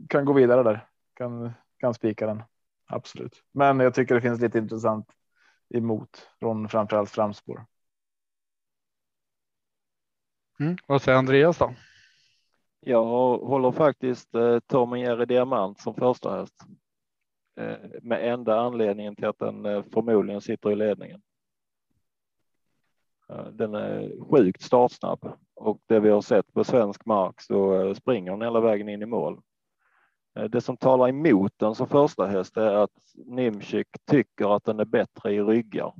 kan 0.10 0.26
gå 0.26 0.34
vidare 0.34 0.64
där. 0.64 0.88
Kan 1.14 1.54
kan 1.80 1.94
spika 1.94 2.28
den. 2.28 2.44
Absolut, 2.88 3.44
men 3.52 3.80
jag 3.80 3.94
tycker 3.94 4.16
det 4.16 4.22
finns 4.22 4.42
lite 4.42 4.58
intressant 4.58 5.08
emot 5.70 6.30
från 6.40 6.70
framförallt 6.70 7.10
framspår. 7.10 7.66
Mm. 10.60 10.78
Vad 10.88 11.02
säger 11.02 11.18
Andreas 11.18 11.58
då? 11.58 11.74
Jag 12.80 13.38
håller 13.38 13.72
faktiskt 13.72 14.36
eh, 14.36 14.60
Tom 14.60 14.92
och 14.92 14.98
Jerry 14.98 15.26
Diamant 15.26 15.80
som 15.80 15.96
första 15.96 16.40
häst. 16.40 16.56
Eh, 17.60 17.78
med 18.02 18.34
enda 18.34 18.60
anledningen 18.60 19.16
till 19.16 19.26
att 19.26 19.40
den 19.40 19.66
eh, 19.66 19.84
förmodligen 19.94 20.42
sitter 20.42 20.72
i 20.72 20.76
ledningen. 20.76 21.22
Eh, 23.30 23.46
den 23.46 23.76
är 23.76 24.12
sjukt 24.32 24.62
startsnabb 24.62 25.38
och 25.56 25.82
det 25.86 26.00
vi 26.00 26.10
har 26.10 26.22
sett 26.22 26.54
på 26.54 26.64
svensk 26.64 27.06
mark 27.06 27.42
så 27.42 27.82
eh, 27.82 27.94
springer 27.94 28.32
den 28.32 28.42
hela 28.42 28.60
vägen 28.60 28.90
in 28.90 29.02
i 29.02 29.06
mål. 29.06 29.42
Eh, 30.36 30.44
Det 30.44 30.62
som 30.62 30.78
talar 30.78 31.08
emot 31.10 31.54
den 31.58 31.76
som 31.76 31.88
första 31.88 32.26
häst 32.26 32.58
är 32.58 32.74
att 32.74 32.92
Nimchik 33.16 33.88
tycker 34.06 34.56
att 34.56 34.64
den 34.64 34.80
är 34.80 34.86
bättre 34.86 35.34
i 35.34 35.42
ryggar. 35.42 35.94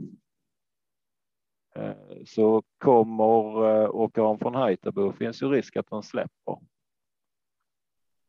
Eh, 1.76 1.94
så 2.26 2.64
kommer 2.78 3.66
eh, 3.84 3.90
åkaren 3.96 4.40
från 4.40 4.56
Haitabo 4.56 5.12
finns 5.12 5.42
ju 5.44 5.50
risk 5.50 5.76
att 5.78 5.90
den 5.90 6.04
släpper. 6.04 6.58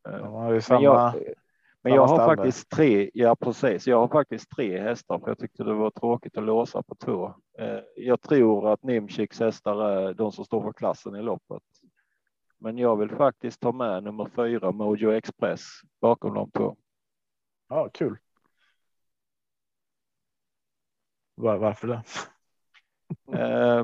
Har 0.03 0.47
ju 0.47 0.53
Men 0.53 0.61
samma. 0.61 0.81
jag, 0.83 1.13
men 1.13 1.91
samma 1.91 1.95
jag 1.95 2.01
har 2.01 2.07
stall 2.15 2.29
där. 2.29 2.35
faktiskt 2.35 2.69
tre, 2.69 3.09
ja 3.13 3.35
precis, 3.35 3.87
jag 3.87 3.97
har 3.99 4.07
faktiskt 4.07 4.49
tre 4.49 4.81
hästar 4.81 5.19
för 5.19 5.27
jag 5.27 5.39
tyckte 5.39 5.63
det 5.63 5.73
var 5.73 5.89
tråkigt 5.91 6.37
att 6.37 6.43
låsa 6.43 6.83
på 6.83 6.95
två. 6.95 7.33
Jag 7.95 8.21
tror 8.21 8.73
att 8.73 8.83
Nimchiks 8.83 9.39
hästar 9.39 9.89
är 9.89 10.13
de 10.13 10.31
som 10.31 10.45
står 10.45 10.61
för 10.61 10.73
klassen 10.73 11.15
i 11.15 11.21
loppet. 11.21 11.63
Men 12.63 12.77
jag 12.77 12.97
vill 12.97 13.09
faktiskt 13.09 13.59
ta 13.59 13.71
med 13.71 14.03
nummer 14.03 14.29
fyra 14.35 14.71
Mojo 14.71 15.11
Express 15.11 15.61
bakom 16.01 16.33
de 16.33 16.51
två. 16.51 16.75
Ja, 17.69 17.89
kul. 17.93 18.17
Var, 21.35 21.57
varför 21.57 21.87
det? 21.87 22.03
Eh, 23.33 23.83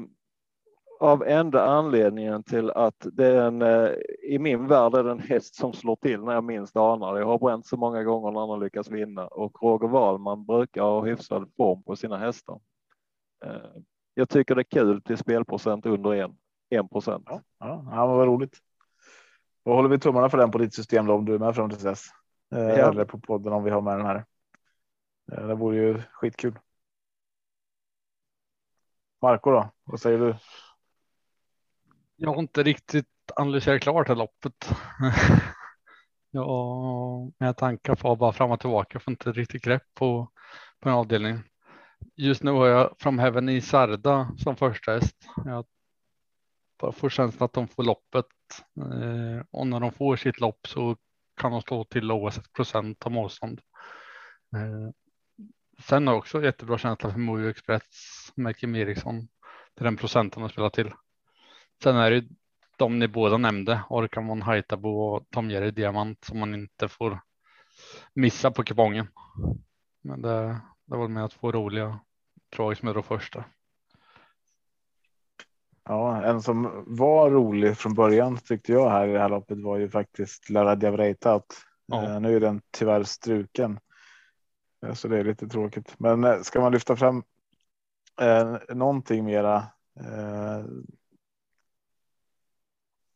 av 0.99 1.23
enda 1.23 1.65
anledningen 1.65 2.43
till 2.43 2.71
att 2.71 3.07
det 3.13 3.25
är 3.25 3.47
en, 3.47 3.61
eh, 3.61 3.89
i 4.23 4.39
min 4.39 4.67
värld 4.67 4.93
är 4.93 5.03
det 5.03 5.11
en 5.11 5.19
häst 5.19 5.55
som 5.55 5.73
slår 5.73 5.95
till 5.95 6.23
när 6.23 6.33
jag 6.33 6.43
minst 6.43 6.75
anar 6.75 7.13
det. 7.13 7.19
Jag 7.19 7.27
har 7.27 7.39
bränt 7.39 7.65
så 7.65 7.77
många 7.77 8.03
gånger 8.03 8.31
när 8.31 8.39
han 8.39 8.49
har 8.49 8.57
lyckats 8.57 8.89
vinna 8.89 9.27
och 9.27 9.63
Roger 9.63 9.87
Wahlman 9.87 10.45
brukar 10.45 10.81
ha 10.81 11.05
hyfsad 11.05 11.51
form 11.57 11.83
på 11.83 11.95
sina 11.95 12.17
hästar. 12.17 12.59
Eh, 13.45 13.81
jag 14.13 14.29
tycker 14.29 14.55
det 14.55 14.61
är 14.61 14.63
kul 14.63 15.01
till 15.01 15.17
spelprocent 15.17 15.85
under 15.85 16.13
en, 16.13 16.37
en 16.69 16.87
procent. 16.87 17.23
Ja, 17.29 17.41
ja, 17.59 17.87
ja 17.91 18.07
vad 18.07 18.27
roligt. 18.27 18.61
Då 19.67 19.73
håller 19.73 19.89
vi 19.89 19.99
tummarna 19.99 20.29
för 20.29 20.37
den 20.37 20.51
på 20.51 20.57
ditt 20.57 20.73
system 20.73 21.05
då, 21.05 21.13
om 21.13 21.25
du 21.25 21.35
är 21.35 21.39
med 21.39 21.55
fram 21.55 21.69
till 21.69 21.83
dess. 21.83 22.05
Eh, 22.55 22.59
Ja. 22.59 22.89
Eller 22.89 23.05
på 23.05 23.19
podden 23.19 23.53
om 23.53 23.63
vi 23.63 23.71
har 23.71 23.81
med 23.81 23.97
den 23.97 24.05
här. 24.05 24.25
Eh, 25.31 25.47
det 25.47 25.55
vore 25.55 25.77
ju 25.77 26.01
skitkul. 26.11 26.59
Marco 29.21 29.51
då, 29.51 29.71
vad 29.83 29.99
säger 29.99 30.17
du? 30.19 30.35
Jag 32.15 32.29
har 32.29 32.39
inte 32.39 32.63
riktigt 32.63 33.07
analyserat 33.35 33.81
klart 33.81 34.07
det 34.07 34.15
loppet. 34.15 34.69
ja, 36.31 37.31
mina 37.39 37.53
tankar 37.53 37.95
får 37.95 38.15
bara 38.15 38.33
fram 38.33 38.51
och 38.51 38.59
tillbaka. 38.59 38.89
Jag 38.93 39.03
får 39.03 39.11
inte 39.11 39.31
riktigt 39.31 39.63
grepp 39.63 39.83
på, 39.93 40.31
på 40.79 40.89
en 40.89 40.95
avdelning. 40.95 41.43
Just 42.15 42.43
nu 42.43 42.51
har 42.51 42.67
jag 42.67 42.95
framhäven 42.99 43.49
i 43.49 43.61
Sarda 43.61 44.31
som 44.37 44.55
första 44.55 44.91
häst. 44.91 45.15
Jag 45.45 45.65
bara 46.79 46.91
får 46.91 47.09
känslan 47.09 47.45
att 47.45 47.53
de 47.53 47.67
får 47.67 47.83
loppet 47.83 48.25
Eh, 48.77 49.43
och 49.51 49.67
när 49.67 49.79
de 49.79 49.91
får 49.91 50.15
sitt 50.15 50.39
lopp 50.39 50.67
så 50.67 50.97
kan 51.37 51.51
de 51.51 51.61
stå 51.61 51.83
till 51.83 52.11
oavsett 52.11 52.53
procent 52.53 53.05
av 53.05 53.11
motstånd. 53.11 53.61
Eh, 54.55 54.91
sen 55.83 56.07
har 56.07 56.13
jag 56.13 56.19
också 56.19 56.43
jättebra 56.43 56.77
känsla 56.77 57.11
för 57.11 57.19
Mojo 57.19 57.49
Express 57.49 57.83
med 58.35 58.57
Kim 58.57 58.75
Eriksson 58.75 59.27
till 59.75 59.83
den 59.83 59.97
procenten 59.97 60.41
de 60.41 60.49
spelar 60.49 60.69
till. 60.69 60.93
Sen 61.83 61.95
är 61.95 62.11
det 62.11 62.15
ju 62.15 62.29
de 62.77 62.99
ni 62.99 63.07
båda 63.07 63.37
nämnde, 63.37 63.83
Orkan 63.89 64.27
von 64.27 64.41
Haitabo 64.41 64.89
och 64.89 65.29
Tom 65.31 65.51
Jerry 65.51 65.71
Diamant 65.71 66.23
som 66.23 66.39
man 66.39 66.53
inte 66.53 66.87
får 66.87 67.19
missa 68.13 68.51
på 68.51 68.63
kupongen. 68.63 69.07
Men 70.03 70.21
det, 70.21 70.61
det 70.85 70.97
var 70.97 71.07
med 71.07 71.25
att 71.25 71.33
få 71.33 71.51
roliga 71.51 71.99
drag 72.55 72.77
som 72.77 72.87
är 72.87 72.93
då 72.93 73.03
första. 73.03 73.45
Ja, 75.89 76.23
en 76.23 76.41
som 76.41 76.83
var 76.87 77.29
rolig 77.31 77.77
från 77.77 77.93
början 77.93 78.37
tyckte 78.37 78.71
jag 78.71 78.89
här 78.89 79.07
i 79.07 79.13
det 79.13 79.19
här 79.19 79.29
loppet 79.29 79.61
var 79.61 79.77
ju 79.77 79.89
faktiskt 79.89 80.49
Lara 80.49 80.75
Diavreitat. 80.75 81.45
Ja. 81.85 82.03
Eh, 82.03 82.19
nu 82.19 82.35
är 82.35 82.39
den 82.39 82.61
tyvärr 82.71 83.03
struken. 83.03 83.79
Eh, 84.85 84.93
Så 84.93 85.07
det 85.07 85.19
är 85.19 85.23
lite 85.23 85.47
tråkigt. 85.47 85.95
Men 85.99 86.23
eh, 86.23 86.41
ska 86.41 86.61
man 86.61 86.71
lyfta 86.71 86.95
fram 86.95 87.23
eh, 88.21 88.57
någonting 88.69 89.25
mera 89.25 89.55
eh, 89.99 90.65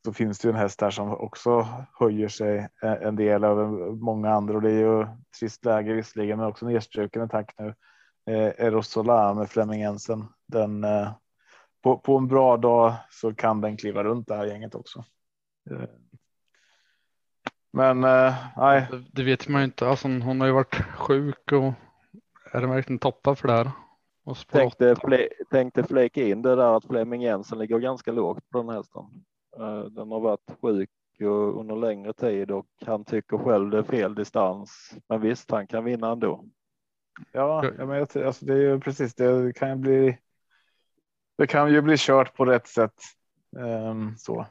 så 0.05 0.13
finns 0.13 0.39
det 0.39 0.47
ju 0.47 0.49
en 0.49 0.59
häst 0.59 0.79
där 0.79 0.91
som 0.91 1.11
också 1.13 1.67
höjer 1.99 2.27
sig 2.27 2.69
en 2.81 3.15
del 3.15 3.43
över 3.43 3.91
många 3.91 4.29
andra 4.31 4.55
och 4.55 4.61
det 4.61 4.71
är 4.71 4.79
ju 4.79 5.07
trist 5.39 5.65
läge 5.65 5.93
visserligen 5.93 6.37
men 6.37 6.47
också 6.47 6.65
nedstruken 6.65 7.21
attack 7.21 7.53
nu. 7.57 7.75
Eh, 8.25 8.65
Erosola 8.65 9.33
med 9.33 9.49
Flemming 9.49 9.81
Jensen. 9.81 10.25
Den 10.47 10.83
eh, 10.83 11.11
på, 11.83 11.97
på 11.97 12.17
en 12.17 12.27
bra 12.27 12.57
dag 12.57 12.93
så 13.09 13.33
kan 13.35 13.61
den 13.61 13.77
kliva 13.77 14.03
runt 14.03 14.27
det 14.27 14.35
här 14.35 14.45
gänget 14.45 14.75
också. 14.75 15.03
Eh, 15.71 15.89
Men 17.73 18.03
eh, 18.03 18.33
nej, 18.57 18.87
Det, 18.91 19.03
det 19.13 19.23
vet 19.23 19.47
man 19.47 19.61
ju 19.61 19.65
inte. 19.65 19.87
Alltså, 19.87 20.07
hon 20.07 20.39
har 20.39 20.47
ju 20.47 20.53
varit 20.53 20.75
sjuk 20.75 21.51
och 21.51 21.73
är 22.53 22.61
det 22.61 22.67
verkligen 22.67 22.99
toppar 22.99 23.35
för 23.35 23.47
det 23.47 23.53
här? 23.53 23.71
Och 24.23 24.37
Tänkte, 24.47 24.95
fle, 24.95 25.27
tänkte 25.51 25.83
flika 25.83 26.23
in 26.23 26.41
det 26.41 26.55
där 26.55 26.77
att 26.77 26.85
Flemming 26.85 27.21
Jensen 27.21 27.59
ligger 27.59 27.79
ganska 27.79 28.11
lågt 28.11 28.49
på 28.49 28.57
den 28.57 28.69
hästen. 28.69 29.03
Eh, 29.57 29.79
Den 29.83 30.11
har 30.11 30.19
varit 30.19 30.51
sjuk 30.61 30.89
och 31.21 31.59
under 31.59 31.75
längre 31.75 32.13
tid 32.13 32.51
och 32.51 32.67
han 32.85 33.05
tycker 33.05 33.37
själv 33.37 33.69
det 33.69 33.77
är 33.77 33.83
fel 33.83 34.15
distans. 34.15 34.93
Men 35.09 35.21
visst, 35.21 35.51
han 35.51 35.67
kan 35.67 35.83
vinna 35.83 36.11
ändå. 36.11 36.45
ja, 37.31 37.65
ja 37.77 37.85
men 37.85 37.97
jag, 37.97 38.23
alltså 38.25 38.45
det 38.45 38.53
är 38.53 38.57
ju 38.57 38.79
precis 38.79 39.15
det 39.15 39.55
kan 39.55 39.69
ju 39.69 39.75
bli. 39.75 40.17
Det 41.41 41.47
kan 41.47 41.73
ju 41.73 41.81
bli 41.81 41.95
kört 41.97 42.35
på 42.35 42.45
rätt 42.45 42.67
sätt. 42.67 42.93
Ehm, 43.57 44.17
så. 44.17 44.45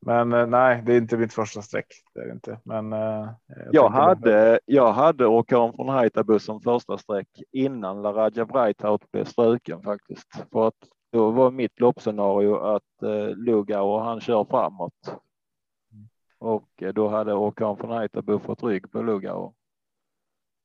Men 0.00 0.32
eh, 0.32 0.46
nej, 0.46 0.82
det 0.86 0.92
är 0.92 0.98
inte 0.98 1.16
mitt 1.16 1.32
första 1.32 1.62
streck. 1.62 1.86
Det 2.14 2.20
är 2.20 2.26
det 2.26 2.32
inte. 2.32 2.60
Men 2.64 2.92
eh, 2.92 3.30
jag, 3.46 3.74
Jag 3.74 3.88
hade, 3.90 4.60
jag 4.64 4.92
hade 4.92 5.26
åkaren 5.26 5.72
från 5.72 5.88
Haitabu 5.88 6.38
som 6.38 6.60
första 6.60 6.98
streck 6.98 7.28
innan 7.52 8.02
Laraja 8.02 8.44
Breithout 8.44 9.10
blev 9.10 9.24
struken 9.24 9.82
faktiskt. 9.82 10.28
För 10.52 10.68
att 10.68 10.88
då 11.12 11.30
var 11.30 11.50
mitt 11.50 11.80
loppscenario 11.80 12.56
att 12.56 13.02
eh, 13.02 13.36
Lugauer 13.36 14.00
han 14.00 14.20
kör 14.20 14.44
framåt. 14.44 15.14
Och 16.38 16.82
då 16.94 17.08
hade 17.08 17.34
åkaren 17.34 17.76
från 17.76 17.90
Haitabu 17.90 18.38
fått 18.38 18.62
rygg 18.62 18.92
på 18.92 19.02
Lugauer. 19.02 19.52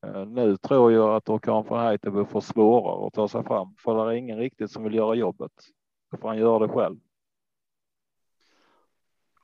Eh, 0.04 0.26
nu 0.26 0.58
tror 0.58 0.92
jag 0.92 1.16
att 1.16 1.30
åkaren 1.30 1.64
från 1.64 1.80
Haitabu 1.80 2.26
får 2.26 2.42
svårare 2.42 3.08
att 3.08 3.14
ta 3.14 3.28
sig 3.28 3.44
fram 3.44 3.76
för 3.80 4.06
det 4.06 4.12
är 4.12 4.16
ingen 4.16 4.38
riktigt 4.38 4.72
som 4.72 4.84
vill 4.84 4.94
göra 4.96 5.16
jobbet. 5.16 5.52
Då 6.12 6.18
får 6.18 6.28
han 6.28 6.38
göra 6.38 6.60
det 6.68 6.74
själv. 6.74 6.98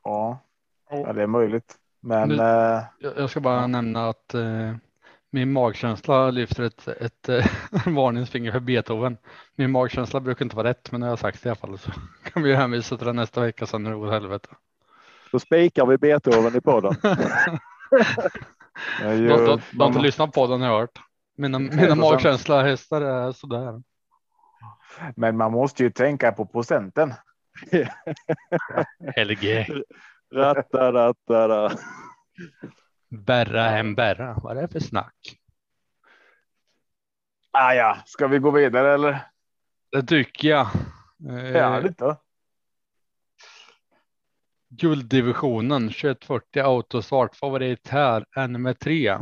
Ja, 0.03 0.39
ja, 0.89 1.13
det 1.13 1.23
är 1.23 1.27
möjligt. 1.27 1.75
Men 1.99 2.29
Nu- 2.29 2.35
eh, 2.35 2.81
Jag 2.99 3.17
jag 3.17 3.29
ska 3.29 3.39
bara 3.39 3.67
nämna 3.67 4.09
att 4.09 4.33
eh, 4.33 4.75
min 5.29 5.51
magkänsla 5.51 6.31
lyfter 6.31 6.63
ett, 6.63 6.87
ett 6.87 7.29
eh, 7.29 7.45
varningsfinger 7.95 8.51
för 8.51 8.59
Beethoven. 8.59 9.17
Min 9.55 9.71
magkänsla 9.71 10.19
brukar 10.19 10.45
inte 10.45 10.55
vara 10.55 10.67
rätt, 10.69 10.91
men 10.91 10.99
när 11.01 11.07
jag 11.07 11.11
har 11.11 11.17
sagt 11.17 11.43
det 11.43 11.47
i 11.47 11.49
alla 11.49 11.55
fall 11.55 11.77
så 11.77 11.91
kan 12.23 12.43
vi 12.43 12.55
hänvisa 12.55 12.97
till 12.97 13.07
det 13.07 13.13
nästa 13.13 13.41
vecka 13.41 13.65
sen 13.65 13.83
när 13.83 13.89
det 13.91 13.97
går 13.97 14.05
åt 14.07 14.13
helvete. 14.13 14.49
Då 15.31 15.39
spikar 15.39 15.85
vi 15.85 15.97
Beethoven 15.97 16.55
i 16.55 16.61
podden. 16.61 16.95
jag 19.01 19.17
De, 19.19 19.27
de, 19.27 19.61
de 19.71 19.79
har 19.79 19.87
inte 19.87 19.99
lyssnat 19.99 20.33
på 20.33 20.47
den 20.47 20.61
har 20.61 20.67
jag 20.67 20.79
hört. 20.79 20.99
Mina, 21.37 21.59
mina 21.59 21.81
100%. 21.81 21.95
magkänsla 21.95 22.63
hästar 22.63 23.01
är 23.01 23.31
sådär. 23.31 23.81
men 25.15 25.37
man 25.37 25.51
måste 25.51 25.83
ju 25.83 25.89
tänka 25.89 26.31
på 26.31 26.45
procenten. 26.45 27.13
LG. 29.25 29.67
Rattadattada. 30.33 31.71
Berra 33.09 33.63
hem 33.63 33.95
berra. 33.95 34.33
Vad 34.43 34.57
är 34.57 34.61
det 34.61 34.67
för 34.67 34.79
snack? 34.79 35.15
Ah, 37.51 37.73
ja, 37.73 37.97
ska 38.05 38.27
vi 38.27 38.39
gå 38.39 38.51
vidare 38.51 38.93
eller? 38.93 39.19
Det 39.91 40.03
tycker 40.03 40.49
jag. 40.49 40.67
Eh, 41.29 41.53
Härligt 41.53 41.97
då. 41.97 42.15
Gulddivisionen 44.69 45.81
2140 45.89 46.63
autostart 46.63 47.35
favorit 47.35 47.87
här 47.87 48.25
är 48.35 48.47
nummer 48.47 48.73
tre. 48.73 49.17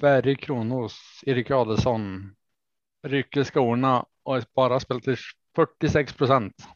Berg 0.00 0.36
Kronos, 0.36 1.22
Erik 1.26 1.50
Adelsson. 1.50 2.34
Rycker 3.02 3.44
skorna 3.44 4.06
och 4.22 4.36
är 4.36 4.44
bara 4.54 4.80
spelat 4.80 5.02
till 5.02 5.16
46 5.56 6.12
procent. 6.12 6.68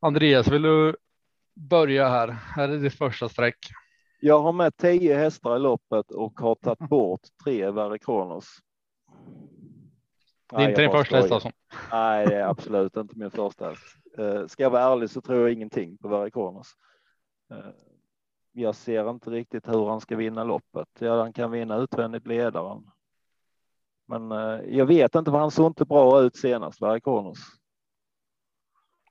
Andreas, 0.00 0.48
vill 0.48 0.62
du 0.62 0.96
börja 1.54 2.08
här? 2.08 2.28
Här 2.28 2.68
är 2.68 2.78
ditt 2.78 2.94
första 2.94 3.28
streck. 3.28 3.58
Jag 4.20 4.42
har 4.42 4.52
med 4.52 4.76
tio 4.76 5.16
hästar 5.16 5.56
i 5.56 5.58
loppet 5.58 6.10
och 6.10 6.40
har 6.40 6.54
tagit 6.54 6.88
bort 6.88 7.20
tre 7.44 7.70
Verre 7.70 7.98
Kronos. 7.98 8.58
Det 10.50 10.56
är 10.56 10.68
inte 10.68 10.80
din 10.82 10.90
första 10.90 11.16
häst 11.16 11.32
alltså? 11.32 11.50
Nej, 11.92 12.26
det 12.26 12.34
är 12.36 12.46
absolut 12.48 12.96
inte 12.96 13.18
min 13.18 13.30
första 13.30 13.68
häst. 13.68 13.82
Eh, 14.18 14.46
Ska 14.46 14.62
jag 14.62 14.70
vara 14.70 14.82
ärlig 14.82 15.10
så 15.10 15.20
tror 15.20 15.38
jag 15.40 15.52
ingenting 15.52 15.96
på 15.98 16.08
Verre 16.08 16.30
Kronos. 16.30 16.72
Eh, 17.50 17.70
Jag 18.52 18.74
ser 18.74 19.10
inte 19.10 19.30
riktigt 19.30 19.68
hur 19.68 19.86
han 19.88 20.00
ska 20.00 20.16
vinna 20.16 20.44
loppet. 20.44 20.88
Ja, 20.98 21.20
han 21.22 21.32
kan 21.32 21.50
vinna 21.50 21.76
utvändigt 21.76 22.26
ledaren. 22.26 22.90
Men 24.08 24.32
eh, 24.32 24.60
jag 24.76 24.86
vet 24.86 25.14
inte 25.14 25.30
vad 25.30 25.40
han 25.40 25.50
såg 25.50 25.66
inte 25.66 25.84
bra 25.84 26.20
ut 26.22 26.36
senast, 26.36 26.82
Verre 26.82 27.00
Kronos. 27.00 27.38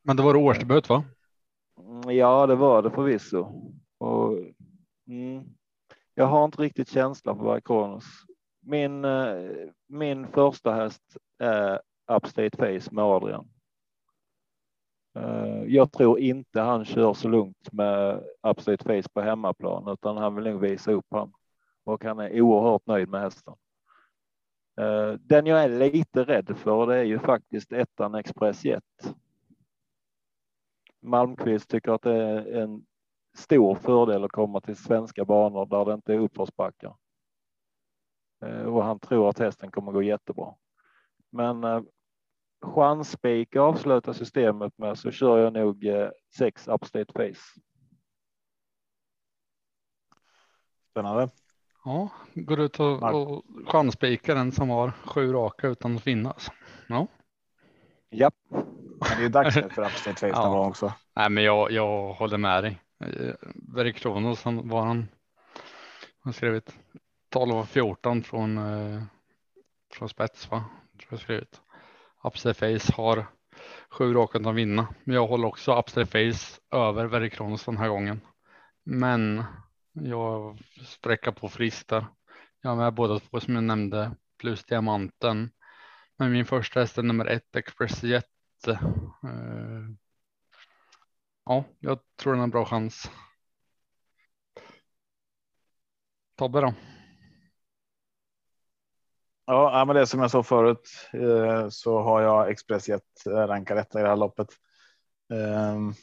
Men 0.03 0.15
det 0.17 0.23
var 0.23 0.35
årsdebut 0.35 0.89
va? 0.89 1.03
Mm, 1.79 2.15
Ja, 2.17 2.47
det 2.47 2.55
var 2.55 2.81
det 2.81 2.91
förvisso. 2.91 3.71
Och, 3.97 4.31
mm, 5.07 5.45
jag 6.13 6.25
har 6.25 6.45
inte 6.45 6.61
riktigt 6.61 6.89
känsla 6.89 7.35
för 7.35 7.43
Verre 7.43 7.61
Kronos 7.61 8.05
min, 8.65 9.05
eh, 9.05 9.69
min 9.87 10.27
första 10.27 10.73
häst 10.73 11.17
är 11.39 11.81
Upstate 12.11 12.57
Face 12.57 12.91
med 12.91 13.03
Adrian. 13.03 13.47
Eh, 15.15 15.63
jag 15.67 15.91
tror 15.91 16.19
inte 16.19 16.61
han 16.61 16.85
kör 16.85 17.13
så 17.13 17.27
lugnt 17.27 17.71
med 17.71 18.23
Upstate 18.47 18.83
Face 18.83 19.09
på 19.13 19.21
hemmaplan, 19.21 19.87
utan 19.87 20.17
han 20.17 20.35
vill 20.35 20.43
nog 20.43 20.61
visa 20.61 20.91
upp 20.91 21.05
han 21.11 21.33
och 21.83 22.03
han 22.03 22.19
är 22.19 22.41
oerhört 22.41 22.87
nöjd 22.87 23.09
med 23.09 23.21
hästen. 23.21 23.53
Eh, 24.79 25.13
den 25.13 25.45
jag 25.45 25.63
är 25.63 25.69
lite 25.69 26.23
rädd 26.23 26.57
för 26.57 26.87
det 26.87 26.95
är 26.95 27.03
ju 27.03 27.19
faktiskt 27.19 27.71
ettan 27.71 28.15
Express 28.15 28.65
Jet. 28.65 29.15
Malmqvist 31.01 31.69
tycker 31.69 31.91
att 31.91 32.01
det 32.01 32.15
är 32.15 32.61
en 32.61 32.85
stor 33.37 33.75
fördel 33.75 34.23
att 34.23 34.31
komma 34.31 34.61
till 34.61 34.75
svenska 34.75 35.25
banor 35.25 35.65
där 35.65 35.85
det 35.85 35.93
inte 35.93 36.13
är 36.13 36.19
uppförsbackar. 36.19 36.95
Och 38.65 38.83
han 38.83 38.99
tror 38.99 39.29
att 39.29 39.39
hästen 39.39 39.71
kommer 39.71 39.91
gå 39.91 40.03
jättebra. 40.03 40.53
Men 41.31 41.85
chansspik 42.61 43.55
avslutar 43.55 44.13
systemet 44.13 44.77
med 44.77 44.97
så 44.97 45.11
kör 45.11 45.37
jag 45.37 45.53
nog 45.53 45.85
sex 46.37 46.67
Upstate 46.67 47.13
Face. 47.13 47.59
Spännande. 50.91 51.29
Ja, 51.85 52.09
går 52.33 52.59
ut 52.59 52.79
och, 52.79 53.03
och 53.03 53.45
chansspikar 53.67 54.35
den 54.35 54.51
som 54.51 54.69
har 54.69 54.91
sju 54.91 55.33
raka 55.33 55.67
utan 55.67 55.95
att 55.95 56.03
finnas. 56.03 56.51
Ja. 56.87 57.07
Ja. 58.09 58.31
Men 58.99 59.17
det 59.19 59.25
är 59.25 59.29
dags 59.29 59.53
för 59.53 59.85
Upstate 59.85 60.15
Face 60.15 60.27
ja. 60.33 60.67
också. 60.67 60.93
Nej, 61.15 61.29
men 61.29 61.43
jag, 61.43 61.71
jag 61.71 62.13
håller 62.13 62.37
med 62.37 62.63
dig. 62.63 62.81
Berg 63.55 63.93
Kronos, 63.93 64.43
han 64.43 64.69
var 64.69 64.81
han. 64.81 65.07
Han 66.19 66.33
skrivit 66.33 66.79
12 67.35 67.55
och 67.55 67.69
14 67.69 68.23
från 68.23 68.57
eh, 68.57 69.03
från 69.93 70.09
spets 70.09 70.51
va? 70.51 70.65
Tror 70.99 71.07
jag 71.09 71.19
skrivit. 71.19 71.61
Upstate 72.23 72.79
Face 72.79 72.93
har 72.93 73.25
sju 73.89 74.13
raka 74.13 74.49
att 74.49 74.55
vinna, 74.55 74.95
men 75.03 75.15
jag 75.15 75.27
håller 75.27 75.47
också 75.47 75.79
Upstate 75.79 76.05
Face 76.05 76.61
över 76.71 77.05
Verikronos 77.05 77.65
den 77.65 77.77
här 77.77 77.89
gången. 77.89 78.21
Men 78.83 79.43
jag 79.93 80.59
sträcker 80.85 81.31
på 81.31 81.49
fristar. 81.49 82.07
Jag 82.61 82.69
har 82.69 82.77
med 82.77 82.93
båda 82.93 83.19
två 83.19 83.39
som 83.39 83.55
jag 83.55 83.63
nämnde 83.63 84.11
plus 84.39 84.63
diamanten. 84.63 85.51
Men 86.17 86.31
min 86.31 86.45
första 86.45 86.79
häst 86.79 86.97
är 86.97 87.03
nummer 87.03 87.25
ett 87.25 87.55
Express 87.55 88.03
Jet. 88.03 88.67
Eh, 88.67 88.75
ja, 91.45 91.63
jag 91.79 91.99
tror 92.17 92.33
den 92.33 92.39
har 92.39 92.43
en 92.43 92.51
bra 92.51 92.65
chans. 92.65 93.11
Tobbe 96.35 96.61
då? 96.61 96.73
Ja, 99.45 99.85
men 99.85 99.95
det 99.95 100.01
är 100.01 100.05
som 100.05 100.19
jag 100.19 100.31
sa 100.31 100.43
förut 100.43 101.09
eh, 101.13 101.69
så 101.69 101.99
har 101.99 102.21
jag 102.21 102.49
Expressjet 102.49 103.25
eh, 103.25 103.31
rankar 103.31 103.75
detta 103.75 103.87
etta 103.89 103.99
i 103.99 104.03
det 104.03 104.09
här 104.09 104.15
loppet. 104.15 104.47
Ehm, 105.33 105.93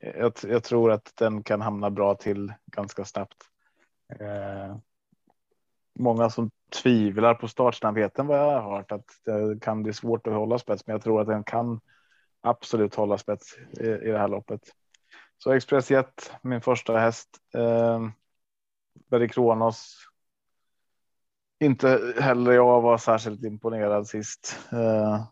jag, 0.00 0.32
jag, 0.42 0.64
tror 0.64 0.92
att 0.92 1.12
den 1.16 1.42
kan 1.42 1.60
hamna 1.60 1.90
bra 1.90 2.14
till 2.14 2.52
ganska 2.66 3.04
snabbt. 3.04 3.36
Eh, 4.20 4.76
många 5.98 6.30
som 6.30 6.50
tvivlar 6.82 7.34
på 7.34 7.48
startsnabbheten 7.48 8.26
vad 8.26 8.38
jag 8.38 8.60
har 8.60 8.76
hört 8.76 8.92
att 8.92 9.06
det 9.24 9.60
kan 9.60 9.82
bli 9.82 9.92
svårt 9.92 10.26
att 10.26 10.32
hålla 10.32 10.58
spets, 10.58 10.86
men 10.86 10.94
jag 10.94 11.02
tror 11.02 11.20
att 11.20 11.26
den 11.26 11.44
kan 11.44 11.80
absolut 12.40 12.94
hålla 12.94 13.18
spets 13.18 13.56
i, 13.80 13.86
i 13.86 14.10
det 14.10 14.18
här 14.18 14.28
loppet. 14.28 14.60
Så 15.38 15.52
Expressjet, 15.52 16.32
min 16.42 16.60
första 16.60 16.98
häst. 16.98 17.28
Eh, 17.54 18.08
Berry 19.10 19.28
Kronos. 19.28 20.07
Inte 21.60 22.14
heller 22.20 22.52
jag 22.52 22.80
var 22.80 22.98
särskilt 22.98 23.44
imponerad 23.44 24.06
sist. 24.06 24.58
Eh, 24.72 25.24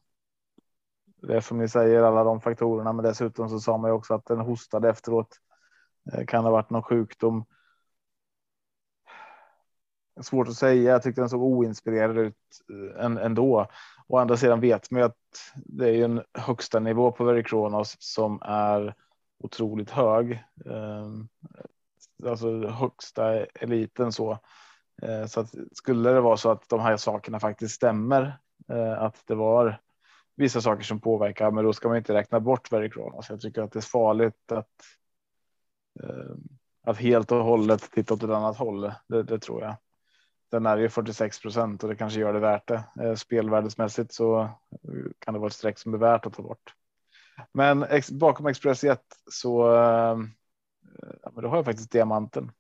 det 1.23 1.37
är 1.37 1.41
som 1.41 1.59
ni 1.59 1.69
säger, 1.69 2.03
alla 2.03 2.25
de 2.25 2.41
faktorerna, 2.41 2.93
men 2.93 3.05
dessutom 3.05 3.49
så 3.49 3.61
sa 3.61 3.79
man 3.79 3.91
ju 3.91 3.95
också 3.95 4.15
att 4.15 4.25
den 4.25 4.41
hostade 4.41 4.91
efteråt. 4.91 5.41
Eh, 6.13 6.25
kan 6.25 6.45
ha 6.45 6.51
varit 6.51 6.71
någon 6.71 6.83
sjukdom. 6.83 7.45
Svårt 10.21 10.49
att 10.49 10.55
säga. 10.55 10.93
Jag 10.93 11.03
tyckte 11.03 11.21
den 11.21 11.29
såg 11.29 11.43
oinspirerad 11.43 12.19
ut 12.19 12.37
eh, 12.97 13.25
ändå. 13.25 13.67
Å 14.09 14.19
andra 14.19 14.37
sidan 14.37 14.61
vet 14.61 14.91
man 14.91 15.01
ju 15.01 15.07
att 15.07 15.17
det 15.55 15.89
är 15.89 15.93
ju 15.93 16.05
en 16.05 16.23
högsta 16.35 16.81
nivå 16.81 17.13
på 17.13 17.25
Very 17.25 17.43
Kronos 17.43 17.97
som 17.99 18.43
är 18.43 18.95
otroligt 19.39 19.91
hög. 19.91 20.45
Alltså 22.25 22.67
högsta 22.67 23.45
eliten 23.45 24.13
så. 24.13 24.39
Eh, 25.03 25.27
så 25.27 25.41
att 25.41 25.55
skulle 25.73 26.11
det 26.11 26.21
vara 26.21 26.37
så 26.37 26.51
att 26.51 26.69
de 26.69 26.81
här 26.81 26.97
sakerna 26.97 27.41
faktiskt 27.41 27.75
stämmer, 27.75 28.39
eh, 28.69 29.03
att 29.03 29.23
det 29.27 29.35
var 29.35 29.81
vissa 30.37 30.61
saker 30.61 30.85
som 30.85 31.01
påverkar, 31.01 31.51
men 31.51 31.65
då 31.65 31.73
ska 31.73 31.89
man 31.89 31.97
inte 31.97 32.15
räkna 32.15 32.41
bort 32.41 32.73
Verikronos. 32.73 33.31
Jag 33.31 33.41
tycker 33.41 33.63
att 33.63 33.73
det 33.73 33.79
är 33.79 33.81
farligt 33.81 34.53
att 34.53 34.75
eh, 36.03 36.35
att 36.83 36.99
helt 36.99 37.33
och 37.33 37.45
hållet 37.45 37.91
titta 37.91 38.15
åt 38.15 38.23
ett 38.23 38.31
annat 38.31 38.57
håll. 38.57 38.93
Det, 39.09 39.23
det 39.23 39.39
tror 39.39 39.63
jag. 39.63 39.77
Den 40.51 40.67
är 40.67 40.77
ju 40.77 40.89
46 40.89 41.41
procent 41.41 41.83
och 41.83 41.89
det 41.89 41.97
kanske 41.97 42.21
gör 42.21 42.33
det 42.33 42.39
värt 42.39 42.69
det. 42.69 43.17
Spelvärdesmässigt 43.17 44.13
så 44.13 44.49
kan 45.19 45.35
det 45.35 45.41
vara 45.41 45.49
ett 45.49 45.55
streck 45.55 45.79
som 45.79 45.95
är 45.95 45.99
värt 45.99 46.27
att 46.27 46.33
ta 46.33 46.43
bort. 46.43 46.75
Men 47.53 47.83
ex, 47.83 48.11
bakom 48.11 48.47
Express 48.47 48.85
1 48.85 49.01
så 49.31 49.67
ja, 51.23 51.31
men 51.33 51.43
då 51.43 51.49
har 51.49 51.57
jag 51.57 51.65
faktiskt 51.65 51.91
diamanten. 51.91 52.53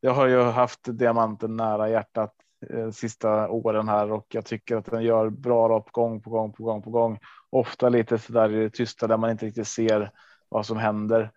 Jag 0.00 0.14
har 0.14 0.26
ju 0.26 0.42
haft 0.42 0.80
diamanten 0.84 1.56
nära 1.56 1.88
hjärtat 1.88 2.34
eh, 2.70 2.90
sista 2.90 3.48
åren 3.48 3.88
här 3.88 4.12
och 4.12 4.26
jag 4.28 4.44
tycker 4.44 4.76
att 4.76 4.84
den 4.84 5.02
gör 5.02 5.30
bra 5.30 5.68
lopp 5.68 5.92
gång 5.92 6.22
på 6.22 6.30
gång 6.30 6.52
på 6.52 6.64
gång 6.64 6.82
på 6.82 6.90
gång. 6.90 7.18
Ofta 7.50 7.88
lite 7.88 8.18
så 8.18 8.32
där 8.32 8.52
i 8.52 8.62
det 8.62 8.70
tysta 8.70 9.06
där 9.06 9.16
man 9.16 9.30
inte 9.30 9.46
riktigt 9.46 9.68
ser 9.68 10.10
vad 10.48 10.66
som 10.66 10.76
händer. 10.76 11.30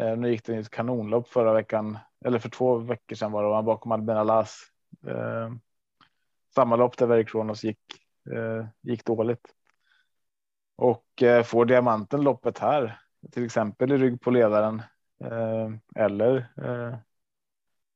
Eh, 0.00 0.16
nu 0.16 0.30
gick 0.30 0.44
den 0.44 0.54
ju 0.54 0.60
ett 0.60 0.70
kanonlopp 0.70 1.28
förra 1.28 1.52
veckan, 1.52 1.98
eller 2.24 2.38
för 2.38 2.48
två 2.48 2.76
veckor 2.76 3.16
sedan 3.16 3.32
var 3.32 3.42
det, 3.42 3.48
var 3.48 3.62
bakom 3.62 3.92
Albin 3.92 4.16
Alas. 4.16 4.62
Eh, 5.06 5.50
samma 6.54 6.76
lopp 6.76 6.96
där 6.96 7.06
Very 7.06 7.24
Kronos 7.24 7.64
gick, 7.64 7.80
eh, 8.32 8.66
gick 8.82 9.04
dåligt. 9.04 9.54
Och 10.76 11.22
eh, 11.22 11.42
får 11.42 11.64
diamanten 11.64 12.22
loppet 12.22 12.58
här, 12.58 13.00
till 13.32 13.44
exempel 13.44 13.92
i 13.92 13.96
rygg 13.96 14.20
på 14.20 14.30
ledaren. 14.30 14.82
Eh, 15.24 15.70
eller 15.96 16.36
eh, 16.56 16.94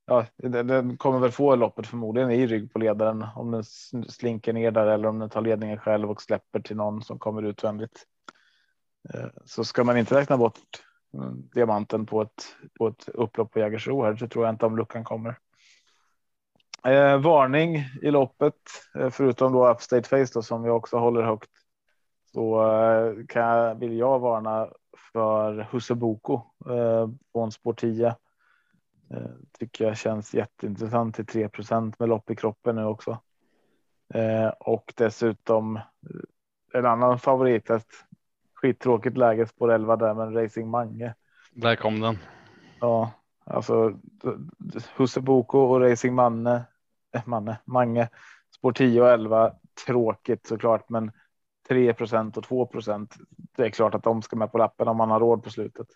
ja, 0.07 0.27
den 0.37 0.97
kommer 0.97 1.19
väl 1.19 1.31
få 1.31 1.57
loppet 1.57 1.87
förmodligen 1.87 2.31
i 2.31 2.47
rygg 2.47 2.73
på 2.73 2.79
ledaren 2.79 3.27
om 3.37 3.51
den 3.51 3.65
slinker 4.09 4.53
ner 4.53 4.71
där 4.71 4.87
eller 4.87 5.09
om 5.09 5.19
den 5.19 5.31
tar 5.31 5.41
ledningen 5.41 5.79
själv 5.79 6.11
och 6.11 6.23
släpper 6.23 6.61
till 6.61 6.77
någon 6.77 7.03
som 7.03 7.19
kommer 7.19 7.43
utvändigt. 7.43 8.07
Eh, 9.15 9.27
så 9.45 9.65
ska 9.65 9.85
man 9.85 9.97
inte 9.97 10.15
räkna 10.15 10.37
bort 10.37 10.61
mm, 11.15 11.49
diamanten 11.55 12.07
på 12.07 12.23
ett, 12.23 12.57
på 12.79 12.89
ett 12.89 13.09
upplopp 13.09 13.53
på 13.53 13.59
Jägersro 13.59 14.03
här 14.03 14.17
så 14.17 14.29
tror 14.29 14.45
jag 14.45 14.55
inte 14.55 14.67
om 14.67 14.77
luckan 14.77 15.05
kommer. 15.05 15.39
Eh, 16.87 17.19
varning 17.19 17.77
i 18.03 18.11
loppet, 18.11 18.55
eh, 18.99 19.11
förutom 19.11 19.53
då 19.53 19.69
upstate 19.69 20.09
face 20.09 20.33
då, 20.35 20.43
som 20.43 20.65
jag 20.65 20.77
också 20.77 20.97
håller 20.97 21.23
högt. 21.23 21.51
Så 22.33 22.73
eh, 22.73 23.27
kan 23.29 23.43
jag, 23.43 23.75
vill 23.75 23.99
jag 23.99 24.19
varna 24.19 24.69
för 25.13 25.69
Huseboko 25.73 26.35
eh, 26.71 27.09
på 27.33 27.41
en 27.41 27.53
spår 27.53 27.73
10. 27.73 28.15
Eh, 29.11 29.31
tycker 29.59 29.85
jag 29.85 29.97
känns 29.97 30.35
jätteintressant 30.35 31.15
till 31.15 31.27
3% 31.27 31.99
med 31.99 32.09
lopp 32.09 32.31
i 32.31 32.37
kroppen 32.37 32.77
nu 32.77 32.85
också. 32.85 33.19
Eh, 34.15 34.49
och 34.49 34.93
dessutom 34.97 35.81
en 36.73 36.87
annan 36.87 37.19
favorit 37.19 37.71
skittråkigt 38.55 39.17
läge 39.17 39.47
spår 39.47 39.73
11 39.73 39.97
där, 39.97 40.15
men 40.15 40.35
Racing 40.35 40.71
Mange. 40.71 41.15
Där 41.53 41.77
kom 41.77 42.01
den. 42.01 42.19
Ja, 42.81 43.11
alltså 43.45 43.99
Husse 44.97 45.21
Boko 45.21 45.59
och 45.59 45.81
Racing 45.81 46.15
Manne, 46.15 46.65
äh, 47.15 47.23
Manne, 47.27 47.57
Mange, 47.65 48.09
spår 48.57 48.73
10 48.73 49.03
och 49.03 49.09
11. 49.09 49.55
Tråkigt 49.87 50.47
såklart, 50.47 50.89
men 50.89 51.13
3% 51.69 52.37
och 52.37 52.45
2% 52.45 53.15
Det 53.57 53.63
är 53.63 53.71
klart 53.71 53.95
att 53.95 54.03
de 54.03 54.23
ska 54.23 54.37
med 54.37 54.53
på 54.53 54.59
lappen 54.59 54.89
om 54.89 54.97
man 54.97 55.11
har 55.11 55.21
råd 55.21 55.45
på 55.45 55.51
slutet. 55.51 55.87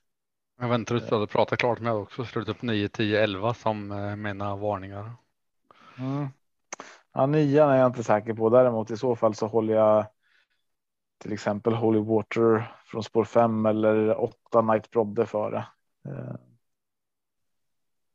Jag 0.61 0.69
väntar 0.69 0.99
tills 0.99 1.09
du 1.09 1.15
hade 1.15 1.27
pratat 1.27 1.59
klart 1.59 1.81
med 1.81 1.93
också. 1.93 2.25
Slutet 2.25 2.57
upp 2.57 2.63
9, 2.63 2.89
10, 2.89 3.23
11 3.23 3.55
som 3.55 3.93
eh, 3.93 4.17
mina 4.17 4.57
varningar. 4.57 5.13
Mm. 5.99 6.29
Ja, 7.13 7.27
nian 7.27 7.71
är 7.71 7.77
jag 7.77 7.87
inte 7.87 8.05
säker 8.05 8.35
på. 8.35 8.51
Däremot 8.51 8.91
i 8.91 8.97
så 8.97 9.17
fall 9.17 9.35
så 9.35 9.47
håller 9.47 9.75
jag 9.75 10.07
till 11.19 11.33
exempel 11.33 11.75
Holy 11.75 11.99
Water 11.99 12.73
från 12.85 13.03
spår 13.03 13.25
5 13.25 13.67
eller 13.67 14.21
8 14.21 14.63
Night 14.63 14.91
Brodde 14.91 15.27
före. 15.27 15.59
Eh. 16.05 16.35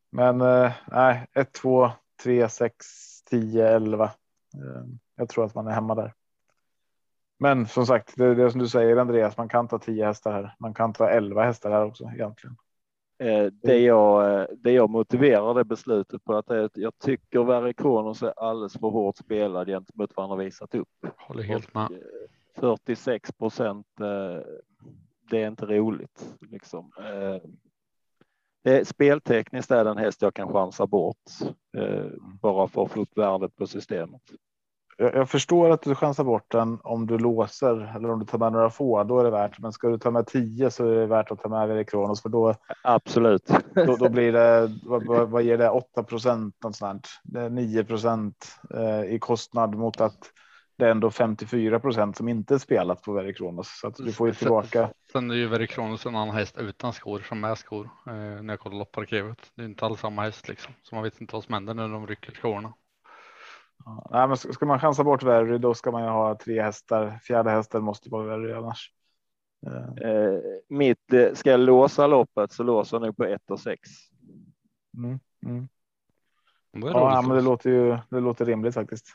Men 0.09 0.41
eh, 0.41 0.71
nej, 0.87 1.27
1, 1.33 1.53
2, 1.53 1.91
3, 2.23 2.49
6, 2.49 2.85
10, 3.23 3.67
11. 3.67 4.11
Jag 5.15 5.29
tror 5.29 5.45
att 5.45 5.55
man 5.55 5.67
är 5.67 5.71
hemma 5.71 5.95
där. 5.95 6.13
Men 7.43 7.67
som 7.67 7.85
sagt, 7.85 8.13
det 8.17 8.25
är 8.25 8.35
det 8.35 8.51
som 8.51 8.59
du 8.59 8.67
säger 8.67 8.97
Andreas, 8.97 9.37
man 9.37 9.49
kan 9.49 9.67
ta 9.67 9.79
10 9.79 10.05
hästar 10.05 10.31
här. 10.31 10.55
Man 10.59 10.73
kan 10.73 10.93
ta 10.93 11.09
11 11.09 11.43
hästar 11.43 11.71
här 11.71 11.85
också 11.85 12.03
egentligen. 12.03 12.55
Eh, 13.19 13.45
det, 13.45 13.79
jag, 13.79 14.39
eh, 14.41 14.47
det 14.57 14.71
jag 14.71 14.89
motiverar 14.89 15.53
det 15.53 15.63
beslutet 15.63 16.23
på 16.23 16.35
att 16.35 16.71
jag 16.73 16.97
tycker 16.99 17.43
Verre 17.43 17.73
Kronos 17.73 18.23
är 18.23 18.39
alldeles 18.39 18.73
för 18.73 18.89
hårt 18.89 19.17
spelad 19.17 19.67
gentemot 19.67 20.11
vad 20.15 20.23
han 20.23 20.37
har 20.37 20.45
visat 20.45 20.75
upp. 20.75 20.89
Håller 21.17 21.43
helt 21.43 21.73
med. 21.73 22.03
46 22.55 23.31
procent, 23.31 23.87
det 25.29 25.41
är 25.41 25.47
inte 25.47 25.65
roligt. 25.65 26.35
Liksom. 26.41 26.91
Det, 28.63 28.87
speltekniskt 28.87 29.71
är 29.71 29.83
det 29.83 29.89
en 29.89 29.97
häst 29.97 30.21
jag 30.21 30.33
kan 30.33 30.53
chansa 30.53 30.87
bort 30.87 31.29
bara 32.41 32.67
för 32.67 32.83
att 32.83 32.91
få 32.91 33.01
upp 33.01 33.17
värdet 33.17 33.55
på 33.55 33.67
systemet 33.67 34.21
jag, 34.97 35.15
jag, 35.15 35.29
förstår 35.29 35.69
att 35.69 35.81
du 35.81 35.95
chansar 35.95 36.23
bort 36.23 36.51
den 36.51 36.79
om 36.83 37.07
du 37.07 37.17
låser 37.17 37.95
eller 37.95 38.11
om 38.11 38.19
du 38.19 38.25
tar 38.25 38.37
med 38.37 38.51
några 38.51 38.69
få. 38.69 39.03
Då 39.03 39.19
är 39.19 39.23
det 39.23 39.31
värt. 39.31 39.59
Men 39.59 39.71
ska 39.73 39.87
du 39.87 39.97
ta 39.97 40.11
med 40.11 40.27
tio 40.27 40.71
så 40.71 40.89
är 40.89 40.95
det 40.95 41.05
värt 41.05 41.31
att 41.31 41.41
ta 41.41 41.49
med 41.49 41.69
Erik 41.69 41.89
Kronos 41.89 42.21
för 42.21 42.29
då. 42.29 42.55
Absolut. 42.83 43.51
Då, 43.73 43.95
då 43.95 44.09
blir 44.09 44.31
det. 44.31 44.71
Vad, 44.83 45.29
vad, 45.29 45.43
ger 45.43 45.57
det? 45.57 45.69
8 45.69 46.03
procent 46.03 46.55
någonstans. 46.63 47.19
Det 47.23 47.41
är 47.41 47.49
9 47.49 47.83
procent 47.83 48.57
eh, 48.73 49.13
i 49.15 49.19
kostnad 49.19 49.75
mot 49.75 50.01
att 50.01 50.31
det 50.77 50.85
är 50.85 50.91
ändå 50.91 51.11
54 51.11 51.79
procent 51.79 52.17
som 52.17 52.29
inte 52.29 52.59
spelat 52.59 53.01
på 53.01 53.13
Very 53.13 53.33
Kronos 53.33 53.79
så 53.81 53.87
att 53.87 53.95
du 53.95 54.11
får 54.11 54.27
ju 54.27 54.33
tillbaka. 54.33 54.89
Sen 55.11 55.31
är 55.31 55.35
ju 55.35 55.47
Very 55.47 55.67
Kronos 55.67 56.05
en 56.05 56.15
annan 56.15 56.35
häst 56.35 56.57
utan 56.57 56.93
skor 56.93 57.19
som 57.19 57.39
med 57.39 57.57
skor 57.57 57.89
eh, 58.07 58.13
när 58.13 58.53
jag 58.53 58.59
kollar 58.59 58.77
lopparkivet. 58.77 59.37
Det 59.55 59.61
är 59.61 59.65
inte 59.65 59.85
alls 59.85 59.99
samma 59.99 60.21
häst 60.21 60.47
liksom 60.47 60.73
så 60.83 60.95
man 60.95 61.03
vet 61.03 61.21
inte 61.21 61.35
vad 61.35 61.43
som 61.43 61.53
händer 61.53 61.73
när 61.73 61.89
de 61.89 62.07
rycker 62.07 62.31
skorna. 62.31 62.73
Ja, 63.85 64.07
nej, 64.11 64.27
men 64.27 64.37
ska 64.37 64.65
man 64.65 64.79
chansa 64.79 65.03
bort 65.03 65.23
Verry 65.23 65.57
då 65.57 65.73
ska 65.73 65.91
man 65.91 66.03
ju 66.03 66.09
ha 66.09 66.35
tre 66.35 66.61
hästar. 66.61 67.19
Fjärde 67.23 67.51
hästen 67.51 67.83
måste 67.83 68.09
vara 68.09 68.25
Verry 68.25 68.53
annars. 68.53 68.91
Eh, 70.01 70.39
mitt, 70.69 71.13
eh, 71.13 71.33
ska 71.33 71.51
jag 71.51 71.59
låsa 71.59 72.07
loppet 72.07 72.51
så 72.51 72.63
låser 72.63 72.97
jag 72.97 73.01
nog 73.01 73.17
på 73.17 73.25
1 73.25 73.51
och 73.51 73.59
6. 73.59 73.89
Mm, 74.97 75.19
mm. 75.45 75.67
Ja, 76.71 77.21
men 77.21 77.35
det 77.35 77.41
låter 77.41 77.69
ju 77.69 77.97
det 78.09 78.19
låter 78.19 78.45
rimligt 78.45 78.73
faktiskt. 78.73 79.05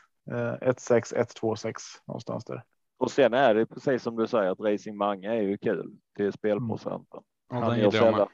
1 0.61 0.79
6 0.79 1.13
1 1.13 1.29
2 1.29 1.55
6 1.55 1.83
någonstans 2.07 2.45
där. 2.45 2.63
Och 2.97 3.11
sen 3.11 3.33
är 3.33 3.55
det 3.55 3.65
precis 3.65 4.03
som 4.03 4.15
du 4.15 4.27
säger 4.27 4.51
att 4.51 4.59
Racing 4.59 4.97
Mange 4.97 5.29
är 5.29 5.41
ju 5.41 5.57
kul 5.57 5.91
till 6.15 6.33
spelprocenten. 6.33 7.21
Mm. 7.51 7.63
Han, 7.63 7.79
gör 7.79 7.91
sällan, 7.91 8.27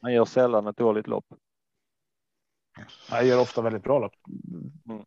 han 0.00 0.12
gör 0.12 0.24
sällan 0.24 0.66
ett 0.66 0.76
dåligt 0.76 1.06
lopp. 1.06 1.26
Han 3.10 3.26
gör 3.26 3.40
ofta 3.40 3.62
väldigt 3.62 3.82
bra 3.82 3.98
lopp. 3.98 4.14
Mm. 4.88 5.04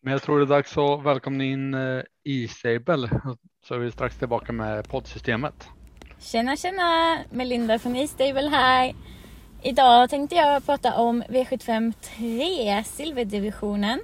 Men 0.00 0.12
jag 0.12 0.22
tror 0.22 0.38
det 0.38 0.44
är 0.44 0.46
dags 0.46 0.78
att 0.78 1.02
välkomna 1.02 1.44
in 1.44 1.74
eh, 1.74 2.02
E-Stable 2.24 3.10
så 3.66 3.74
är 3.74 3.78
vi 3.78 3.90
strax 3.90 4.18
tillbaka 4.18 4.52
med 4.52 4.88
poddsystemet. 4.88 5.68
Tjena 6.18 6.56
tjena! 6.56 7.18
Melinda 7.30 7.78
från 7.78 7.96
E-Stable 7.96 8.48
här. 8.48 8.94
Idag 9.62 10.10
tänkte 10.10 10.36
jag 10.36 10.66
prata 10.66 10.94
om 10.94 11.22
V75 11.22 11.92
3, 12.00 12.84
silverdivisionen. 12.84 14.00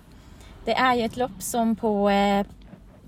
Det 0.65 0.73
är 0.73 0.95
ju 0.95 1.03
ett 1.05 1.17
lopp 1.17 1.43
som 1.43 1.77
på 1.77 2.11
eh, 2.11 2.47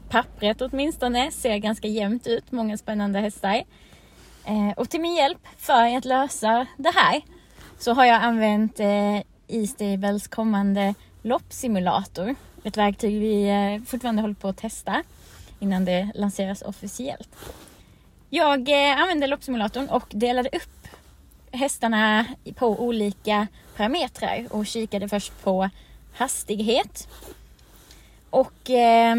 pappret 0.08 0.62
åtminstone 0.62 1.30
ser 1.30 1.58
ganska 1.58 1.88
jämnt 1.88 2.26
ut, 2.26 2.52
många 2.52 2.76
spännande 2.76 3.18
hästar. 3.18 3.62
Eh, 4.44 4.70
och 4.76 4.90
till 4.90 5.00
min 5.00 5.14
hjälp 5.14 5.46
för 5.58 5.96
att 5.96 6.04
lösa 6.04 6.66
det 6.76 6.92
här 6.94 7.22
så 7.78 7.92
har 7.92 8.04
jag 8.04 8.22
använt 8.22 8.80
eh, 8.80 9.18
E-Stables 9.48 10.28
kommande 10.28 10.94
loppsimulator 11.22 12.34
ett 12.66 12.76
verktyg 12.76 13.20
vi 13.20 13.48
eh, 13.48 13.86
fortfarande 13.86 14.22
håller 14.22 14.34
på 14.34 14.48
att 14.48 14.56
testa 14.56 15.02
innan 15.60 15.84
det 15.84 16.10
lanseras 16.14 16.62
officiellt. 16.62 17.28
Jag 18.30 18.68
eh, 18.68 19.00
använde 19.00 19.26
loppsimulatorn 19.26 19.88
och 19.88 20.06
delade 20.10 20.48
upp 20.48 20.88
hästarna 21.52 22.26
på 22.54 22.66
olika 22.68 23.46
parametrar 23.76 24.46
och 24.50 24.66
kikade 24.66 25.08
först 25.08 25.42
på 25.42 25.70
hastighet. 26.14 27.08
Och 28.30 28.70
eh, 28.70 29.16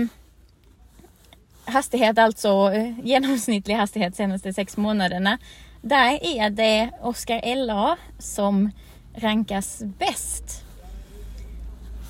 hastighet, 1.66 2.18
alltså 2.18 2.72
eh, 2.74 3.00
genomsnittlig 3.06 3.76
hastighet 3.76 4.16
senaste 4.16 4.54
sex 4.54 4.78
månaderna. 4.78 5.38
Där 5.82 6.20
är 6.24 6.50
det 6.50 6.90
Oscar 7.02 7.56
LA 7.56 7.98
som 8.20 8.72
rankas 9.16 9.82
bäst 9.84 10.67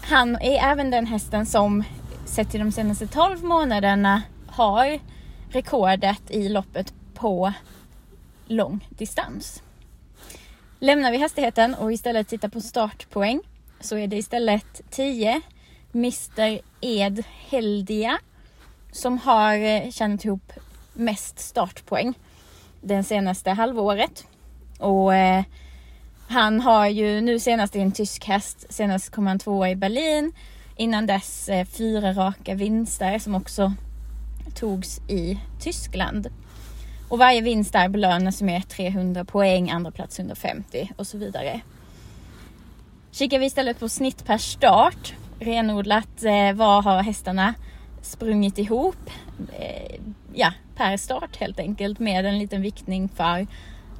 han 0.09 0.35
är 0.35 0.71
även 0.71 0.91
den 0.91 1.05
hästen 1.05 1.45
som 1.45 1.83
sett 2.25 2.49
till 2.49 2.59
de 2.59 2.71
senaste 2.71 3.07
12 3.07 3.43
månaderna 3.43 4.21
har 4.47 4.99
rekordet 5.49 6.31
i 6.31 6.49
loppet 6.49 6.93
på 7.13 7.53
lång 8.45 8.87
distans. 8.89 9.63
Lämnar 10.79 11.11
vi 11.11 11.21
hastigheten 11.21 11.75
och 11.75 11.93
istället 11.93 12.27
tittar 12.27 12.49
på 12.49 12.61
startpoäng 12.61 13.41
så 13.79 13.97
är 13.97 14.07
det 14.07 14.15
istället 14.15 14.81
10 14.89 15.41
Mr 15.93 16.59
Ed 16.81 17.23
Heldia 17.49 18.19
som 18.91 19.17
har 19.17 19.53
eh, 19.55 19.91
tjänat 19.91 20.25
ihop 20.25 20.53
mest 20.93 21.39
startpoäng 21.39 22.13
det 22.81 23.03
senaste 23.03 23.51
halvåret. 23.51 24.27
Och 24.79 25.15
eh, 25.15 25.43
han 26.27 26.59
har 26.59 26.87
ju 26.87 27.21
nu 27.21 27.39
senast 27.39 27.75
i 27.75 27.79
en 27.79 27.91
tysk 27.91 28.25
häst, 28.25 28.65
senast 28.69 29.11
kom 29.11 29.27
han 29.27 29.39
tvåa 29.39 29.69
i 29.69 29.75
Berlin. 29.75 30.31
Innan 30.75 31.05
dess 31.05 31.49
eh, 31.49 31.65
fyra 31.65 32.13
raka 32.13 32.55
vinster 32.55 33.19
som 33.19 33.35
också 33.35 33.73
togs 34.55 35.01
i 35.07 35.39
Tyskland. 35.59 36.27
Och 37.09 37.17
varje 37.17 37.41
vinst 37.41 37.73
där 37.73 37.89
belönas 37.89 38.41
med 38.41 38.69
300 38.69 39.25
poäng, 39.25 39.69
andra 39.69 39.91
plats 39.91 40.19
150 40.19 40.91
och 40.95 41.07
så 41.07 41.17
vidare. 41.17 41.61
Kikar 43.11 43.39
vi 43.39 43.45
istället 43.45 43.79
på 43.79 43.89
snitt 43.89 44.25
per 44.25 44.37
start, 44.37 45.13
renodlat 45.39 46.23
eh, 46.23 46.53
vad 46.53 46.83
har 46.83 47.03
hästarna 47.03 47.53
sprungit 48.01 48.57
ihop? 48.57 49.09
Eh, 49.59 49.99
ja, 50.33 50.53
per 50.75 50.97
start 50.97 51.35
helt 51.35 51.59
enkelt 51.59 51.99
med 51.99 52.25
en 52.25 52.39
liten 52.39 52.61
viktning 52.61 53.09
för 53.09 53.47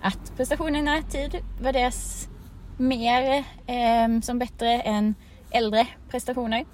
att 0.02 0.38
prestationen 0.38 0.76
i 0.76 0.82
närtid 0.82 1.36
värderas 1.62 2.28
mer 2.78 3.44
eh, 3.68 4.22
som 4.22 4.40
bättre 4.40 4.82
än 4.82 5.16
äldre 5.52 5.88
prestationer. 6.10 6.66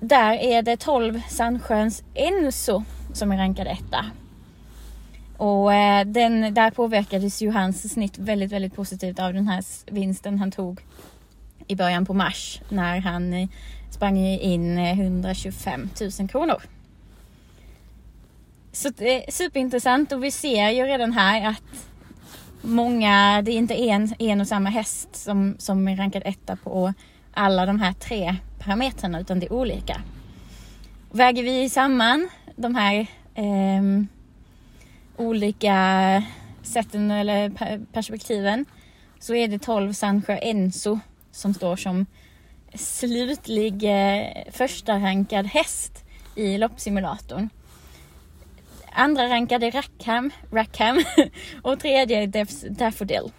Där 0.00 0.32
är 0.32 0.62
det 0.62 0.76
12 0.76 1.20
Sandsjöns 1.28 2.02
Enso 2.14 2.84
som 3.12 3.32
är 3.32 3.36
rankad 3.36 3.66
etta. 3.66 4.04
Och 5.36 5.74
eh, 5.74 6.06
den, 6.06 6.54
där 6.54 6.70
påverkades 6.70 7.42
ju 7.42 7.50
hans 7.50 7.92
snitt 7.92 8.18
väldigt, 8.18 8.52
väldigt 8.52 8.74
positivt 8.74 9.18
av 9.18 9.34
den 9.34 9.48
här 9.48 9.64
vinsten 9.92 10.38
han 10.38 10.50
tog 10.50 10.80
i 11.66 11.76
början 11.76 12.06
på 12.06 12.14
mars 12.14 12.60
när 12.68 13.00
han 13.00 13.32
eh, 13.32 13.48
sprang 13.90 14.18
in 14.18 14.78
eh, 14.78 15.00
125 15.00 15.88
000 16.18 16.28
kronor. 16.28 16.62
Så 18.76 18.88
det 18.88 19.28
är 19.28 19.32
superintressant 19.32 20.12
och 20.12 20.24
vi 20.24 20.30
ser 20.30 20.70
ju 20.70 20.82
redan 20.82 21.12
här 21.12 21.48
att 21.48 21.88
många, 22.62 23.42
det 23.42 23.50
är 23.50 23.56
inte 23.56 23.74
en, 23.74 24.14
en 24.18 24.40
och 24.40 24.48
samma 24.48 24.70
häst 24.70 25.16
som, 25.16 25.56
som 25.58 25.88
är 25.88 25.96
rankad 25.96 26.22
etta 26.24 26.56
på 26.56 26.94
alla 27.32 27.66
de 27.66 27.80
här 27.80 27.92
tre 27.92 28.36
parametrarna 28.58 29.20
utan 29.20 29.40
det 29.40 29.46
är 29.46 29.52
olika. 29.52 30.00
Väger 31.10 31.42
vi 31.42 31.68
samman 31.68 32.28
de 32.56 32.74
här 32.74 33.06
eh, 33.34 33.82
olika 35.16 36.22
sätten 36.62 37.10
eller 37.10 37.50
perspektiven 37.92 38.64
så 39.18 39.34
är 39.34 39.48
det 39.48 39.58
12 39.58 39.92
Sandsjö 39.92 40.36
Enso 40.36 40.98
som 41.30 41.54
står 41.54 41.76
som 41.76 42.06
slutlig 42.74 43.84
eh, 43.84 44.26
första 44.52 44.98
rankad 44.98 45.46
häst 45.46 46.04
i 46.34 46.58
loppsimulatorn. 46.58 47.48
Andra 48.98 49.28
rankade 49.28 49.70
Rackham, 49.70 50.30
Rackham 50.52 51.04
och 51.62 51.80
tredje 51.80 52.26
Daffodil. 52.70 53.32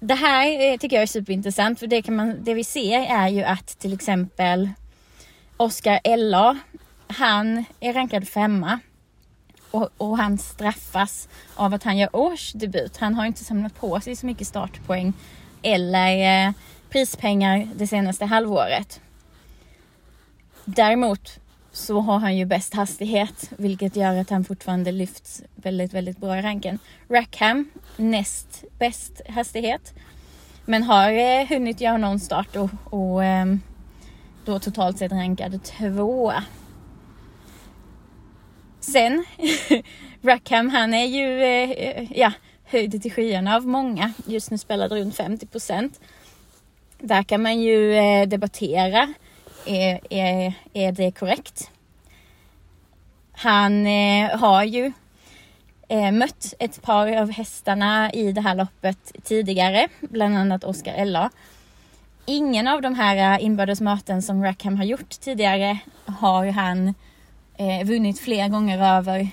Det 0.00 0.14
här 0.14 0.72
eh, 0.72 0.76
tycker 0.76 0.96
jag 0.96 1.02
är 1.02 1.06
superintressant 1.06 1.78
för 1.78 1.86
det, 1.86 2.02
kan 2.02 2.16
man, 2.16 2.44
det 2.44 2.54
vi 2.54 2.64
ser 2.64 3.00
är 3.00 3.28
ju 3.28 3.42
att 3.42 3.78
till 3.78 3.92
exempel 3.92 4.70
Oscar 5.56 6.00
Ella, 6.04 6.58
han 7.06 7.64
är 7.80 7.92
rankad 7.92 8.28
femma 8.28 8.80
och, 9.70 9.90
och, 9.96 10.18
han 10.18 10.38
straffas 10.38 11.28
av 11.54 11.74
att 11.74 11.82
han 11.82 11.98
gör 11.98 12.16
årsdebut. 12.16 12.96
Han 12.96 13.14
har 13.14 13.26
inte 13.26 13.44
samlat 13.44 13.76
på 13.80 14.00
sig 14.00 14.16
så 14.16 14.26
mycket 14.26 14.46
startpoäng 14.46 15.12
eller 15.62 16.46
eh, 16.46 16.52
prispengar 16.90 17.68
det 17.76 17.86
senaste 17.86 18.24
halvåret. 18.24 19.00
Däremot 20.64 21.43
så 21.74 22.00
har 22.00 22.18
han 22.18 22.36
ju 22.36 22.44
bäst 22.44 22.74
hastighet 22.74 23.50
vilket 23.56 23.96
gör 23.96 24.16
att 24.16 24.30
han 24.30 24.44
fortfarande 24.44 24.92
lyfts 24.92 25.42
väldigt, 25.54 25.94
väldigt 25.94 26.18
bra 26.18 26.38
i 26.38 26.42
ranken. 26.42 26.78
Rackham 27.08 27.70
näst 27.96 28.64
bäst 28.78 29.20
hastighet 29.28 29.94
men 30.64 30.82
har 30.82 31.12
eh, 31.12 31.46
hunnit 31.48 31.80
göra 31.80 31.96
någon 31.96 32.20
start 32.20 32.56
och, 32.56 32.70
och 32.84 33.24
eh, 33.24 33.46
då 34.44 34.58
totalt 34.58 34.98
sett 34.98 35.12
rankad 35.12 35.62
tvåa. 35.62 36.44
Sen, 38.80 39.24
Rackham 40.22 40.68
han 40.68 40.94
är 40.94 41.06
ju, 41.06 41.42
eh, 41.42 42.12
ja, 42.18 42.32
höjd 42.64 43.02
till 43.02 43.12
skyarna 43.12 43.56
av 43.56 43.66
många. 43.66 44.12
Just 44.26 44.50
nu 44.50 44.58
spelar 44.58 44.88
det 44.88 44.94
runt 44.94 45.16
50 45.16 45.46
procent. 45.46 46.00
Där 46.98 47.22
kan 47.22 47.42
man 47.42 47.60
ju 47.60 47.94
eh, 47.94 48.28
debattera. 48.28 49.14
Är, 49.66 50.00
är, 50.10 50.54
är 50.72 50.92
det 50.92 51.10
korrekt? 51.10 51.70
Han 53.32 53.86
eh, 53.86 54.38
har 54.38 54.64
ju 54.64 54.92
eh, 55.88 56.12
mött 56.12 56.54
ett 56.58 56.82
par 56.82 57.16
av 57.16 57.30
hästarna 57.30 58.12
i 58.12 58.32
det 58.32 58.40
här 58.40 58.54
loppet 58.54 59.12
tidigare, 59.24 59.88
bland 60.00 60.36
annat 60.36 60.64
Oscar 60.64 60.92
Ella. 60.92 61.30
Ingen 62.26 62.68
av 62.68 62.82
de 62.82 62.94
här 62.94 63.34
eh, 63.34 63.44
inbördes 63.44 63.80
möten 63.80 64.22
som 64.22 64.44
Rackham 64.44 64.76
har 64.76 64.84
gjort 64.84 65.10
tidigare 65.10 65.78
har 66.06 66.46
han 66.46 66.94
eh, 67.56 67.86
vunnit 67.86 68.20
fler 68.20 68.48
gånger 68.48 68.98
över 68.98 69.28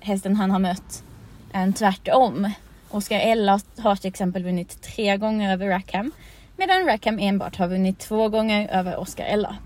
hästen 0.00 0.36
han 0.36 0.50
har 0.50 0.58
mött 0.58 1.04
än 1.52 1.72
tvärtom. 1.72 2.50
Oscar 2.90 3.18
Ella 3.18 3.60
har 3.78 3.96
till 3.96 4.08
exempel 4.08 4.44
vunnit 4.44 4.82
tre 4.82 5.16
gånger 5.16 5.52
över 5.52 5.68
Rackham 5.68 6.12
medan 6.56 6.86
Rackham 6.86 7.18
enbart 7.18 7.56
har 7.56 7.68
vunnit 7.68 7.98
två 7.98 8.28
gånger 8.28 8.68
över 8.68 8.96
Oscar 8.96 9.24
Ella. 9.24 9.56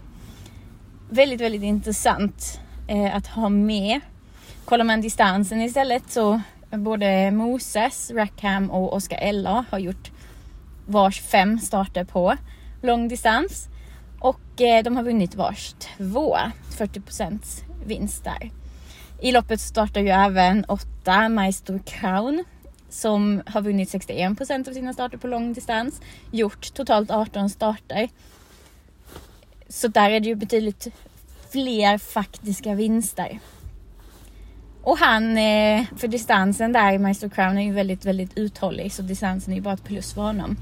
Väldigt, 1.14 1.40
väldigt 1.40 1.62
intressant 1.62 2.60
eh, 2.88 3.16
att 3.16 3.26
ha 3.26 3.48
med. 3.48 4.00
Kollar 4.64 4.84
man 4.84 5.00
distansen 5.00 5.60
istället 5.60 6.02
så 6.08 6.40
både 6.70 7.30
Moses, 7.30 8.10
Rackham 8.10 8.70
och 8.70 8.94
Oscar 8.94 9.18
Ella 9.20 9.64
har 9.70 9.78
gjort 9.78 10.10
vars 10.86 11.20
fem 11.20 11.58
starter 11.58 12.04
på 12.04 12.36
långdistans 12.82 13.68
och 14.20 14.60
eh, 14.60 14.84
de 14.84 14.96
har 14.96 15.02
vunnit 15.02 15.34
vars 15.34 15.74
två, 15.98 16.36
40 16.70 17.00
vinst 17.86 18.24
där. 18.24 18.50
I 19.20 19.32
loppet 19.32 19.60
startar 19.60 20.00
ju 20.00 20.08
även 20.08 20.64
åtta 20.64 21.28
Maestro 21.28 21.78
Crown 21.84 22.44
som 22.88 23.42
har 23.46 23.62
vunnit 23.62 23.94
61% 23.94 24.68
av 24.68 24.72
sina 24.72 24.92
starter 24.92 25.18
på 25.18 25.26
långdistans, 25.26 26.00
gjort 26.30 26.74
totalt 26.74 27.10
18 27.10 27.50
starter. 27.50 28.08
Så 29.68 29.88
där 29.88 30.10
är 30.10 30.20
det 30.20 30.28
ju 30.28 30.34
betydligt 30.34 30.86
fler 31.50 31.98
faktiska 31.98 32.74
vinster. 32.74 33.38
Och 34.82 34.98
han, 34.98 35.38
eh, 35.38 35.84
för 35.96 36.08
distansen 36.08 36.72
där 36.72 36.92
i 36.92 36.98
Maestro 36.98 37.30
Crown 37.30 37.58
är 37.58 37.62
ju 37.62 37.72
väldigt, 37.72 38.04
väldigt 38.04 38.38
uthållig 38.38 38.92
så 38.92 39.02
distansen 39.02 39.52
är 39.52 39.56
ju 39.56 39.62
bara 39.62 39.74
ett 39.74 39.84
plus 39.84 40.14
för 40.14 40.22
honom. 40.22 40.56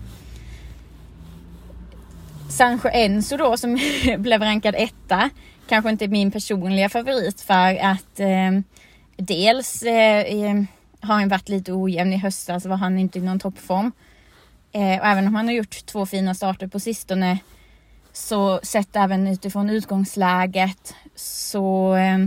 Sancho 2.50 2.88
Enzo 2.92 3.36
då 3.36 3.57
som 3.57 3.78
blev 4.18 4.42
rankad 4.42 4.74
etta 4.78 5.30
kanske 5.68 5.90
inte 5.90 6.09
min 6.09 6.30
personliga 6.30 6.88
favorit 6.88 7.40
för 7.40 7.76
att 7.76 8.20
eh, 8.20 8.61
dels 9.16 9.82
eh, 9.82 10.62
har 11.00 11.14
han 11.14 11.28
varit 11.28 11.48
lite 11.48 11.72
ojämn 11.72 12.12
i 12.12 12.16
höstas 12.16 12.66
var 12.66 12.76
han 12.76 12.98
inte 12.98 13.18
i 13.18 13.22
någon 13.22 13.38
toppform. 13.38 13.92
Eh, 14.72 15.00
och 15.00 15.07
även 15.07 15.26
om 15.26 15.34
han 15.34 15.46
har 15.46 15.55
gjort 15.55 15.86
två 15.86 16.07
fina 16.07 16.34
starter 16.34 16.66
på 16.66 16.80
sistone 16.80 17.38
så 18.13 18.61
sett 18.63 18.97
även 18.97 19.27
utifrån 19.27 19.71
utgångsläget 19.71 20.95
så 21.15 21.95
eh, 21.95 22.19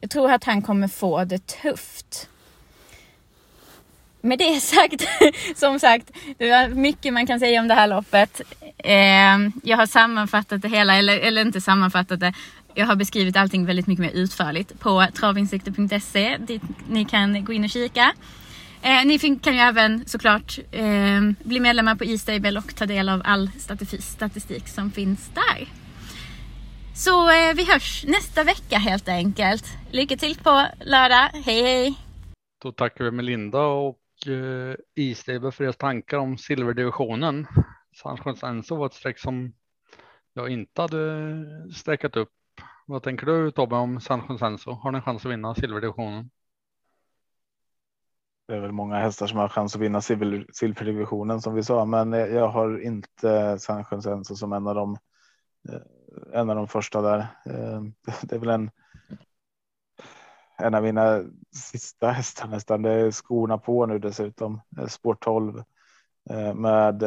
jag 0.00 0.10
tror 0.10 0.30
att 0.32 0.44
han 0.44 0.62
kommer 0.62 0.88
få 0.88 1.24
det 1.24 1.46
tufft. 1.46 2.28
Med 4.20 4.38
det 4.38 4.60
sagt, 4.60 5.08
som 5.56 5.78
sagt, 5.78 6.10
det 6.38 6.50
är 6.50 6.68
mycket 6.68 7.12
man 7.12 7.26
kan 7.26 7.40
säga 7.40 7.60
om 7.60 7.68
det 7.68 7.74
här 7.74 7.86
loppet. 7.86 8.40
Eh, 8.78 9.38
jag 9.62 9.76
har 9.76 9.86
sammanfattat 9.86 10.62
det 10.62 10.68
hela, 10.68 10.96
eller, 10.96 11.18
eller 11.18 11.42
inte 11.42 11.60
sammanfattat 11.60 12.20
det, 12.20 12.32
jag 12.74 12.86
har 12.86 12.96
beskrivit 12.96 13.36
allting 13.36 13.66
väldigt 13.66 13.86
mycket 13.86 14.04
mer 14.04 14.22
utförligt 14.22 14.80
på 14.80 15.06
travinsikter.se 15.14 16.36
dit 16.38 16.62
ni 16.88 17.04
kan 17.04 17.44
gå 17.44 17.52
in 17.52 17.64
och 17.64 17.70
kika. 17.70 18.12
Eh, 18.82 19.06
ni 19.06 19.18
kan 19.18 19.54
ju 19.54 19.60
även 19.60 20.06
såklart 20.06 20.58
eh, 20.70 21.20
bli 21.44 21.60
medlemmar 21.60 21.94
på 21.94 22.04
E-stable 22.04 22.58
och 22.58 22.76
ta 22.76 22.86
del 22.86 23.08
av 23.08 23.22
all 23.24 23.50
statistik 24.00 24.68
som 24.68 24.90
finns 24.90 25.30
där. 25.34 25.68
Så 26.94 27.30
eh, 27.30 27.54
vi 27.54 27.72
hörs 27.72 28.04
nästa 28.06 28.44
vecka 28.44 28.78
helt 28.78 29.08
enkelt. 29.08 29.64
Lycka 29.90 30.16
till 30.16 30.36
på 30.36 30.66
lördag. 30.80 31.30
Hej 31.44 31.62
hej! 31.62 31.94
Då 32.62 32.72
tackar 32.72 33.04
vi 33.04 33.10
Melinda 33.10 33.66
och 33.66 33.98
eh, 34.26 34.74
E-stable 34.96 35.50
för 35.50 35.64
deras 35.64 35.76
tankar 35.76 36.18
om 36.18 36.38
silverdivisionen. 36.38 37.46
Sanchons 38.02 38.42
Enso 38.42 38.76
var 38.76 38.86
ett 38.86 38.94
streck 38.94 39.18
som 39.18 39.52
jag 40.34 40.50
inte 40.50 40.82
hade 40.82 41.46
sträckat 41.74 42.16
upp 42.16 42.30
vad 42.90 43.02
tänker 43.02 43.26
du 43.26 43.50
Tobbe 43.50 43.76
om 43.76 44.00
San 44.00 44.20
Consenso? 44.20 44.70
Har 44.70 44.92
ni 44.92 44.96
en 44.96 45.02
chans 45.02 45.26
att 45.26 45.32
vinna 45.32 45.54
silverdivisionen? 45.54 46.30
Det 48.48 48.54
är 48.54 48.60
väl 48.60 48.72
många 48.72 48.96
hästar 48.96 49.26
som 49.26 49.38
har 49.38 49.48
chans 49.48 49.74
att 49.74 49.80
vinna 49.80 50.00
silverdivisionen 50.00 51.40
som 51.40 51.54
vi 51.54 51.62
sa, 51.62 51.84
men 51.84 52.12
jag 52.12 52.48
har 52.48 52.80
inte 52.80 53.58
San 53.58 54.02
Senso 54.02 54.36
som 54.36 54.52
en 54.52 54.66
av 54.66 54.74
de 54.74 54.98
eh, 55.68 56.40
en 56.40 56.50
av 56.50 56.56
de 56.56 56.68
första 56.68 57.02
där. 57.02 57.18
Eh, 57.46 57.82
det 58.22 58.34
är 58.34 58.38
väl 58.38 58.48
en. 58.48 58.70
En 60.58 60.74
av 60.74 60.82
mina 60.82 61.24
sista 61.54 62.10
hästar 62.10 62.48
nästan. 62.48 62.82
Det 62.82 62.90
är 62.90 63.10
skorna 63.10 63.58
på 63.58 63.86
nu 63.86 63.98
dessutom. 63.98 64.60
Eh, 64.78 64.86
spår 64.86 65.14
12 65.14 65.62
med 66.54 67.02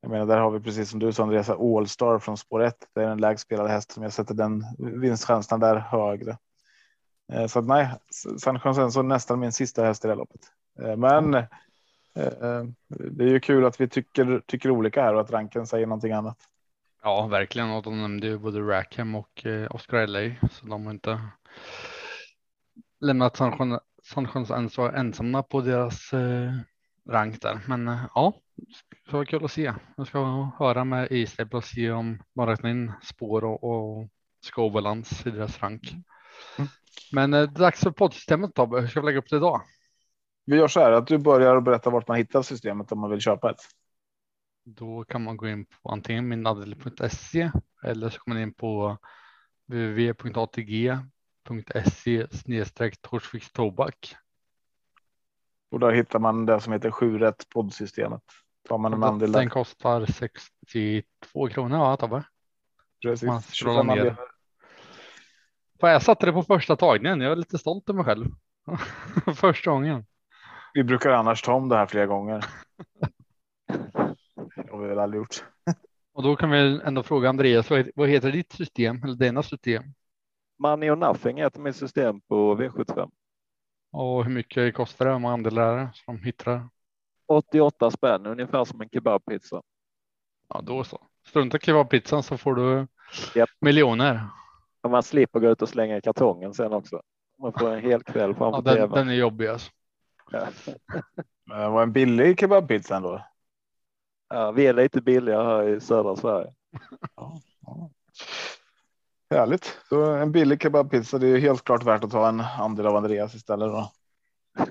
jag 0.00 0.10
menar, 0.10 0.26
där 0.26 0.38
har 0.38 0.50
vi 0.50 0.60
precis 0.60 0.90
som 0.90 1.00
du 1.00 1.12
sa 1.12 1.22
Andreas 1.22 1.50
Allstar 1.50 2.18
från 2.18 2.36
spår 2.36 2.62
1. 2.62 2.76
Det 2.94 3.02
är 3.02 3.28
en 3.28 3.38
spelade 3.38 3.68
häst 3.68 3.92
som 3.92 4.02
jag 4.02 4.12
sätter 4.12 4.34
den 4.34 4.64
vinstchansen 4.78 5.60
där 5.60 5.76
högre. 5.76 6.36
Eh, 7.32 7.46
så 7.46 7.58
att 7.58 7.66
nej, 7.66 7.88
San 8.38 8.60
Consenso 8.60 9.02
nästan 9.02 9.40
min 9.40 9.52
sista 9.52 9.84
häst 9.84 10.04
i 10.04 10.08
det 10.08 10.14
loppet. 10.14 10.40
Eh, 10.82 10.96
men 10.96 11.34
eh, 11.34 11.44
det 12.88 13.24
är 13.24 13.28
ju 13.28 13.40
kul 13.40 13.64
att 13.64 13.80
vi 13.80 13.88
tycker, 13.88 14.42
tycker 14.46 14.70
olika 14.70 15.02
här 15.02 15.14
och 15.14 15.20
att 15.20 15.30
ranken 15.30 15.66
säger 15.66 15.86
någonting 15.86 16.12
annat. 16.12 16.38
Ja, 17.02 17.26
verkligen. 17.26 17.70
Och 17.70 17.82
de 17.82 18.02
nämnde 18.02 18.26
ju 18.26 18.38
både 18.38 18.60
Rackham 18.60 19.14
och 19.14 19.46
Oscar 19.70 20.06
LA, 20.06 20.34
så 20.50 20.66
de 20.66 20.86
har 20.86 20.92
inte 20.92 21.20
lämnat 23.00 23.36
San 24.02 24.26
Consenso 24.26 24.82
ensamma 24.82 25.42
på 25.42 25.60
deras 25.60 26.10
rank 27.10 27.42
där. 27.42 27.60
Men 27.66 27.98
ja, 28.14 28.34
det 29.06 29.12
var 29.12 29.24
kul 29.24 29.44
att 29.44 29.52
se. 29.52 29.72
Jag 29.96 30.06
ska 30.06 30.50
höra 30.58 30.84
med 30.84 31.12
Isleip 31.12 31.54
och 31.54 31.64
se 31.64 31.90
om 31.90 32.22
man 32.34 32.48
räknar 32.48 32.70
in 32.70 32.92
spår 33.02 33.44
och, 33.44 33.64
och 33.64 34.08
skåbalans 34.52 35.26
i 35.26 35.30
deras 35.30 35.62
rank. 35.62 35.92
Mm. 36.58 36.68
Men 37.12 37.34
eh, 37.34 37.42
dags 37.42 37.80
för 37.80 37.90
poddsystemet 37.90 38.54
Tobbe. 38.54 38.80
Hur 38.80 38.88
ska 38.88 39.00
vi 39.00 39.06
lägga 39.06 39.18
upp 39.18 39.30
det 39.30 39.36
idag? 39.36 39.60
Vi 40.46 40.56
gör 40.56 40.68
så 40.68 40.80
här 40.80 40.92
att 40.92 41.06
du 41.06 41.18
börjar 41.18 41.60
berätta 41.60 41.90
vart 41.90 42.08
man 42.08 42.16
hittar 42.16 42.42
systemet 42.42 42.92
om 42.92 42.98
man 42.98 43.10
vill 43.10 43.20
köpa 43.20 43.50
ett. 43.50 43.60
Då 44.64 45.04
kan 45.04 45.24
man 45.24 45.36
gå 45.36 45.48
in 45.48 45.64
på 45.64 45.88
antingen 45.88 46.28
minadel.se 46.28 47.50
eller 47.82 48.10
så 48.10 48.18
kommer 48.18 48.34
man 48.34 48.42
in 48.42 48.54
på 48.54 48.98
www.atg.se 49.66 51.06
snedstreck 52.30 53.02
Torsviks 53.02 53.52
tobak. 53.52 54.16
Och 55.70 55.80
där 55.80 55.92
hittar 55.92 56.18
man 56.18 56.46
det 56.46 56.60
som 56.60 56.72
heter 56.72 56.90
7 56.90 57.18
rätt 57.18 57.48
poddsystemet. 57.48 58.22
Tar 58.68 58.78
man 58.78 58.92
en 58.92 59.02
andel 59.02 59.32
Den 59.32 59.50
kostar 59.50 60.06
62 60.06 61.48
kronor 61.48 61.78
ja 61.78 61.96
Tobbe. 61.96 62.24
Precis. 63.02 63.28
Jag 65.92 66.02
satte 66.02 66.26
det 66.26 66.32
på 66.32 66.42
första 66.42 66.76
tagningen. 66.76 67.20
Jag 67.20 67.32
är 67.32 67.36
lite 67.36 67.58
stolt 67.58 67.88
över 67.88 67.96
mig 67.96 68.04
själv. 68.04 68.26
första 69.36 69.70
gången. 69.70 70.06
Vi 70.74 70.84
brukar 70.84 71.10
annars 71.10 71.42
ta 71.42 71.52
om 71.52 71.68
det 71.68 71.76
här 71.76 71.86
flera 71.86 72.06
gånger. 72.06 72.44
det 74.56 74.70
har 74.70 74.78
vi 74.78 74.88
väl 74.88 74.98
aldrig 74.98 75.20
gjort. 75.20 75.44
Och 76.12 76.22
då 76.22 76.36
kan 76.36 76.50
vi 76.50 76.80
ändå 76.84 77.02
fråga 77.02 77.28
Andreas, 77.28 77.70
vad 77.94 78.08
heter 78.08 78.32
ditt 78.32 78.52
system 78.52 79.02
eller 79.02 79.14
dina 79.14 79.42
system? 79.42 79.82
Money 80.58 80.90
or 80.90 80.96
nothing 80.96 81.36
heter 81.36 81.60
mitt 81.60 81.76
system 81.76 82.20
på 82.20 82.56
V75. 82.56 83.10
Och 83.92 84.24
hur 84.24 84.30
mycket 84.30 84.74
kostar 84.74 85.04
det 85.04 85.12
om 85.12 85.24
andelar 85.24 85.90
som 85.94 86.22
hittar? 86.22 86.68
88 87.26 87.90
spänn, 87.90 88.26
ungefär 88.26 88.64
som 88.64 88.80
en 88.80 88.88
kebabpizza. 88.88 89.62
Ja, 90.48 90.60
då 90.60 90.84
så. 90.84 91.06
Strunta 91.26 91.58
kebabpizzan 91.58 92.22
så 92.22 92.38
får 92.38 92.54
du 92.54 92.86
yep. 93.36 93.48
miljoner. 93.60 94.20
Och 94.84 94.90
man 94.90 95.02
slipper 95.02 95.40
gå 95.40 95.48
ut 95.48 95.62
och 95.62 95.68
slänga 95.68 95.96
i 95.96 96.00
kartongen 96.00 96.54
sen 96.54 96.72
också. 96.72 97.02
Man 97.38 97.52
får 97.52 97.70
en 97.70 97.80
hel 97.80 98.02
kväll 98.02 98.34
framför 98.34 98.62
ja, 98.70 98.76
den, 98.76 98.90
den 98.90 99.08
är 99.08 99.14
jobbig 99.14 99.46
alltså. 99.46 99.70
Ja. 100.30 100.46
Det 101.46 101.68
var 101.68 101.82
en 101.82 101.92
billig 101.92 102.40
kebabpizza 102.40 102.96
ändå. 102.96 103.26
Ja, 104.28 104.50
vi 104.52 104.66
är 104.66 104.72
lite 104.72 105.00
billigare 105.00 105.44
här 105.44 105.68
i 105.68 105.80
södra 105.80 106.16
Sverige. 106.16 106.54
Ja, 107.16 107.40
ja. 107.60 107.90
Härligt. 109.30 109.78
Så 109.88 110.04
en 110.04 110.32
billig 110.32 110.62
kebabpizza. 110.62 111.18
Det 111.18 111.26
är 111.26 111.38
helt 111.38 111.64
klart 111.64 111.84
värt 111.84 112.04
att 112.04 112.10
ta 112.10 112.28
en 112.28 112.40
andel 112.40 112.86
av 112.86 112.96
Andreas 112.96 113.34
istället. 113.34 113.68
Då. 113.68 113.92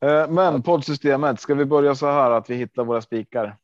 Eh, 0.00 0.28
men 0.28 0.62
poddsystemet, 0.62 1.40
ska 1.40 1.54
vi 1.54 1.64
börja 1.64 1.94
så 1.94 2.06
här 2.06 2.30
att 2.30 2.50
vi 2.50 2.54
hittar 2.54 2.84
våra 2.84 3.00
spikar? 3.00 3.56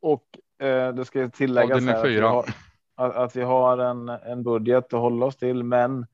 Och 0.00 0.38
eh, 0.66 0.94
det 0.94 1.04
ska 1.04 1.28
tilläggas 1.28 2.04
vi, 2.04 2.20
har, 2.20 2.54
att 2.98 3.36
vi 3.36 3.42
har 3.42 3.78
en, 3.78 4.08
en 4.08 4.42
budget 4.42 4.94
att 4.94 5.00
hålla 5.00 5.26
oss 5.26 5.36
till, 5.36 5.64
men 5.64 6.06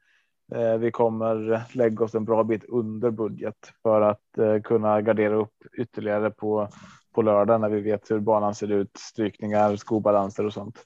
Eh, 0.53 0.77
vi 0.79 0.91
kommer 0.91 1.65
lägga 1.77 2.05
oss 2.05 2.15
en 2.15 2.25
bra 2.25 2.45
bit 2.45 2.65
under 2.65 3.11
budget 3.11 3.73
för 3.83 4.01
att 4.01 4.39
eh, 4.39 4.61
kunna 4.61 5.01
gardera 5.01 5.35
upp 5.35 5.55
ytterligare 5.73 6.31
på 6.31 6.69
på 7.15 7.23
lördag 7.23 7.61
när 7.61 7.69
vi 7.69 7.81
vet 7.81 8.11
hur 8.11 8.21
banan 8.21 8.55
ser 8.55 8.73
ut, 8.73 8.97
strykningar, 8.97 9.77
skobalanser 9.77 10.47
och 10.47 10.53
sånt. 10.53 10.79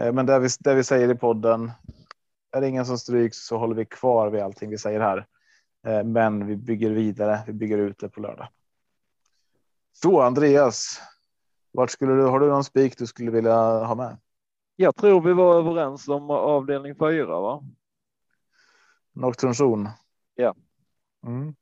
Eh, 0.00 0.12
men 0.12 0.26
det 0.26 0.38
vi, 0.38 0.48
det 0.60 0.74
vi 0.74 0.84
säger 0.84 1.10
i 1.10 1.14
podden. 1.14 1.70
Är 2.52 2.60
det 2.60 2.68
ingen 2.68 2.86
som 2.86 2.98
stryks 2.98 3.46
så 3.46 3.58
håller 3.58 3.74
vi 3.74 3.84
kvar 3.84 4.30
vid 4.30 4.42
allting 4.42 4.70
vi 4.70 4.78
säger 4.78 5.00
här. 5.00 5.26
Eh, 5.86 6.04
men 6.04 6.46
vi 6.46 6.56
bygger 6.56 6.90
vidare. 6.90 7.40
Vi 7.46 7.52
bygger 7.52 7.78
ut 7.78 7.98
det 7.98 8.08
på 8.08 8.20
lördag. 8.20 8.48
Så 9.92 10.20
Andreas, 10.20 11.00
vart 11.72 11.90
skulle 11.90 12.12
du? 12.12 12.22
Har 12.22 12.40
du 12.40 12.48
någon 12.48 12.64
spik 12.64 12.98
du 12.98 13.06
skulle 13.06 13.30
vilja 13.30 13.84
ha 13.84 13.94
med? 13.94 14.16
Jag 14.76 14.96
tror 14.96 15.20
vi 15.20 15.32
var 15.32 15.54
överens 15.54 16.08
om 16.08 16.30
avdelning 16.30 16.94
fyra, 16.94 17.40
va? 17.40 17.62
Nocturnzon. 19.12 19.88
Ja. 20.34 20.54
Mm. 21.26 21.54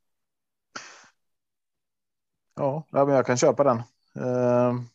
Ja, 2.55 2.85
men 2.91 3.07
jag 3.09 3.25
kan 3.25 3.37
köpa 3.37 3.63
den. 3.63 3.77
Ehm, 4.15 4.87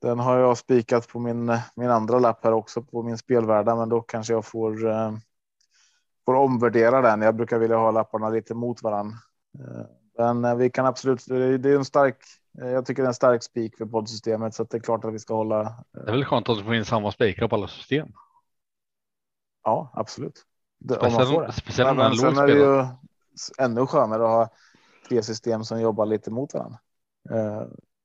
den 0.00 0.18
har 0.18 0.38
jag 0.38 0.58
spikat 0.58 1.08
på 1.08 1.18
min, 1.18 1.58
min 1.76 1.90
andra 1.90 2.18
lapp 2.18 2.44
här 2.44 2.52
också 2.52 2.82
på 2.82 3.02
min 3.02 3.18
spelvärda, 3.18 3.76
men 3.76 3.88
då 3.88 4.00
kanske 4.00 4.32
jag 4.32 4.44
får, 4.44 4.90
ehm, 4.90 5.18
får 6.26 6.34
omvärdera 6.34 7.02
den. 7.02 7.22
Jag 7.22 7.36
brukar 7.36 7.58
vilja 7.58 7.76
ha 7.76 7.90
lapparna 7.90 8.28
lite 8.28 8.54
mot 8.54 8.82
varann. 8.82 9.16
Ehm, 9.58 9.86
men 10.18 10.44
eh, 10.44 10.56
vi 10.56 10.70
kan 10.70 10.86
absolut. 10.86 11.26
Det 11.28 11.70
är 11.70 11.76
en 11.76 11.84
stark. 11.84 12.16
Eh, 12.60 12.68
jag 12.68 12.86
tycker 12.86 13.02
det 13.02 13.06
är 13.06 13.08
en 13.08 13.14
stark 13.14 13.42
spik 13.42 13.76
för 13.76 13.86
poddsystemet 13.86 14.54
så 14.54 14.62
att 14.62 14.70
det 14.70 14.76
är 14.76 14.80
klart 14.80 15.04
att 15.04 15.14
vi 15.14 15.18
ska 15.18 15.34
hålla. 15.34 15.60
Eh, 15.60 15.68
det 15.92 16.00
är 16.00 16.12
väl 16.12 16.24
skönt 16.24 16.48
att 16.48 16.64
får 16.64 16.74
in 16.74 16.84
samma 16.84 17.12
spikar 17.12 17.48
på 17.48 17.56
alla 17.56 17.68
system. 17.68 18.08
Ja, 19.64 19.92
absolut. 19.94 20.46
Speciellt, 20.84 21.54
speciellt 21.54 21.90
om 21.90 21.96
man 21.96 22.16
sen 22.16 22.38
är 22.38 22.46
det 22.46 22.52
ju 22.52 22.86
ännu 23.58 23.86
skönare 23.86 24.24
att 24.24 24.30
ha 24.30 24.50
tre 25.08 25.22
system 25.22 25.64
som 25.64 25.80
jobbar 25.80 26.06
lite 26.06 26.30
mot 26.30 26.54
varandra. 26.54 26.78
Eh, 27.30 27.62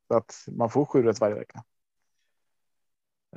att 0.09 0.45
man 0.47 0.69
får 0.69 0.85
sju 0.85 1.03
rätt 1.03 1.21
varje 1.21 1.35
vecka. 1.35 1.63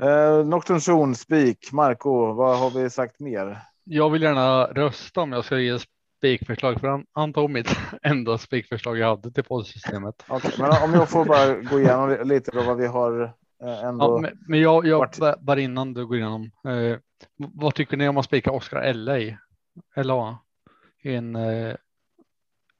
Eh, 0.00 0.46
Nocturne 0.46 1.14
spik. 1.14 1.72
Marco, 1.72 2.32
vad 2.32 2.58
har 2.58 2.70
vi 2.70 2.90
sagt 2.90 3.20
mer? 3.20 3.62
Jag 3.84 4.10
vill 4.10 4.22
gärna 4.22 4.66
rösta 4.66 5.20
om 5.20 5.32
jag 5.32 5.44
ska 5.44 5.58
ge 5.58 5.78
spikförslag 6.20 6.80
för 6.80 6.88
han, 6.88 7.06
han 7.12 7.32
tog 7.32 7.50
mitt 7.50 7.76
enda 8.02 8.38
spikförslag 8.38 8.98
jag 8.98 9.06
hade 9.06 9.30
till 9.30 9.44
poddsystemet. 9.44 10.24
Okay, 10.28 10.52
men 10.58 10.82
om 10.84 10.92
jag 10.92 11.10
får 11.10 11.24
bara 11.24 11.54
gå 11.54 11.80
igenom 11.80 12.28
lite 12.28 12.50
då 12.50 12.62
vad 12.62 12.76
vi 12.76 12.86
har 12.86 13.22
eh, 13.62 13.84
ändå. 13.84 14.04
Ja, 14.04 14.20
men, 14.20 14.38
men 14.48 14.60
jag, 14.60 14.86
jag 14.86 15.08
bara 15.40 15.60
innan 15.60 15.94
du 15.94 16.06
går 16.06 16.16
igenom. 16.16 16.50
Eh, 16.64 16.98
vad 17.36 17.74
tycker 17.74 17.96
ni 17.96 18.08
om 18.08 18.16
att 18.16 18.24
spika 18.24 18.52
Oscar 18.52 18.92
LA? 18.92 19.36
LA 19.96 20.38
i 21.02 21.14
en 21.14 21.36
eh, 21.36 21.74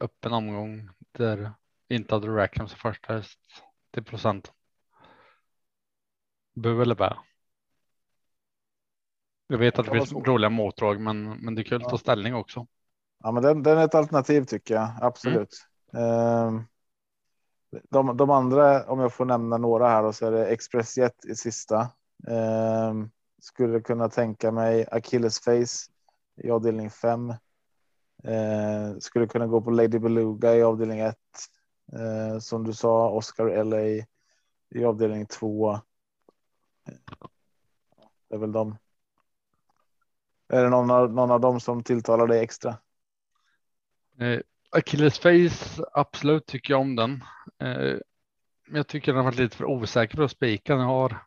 öppen 0.00 0.32
omgång 0.32 0.90
där 1.12 1.52
inte 1.88 2.14
hade 2.14 2.28
Rackham 2.28 2.68
som 2.68 2.78
första 2.78 3.12
häst 3.12 3.40
till 3.90 4.04
procent. 4.04 4.52
Bu 6.54 6.82
eller 6.82 6.94
bä? 6.94 7.16
Jag 9.46 9.58
vet 9.58 9.78
att 9.78 9.86
det 9.86 9.92
finns 9.92 10.12
roliga 10.12 10.50
motdrag, 10.50 11.00
men, 11.00 11.30
men 11.30 11.54
det 11.54 11.62
är 11.62 11.64
kul 11.64 11.82
att 11.82 11.90
ta 11.90 11.98
ställning 11.98 12.34
också. 12.34 12.66
Ja, 13.22 13.32
men 13.32 13.42
den, 13.42 13.62
den 13.62 13.78
är 13.78 13.84
ett 13.84 13.94
alternativ 13.94 14.44
tycker 14.44 14.74
jag 14.74 14.90
absolut. 15.00 15.66
Mm. 15.92 16.64
De, 17.90 18.16
de, 18.16 18.30
andra, 18.30 18.86
om 18.86 19.00
jag 19.00 19.12
får 19.12 19.24
nämna 19.24 19.58
några 19.58 19.88
här, 19.88 20.02
då, 20.02 20.12
så 20.12 20.26
är 20.26 20.30
det 20.30 20.46
Expressjet 20.46 21.24
i 21.24 21.34
sista. 21.34 21.88
Ehm, 22.28 23.10
skulle 23.42 23.80
kunna 23.80 24.08
tänka 24.08 24.52
mig 24.52 24.86
Achilles 24.90 25.40
face 25.40 25.90
i 26.36 26.50
avdelning 26.50 26.90
5. 26.90 27.34
Ehm, 28.24 29.00
skulle 29.00 29.26
kunna 29.26 29.46
gå 29.46 29.60
på 29.60 29.70
Lady 29.70 29.98
Beluga 29.98 30.54
i 30.54 30.62
avdelning 30.62 31.00
1. 31.00 31.16
Som 32.40 32.64
du 32.64 32.72
sa, 32.72 33.10
Oscar 33.10 33.64
LA 33.64 34.04
i 34.74 34.84
avdelning 34.84 35.26
2. 35.26 35.80
Det 38.28 38.34
är 38.34 38.38
väl 38.38 38.52
de. 38.52 38.76
Är 40.48 40.62
det 40.62 40.68
någon 40.68 40.90
av, 40.90 41.12
någon 41.12 41.30
av 41.30 41.40
dem 41.40 41.60
som 41.60 41.82
tilltalar 41.82 42.26
dig 42.26 42.40
extra? 42.40 42.76
Eh, 44.20 44.40
Achilles 44.70 45.18
face, 45.18 45.84
absolut 45.92 46.46
tycker 46.46 46.74
jag 46.74 46.80
om 46.80 46.96
den. 46.96 47.24
Eh, 47.58 47.98
jag 48.70 48.86
tycker 48.86 49.12
den 49.12 49.16
har 49.16 49.24
varit 49.24 49.38
lite 49.38 49.56
för 49.56 49.64
osäker 49.64 50.16
för 50.16 50.24
att 50.24 50.30
spika. 50.30 50.76
Den 50.76 50.84
har 50.84 51.26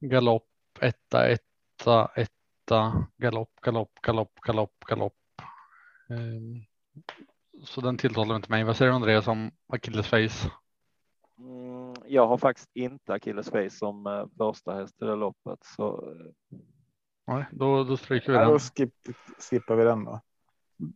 galopp, 0.00 0.48
etta, 0.80 1.28
etta, 1.28 2.10
etta, 2.14 3.06
galopp, 3.16 3.50
galopp, 3.62 3.92
galopp, 4.02 4.40
galopp, 4.40 4.84
galopp. 4.86 5.14
Eh, 6.10 6.62
så 7.64 7.80
den 7.80 7.98
tilltalar 7.98 8.36
inte 8.36 8.50
mig. 8.50 8.64
Vad 8.64 8.76
säger 8.76 8.90
du 8.90 8.96
Andreas 8.96 9.26
om 9.26 9.50
Achilles 9.66 10.06
face? 10.06 10.50
Mm, 11.38 11.94
jag 12.06 12.26
har 12.26 12.38
faktiskt 12.38 12.70
inte 12.74 13.12
Achilles 13.12 13.50
face 13.50 13.70
som 13.70 14.06
eh, 14.06 14.26
första 14.38 14.74
häst 14.74 15.02
i 15.02 15.04
det 15.04 15.16
loppet. 15.16 15.58
Så... 15.64 16.12
Eh. 16.12 16.58
Nej, 17.26 17.44
då, 17.50 17.84
då 17.84 17.96
stryker 17.96 18.32
vi 18.32 18.38
den. 18.38 18.48
Då 18.48 18.58
skip, 18.58 18.94
skippar 19.50 19.76
vi 19.76 19.84
den 19.84 20.04
då. 20.04 20.20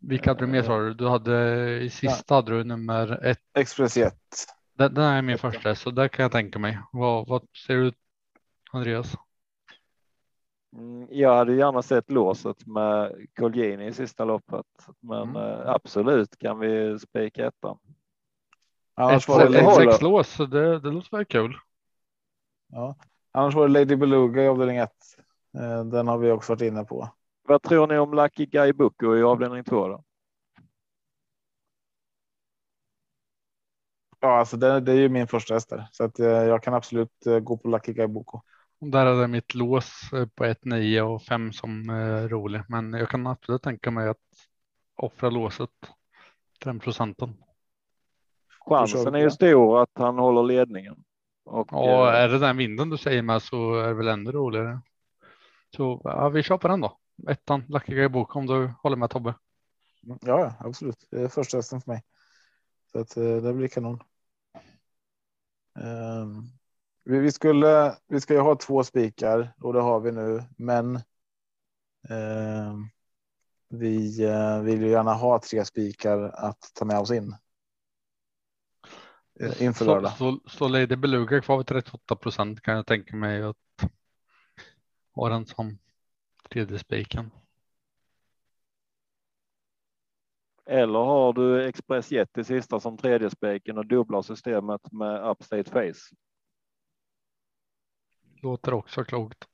Vilka 0.00 0.30
hade 0.30 0.40
du 0.40 0.46
mer 0.46 0.62
sa 0.62 0.78
du? 0.78 0.94
Du 0.94 1.08
hade 1.08 1.78
i 1.80 1.90
sista 1.90 2.24
ja. 2.28 2.34
hade 2.34 2.52
du 2.52 2.64
nummer 2.64 3.24
ett. 3.24 3.38
Express 3.54 3.96
1. 3.96 4.14
Den, 4.74 4.94
den 4.94 5.04
är 5.04 5.22
min 5.22 5.38
första 5.38 5.74
så 5.74 5.90
där 5.90 6.08
kan 6.08 6.22
jag 6.22 6.32
tänka 6.32 6.58
mig. 6.58 6.78
Vad, 6.92 7.28
vad 7.28 7.42
ser 7.66 7.74
du 7.74 7.92
Andreas? 8.72 9.16
Mm, 10.76 11.08
jag 11.10 11.36
hade 11.36 11.54
gärna 11.54 11.82
sett 11.82 12.10
låset 12.10 12.66
med 12.66 13.26
Colgjini 13.36 13.86
i 13.86 13.92
sista 13.92 14.24
loppet, 14.24 14.66
men 15.00 15.22
mm. 15.22 15.36
Eh, 15.36 15.68
absolut 15.68 16.38
kan 16.38 16.58
vi 16.58 16.98
spika 16.98 17.46
ettan. 17.46 17.78
Annars 18.94 19.28
var 19.28 19.48
det 19.48 19.58
ett 19.58 19.74
sex 19.74 20.02
lås, 20.02 20.28
så 20.28 20.46
det, 20.46 20.80
det 20.80 20.90
låter 20.90 21.16
väl 21.16 21.24
kul. 21.24 21.56
Ja, 22.72 22.96
annars 23.32 23.54
var 23.54 23.68
det 23.68 23.72
Lady 23.72 23.96
Beluga 23.96 24.42
i 24.42 24.48
avdelning 24.48 24.76
1. 24.76 24.90
Eh, 25.58 25.84
den 25.84 26.08
har 26.08 26.18
vi 26.18 26.30
också 26.30 26.52
varit 26.52 26.62
inne 26.62 26.84
på. 26.84 27.08
Vad 27.48 27.62
tror 27.62 27.86
ni 27.86 27.98
om 27.98 28.14
Lucky 28.14 28.46
Guy 28.46 28.72
Bucco 28.72 29.16
i 29.16 29.22
avdelning 29.22 29.64
två 29.64 29.88
då? 29.88 30.04
Ja, 34.20 34.38
alltså 34.38 34.56
det, 34.56 34.80
det 34.80 34.92
är 34.92 34.96
ju 34.96 35.08
min 35.08 35.26
första 35.26 35.54
häst 35.54 35.70
där, 35.70 35.88
så 35.92 36.04
att 36.04 36.18
eh, 36.18 36.26
jag 36.26 36.62
kan 36.62 36.74
absolut 36.74 37.26
eh, 37.26 37.38
gå 37.38 37.56
på 37.56 37.68
Lucky 37.68 37.92
Guy 37.92 38.06
Bucco. 38.06 38.40
Där 38.80 39.06
är 39.06 39.20
det 39.20 39.28
mitt 39.28 39.54
lås 39.54 40.12
eh, 40.12 40.26
på 40.26 40.44
1, 40.44 40.64
9 40.64 41.02
och 41.02 41.22
5 41.22 41.52
som 41.52 41.90
är 41.90 42.28
rolig, 42.28 42.62
men 42.68 42.92
jag 42.92 43.08
kan 43.08 43.26
absolut 43.26 43.62
tänka 43.62 43.90
mig 43.90 44.08
att 44.08 44.16
offra 44.96 45.30
låset 45.30 45.70
den 46.64 46.78
procenten. 46.78 47.34
Chansen 48.60 49.14
är 49.14 49.18
ju 49.18 49.30
stor 49.30 49.82
att 49.82 49.90
han 49.94 50.18
håller 50.18 50.42
ledningen. 50.42 50.96
Och, 51.44 51.68
ja, 51.70 52.12
är 52.12 52.28
det 52.28 52.38
den 52.38 52.56
vinden 52.56 52.90
du 52.90 52.96
säger 52.98 53.22
med 53.22 53.42
så 53.42 53.78
är 53.78 53.88
det 53.88 53.94
väl 53.94 54.08
ännu 54.08 54.32
roligare. 54.32 54.80
Så 55.76 56.00
ja, 56.04 56.28
vi 56.28 56.42
kör 56.42 56.58
på 56.58 56.68
den 56.68 56.80
då 56.80 56.98
ettan, 57.28 57.64
Lucky 57.68 57.94
Guy 57.94 58.08
Bok 58.08 58.36
om 58.36 58.46
du 58.46 58.72
håller 58.82 58.96
med 58.96 59.10
Tobbe. 59.10 59.34
Ja, 60.20 60.54
absolut. 60.60 61.06
Det 61.10 61.22
är 61.22 61.28
första 61.28 61.56
hästen 61.56 61.80
för 61.80 61.90
mig. 61.90 62.02
Så 62.92 62.98
att 62.98 63.16
eh, 63.16 63.36
det 63.36 63.52
blir 63.52 63.68
kanon. 63.68 64.02
Um, 65.74 66.50
vi, 67.04 67.18
vi, 67.18 67.32
skulle, 67.32 67.96
vi 68.08 68.20
ska 68.20 68.34
ju 68.34 68.40
ha 68.40 68.56
två 68.56 68.84
spikar 68.84 69.54
och 69.60 69.72
det 69.72 69.80
har 69.80 70.00
vi 70.00 70.12
nu, 70.12 70.42
men 70.56 70.96
um, 72.08 72.90
vi 73.68 74.26
uh, 74.26 74.60
vill 74.60 74.82
ju 74.82 74.88
gärna 74.88 75.14
ha 75.14 75.40
tre 75.40 75.64
spikar 75.64 76.18
att 76.18 76.70
ta 76.74 76.84
med 76.84 76.98
oss 76.98 77.10
in. 77.10 77.36
Uh, 79.42 79.62
inför 79.62 79.84
lördag. 79.84 80.12
Så, 80.12 80.40
så, 80.44 80.48
så 80.48 80.68
Lady 80.68 80.96
Beluga 80.96 81.40
kvar 81.40 81.56
vid 81.56 81.66
38 81.66 82.16
procent 82.16 82.60
kan 82.60 82.76
jag 82.76 82.86
tänka 82.86 83.16
mig 83.16 83.42
att 83.42 83.56
ha 85.14 85.28
den 85.28 85.46
som 85.46 85.78
tredje 86.56 86.78
spiken. 86.78 87.30
Eller 90.66 90.98
har 90.98 91.32
du 91.32 91.64
Express 91.64 92.10
Jet 92.10 92.38
i 92.38 92.44
sista 92.44 92.80
som 92.80 92.96
tredje 92.96 93.30
spiken 93.30 93.78
och 93.78 93.86
dubblar 93.86 94.22
systemet 94.22 94.92
med 94.92 95.30
Upstate 95.30 95.70
Face? 95.70 96.14
Låter 98.42 98.74
också 98.74 99.04
klokt. 99.04 99.44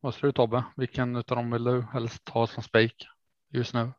Vad 0.00 0.14
säger 0.14 0.26
du 0.26 0.32
Tobbe? 0.32 0.64
Vilken 0.76 1.16
av 1.16 1.22
dem 1.22 1.50
vill 1.50 1.64
du 1.64 1.82
helst 1.82 2.28
ha 2.28 2.46
som 2.46 2.62
spik 2.62 3.06
just 3.48 3.74
nu? 3.74 3.92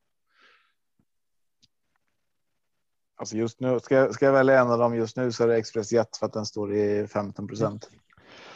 Alltså 3.15 3.37
just 3.37 3.59
nu 3.59 3.79
ska 3.79 3.95
jag, 3.95 4.13
ska 4.13 4.25
jag 4.25 4.33
välja 4.33 4.61
en 4.61 4.71
av 4.71 4.79
dem 4.79 4.95
just 4.95 5.17
nu 5.17 5.31
så 5.31 5.43
är 5.43 5.47
det 5.47 5.57
Express 5.57 5.91
Jet 5.91 6.17
för 6.17 6.25
att 6.25 6.33
den 6.33 6.45
står 6.45 6.75
i 6.75 7.07
15 7.07 7.47
procent 7.47 7.89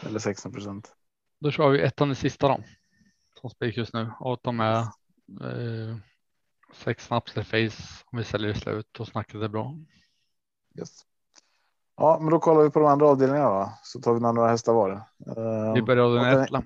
eller 0.05 0.20
16 0.20 0.51
procent. 0.51 0.95
Då 1.39 1.51
kör 1.51 1.70
vi 1.70 1.82
ettan 1.82 2.12
i 2.12 2.16
sista 2.16 2.47
då 2.47 2.64
som 3.42 3.50
spik 3.50 3.78
just 3.78 3.94
nu 3.94 4.12
och 4.20 4.34
att 4.34 4.44
de 4.44 4.60
är 4.60 4.80
eh, 5.42 5.96
sex 6.74 7.06
snaps 7.06 7.38
eller 7.38 7.44
face 7.44 8.04
om 8.06 8.18
vi 8.18 8.24
säljer 8.24 8.54
slut 8.54 9.00
och 9.00 9.08
snacket 9.08 9.36
är 9.36 9.48
bra. 9.48 9.76
Yes. 10.80 11.06
Ja, 11.96 12.18
men 12.22 12.32
då 12.32 12.39
kollar 12.39 12.64
vi 12.64 12.70
på 12.70 12.80
de 12.80 12.86
andra 12.86 13.08
avdelningarna 13.08 13.74
så 13.84 14.02
tar 14.02 14.14
vi 14.14 14.20
några 14.20 14.48
hästar 14.48 14.74
var. 14.74 14.92
Uh, 14.92 15.74
vi 15.74 15.82
börjar 15.82 16.04
avdelning 16.04 16.60
ett. 16.60 16.66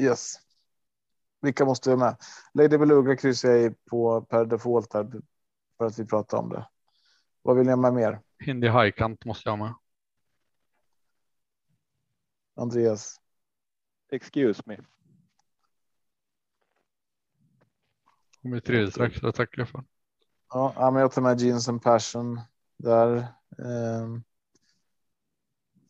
Yes. 0.00 0.34
Vilka 1.40 1.64
måste 1.64 1.90
vi 1.90 1.96
med? 1.96 2.16
Lady 2.54 2.78
Beluga 2.78 3.16
kryssar 3.16 3.48
jag 3.48 3.62
i 3.64 3.74
på 3.90 4.20
per 4.20 4.44
default 4.44 4.94
här 4.94 5.10
för 5.78 5.86
att 5.86 5.98
vi 5.98 6.04
pratar 6.06 6.38
om 6.38 6.48
det. 6.48 6.68
Vad 7.42 7.56
vill 7.56 7.66
ni 7.66 7.72
ha 7.72 7.76
med 7.76 7.94
mer? 7.94 8.20
Hindi 8.38 8.68
Highkant 8.68 9.24
måste 9.24 9.48
jag 9.48 9.58
med. 9.58 9.74
Andreas? 12.56 13.20
Excuse 14.12 14.62
me. 14.66 14.76
Om 18.44 18.54
i 18.54 18.60
tredje 18.60 18.90
strax, 18.90 19.20
det 19.20 19.32
tackar 19.32 19.62
jag 19.62 19.68
för. 19.68 19.84
Ja, 20.48 20.90
men 20.92 21.02
jag 21.02 21.12
tar 21.12 21.22
med 21.22 21.40
Jeans 21.40 21.68
and 21.68 21.82
Passion 21.82 22.40
där. 22.76 23.26
Ehm, 23.58 24.22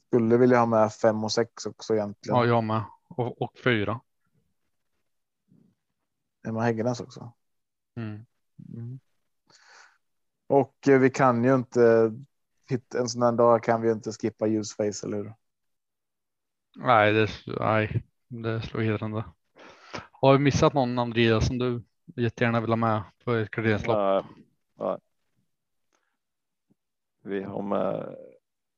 skulle 0.07 0.37
vilja 0.37 0.59
ha 0.59 0.67
med 0.67 0.93
fem 0.93 1.25
och 1.25 1.33
sex 1.33 1.67
också 1.67 1.95
egentligen. 1.95 2.39
Ja, 2.39 2.47
jag 2.47 2.65
med. 2.65 2.85
Och, 3.09 3.43
och 3.43 3.59
fyra. 3.65 4.01
Emma 6.49 6.63
Häggenäs 6.63 7.01
också. 7.01 7.33
Mm. 7.97 8.27
Mm. 8.75 9.01
Och 10.47 10.89
eh, 10.89 10.99
vi 10.99 11.11
kan 11.11 11.45
ju 11.45 11.55
inte 11.55 12.15
en 12.95 13.09
sån 13.09 13.23
här 13.23 13.33
dag 13.33 13.63
kan 13.63 13.83
vi 13.83 13.91
inte 13.91 14.13
skippa 14.13 14.47
Useface, 14.47 15.07
eller 15.07 15.17
hur? 15.17 15.35
Nej, 16.77 17.13
det, 17.13 17.31
nej, 17.47 18.05
det 18.29 18.63
slår 18.63 18.81
hedrande. 18.81 19.25
Har 20.13 20.33
vi 20.33 20.39
missat 20.39 20.75
någon 20.75 20.99
Andreas 20.99 21.47
som 21.47 21.59
du 21.59 21.83
jättegärna 22.17 22.61
vill 22.61 22.71
ha 22.71 22.77
med 22.77 23.03
på 23.25 23.33
ett 23.33 23.51
garderingslopp? 23.51 24.25
Vi 27.23 27.43
har 27.43 27.63
med 27.63 28.17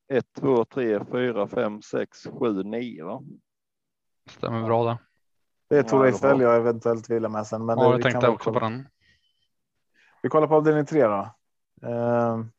1, 0.08 0.26
2, 0.32 0.64
3, 0.64 1.04
4, 1.04 1.48
5, 1.48 1.82
6, 1.82 2.26
7, 2.40 2.62
9 2.62 3.04
va? 3.04 3.22
Stämmer 4.30 4.62
bra 4.64 4.84
det. 4.84 4.98
Det 5.68 5.74
är 5.76 5.82
Ja, 5.82 5.88
Tor 5.88 6.02
det 6.04 6.08
Eiffel 6.10 6.34
var- 6.36 6.42
jag 6.42 6.56
eventuellt 6.56 7.10
vill 7.10 7.24
ha 7.24 7.30
med 7.30 7.46
sen. 7.46 7.66
Men 7.66 7.78
Ja, 7.78 7.84
det, 7.84 7.90
jag 7.90 8.02
tänkte 8.02 8.28
också 8.28 8.52
på 8.52 8.58
kolla. 8.60 8.70
den. 8.70 8.88
Vi 10.22 10.28
kollar 10.28 10.46
på 10.46 10.54
avdelning 10.54 10.86
tre 10.86 11.02
då. 11.06 11.34
Ehm. 11.88 12.52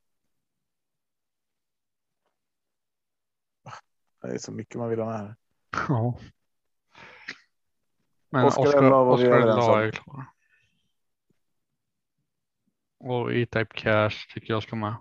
Det 4.22 4.28
är 4.34 4.38
så 4.38 4.51
mycket 4.51 4.76
man 4.76 4.89
vill 4.89 4.99
ha 4.99 5.05
med 5.05 5.18
här. 5.20 5.36
Ja. 5.88 6.18
Men 8.30 8.45
överens 9.38 9.68
Ella 9.68 9.74
om. 9.74 9.80
är 9.80 9.91
klar. 9.91 10.26
Och 13.08 13.34
E-Type 13.34 13.74
Cash 13.74 14.34
tycker 14.34 14.53
jag 14.53 14.64
ska 14.64 14.76
med. 14.76 14.95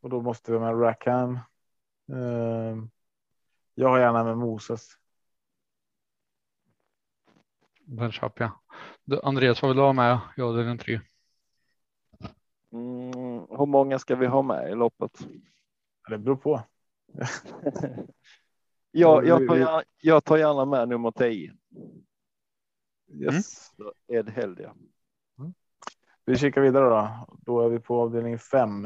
Och 0.00 0.10
då 0.10 0.20
måste 0.20 0.52
vi 0.52 0.58
med 0.58 0.80
Rackham. 0.80 1.38
Ehm. 2.12 2.90
Jag 3.74 3.88
har 3.88 3.98
gärna 3.98 4.24
med 4.24 4.38
Moses. 4.38 4.88
Den 7.80 8.12
köper 8.12 8.44
jag. 8.44 9.24
Andreas, 9.24 9.62
vad 9.62 9.68
vill 9.68 9.76
du 9.76 9.82
ha 9.82 9.92
med? 9.92 10.18
Ja, 10.36 10.52
det 10.52 10.60
är 10.60 10.64
den 10.64 10.78
tre. 10.78 11.00
Mm, 12.72 13.46
hur 13.50 13.66
många 13.66 13.98
ska 13.98 14.16
vi 14.16 14.26
ha 14.26 14.42
med 14.42 14.70
i 14.70 14.74
loppet? 14.74 15.26
Det 16.08 16.18
beror 16.18 16.36
på. 16.36 16.62
Ja, 18.94 19.22
jag, 19.24 19.48
tar 19.48 19.56
gärna, 19.56 19.82
jag 19.98 20.24
tar 20.24 20.36
gärna 20.36 20.64
med 20.64 20.88
nummer 20.88 21.10
10. 21.10 21.56
Yes. 23.12 23.70
Ed 24.08 24.28
Heldia. 24.28 24.74
Vi 26.24 26.38
kikar 26.38 26.60
vidare 26.60 26.88
då. 26.88 27.26
Då 27.38 27.60
är 27.60 27.68
vi 27.68 27.78
på 27.80 28.00
avdelning 28.00 28.38
fem. 28.38 28.84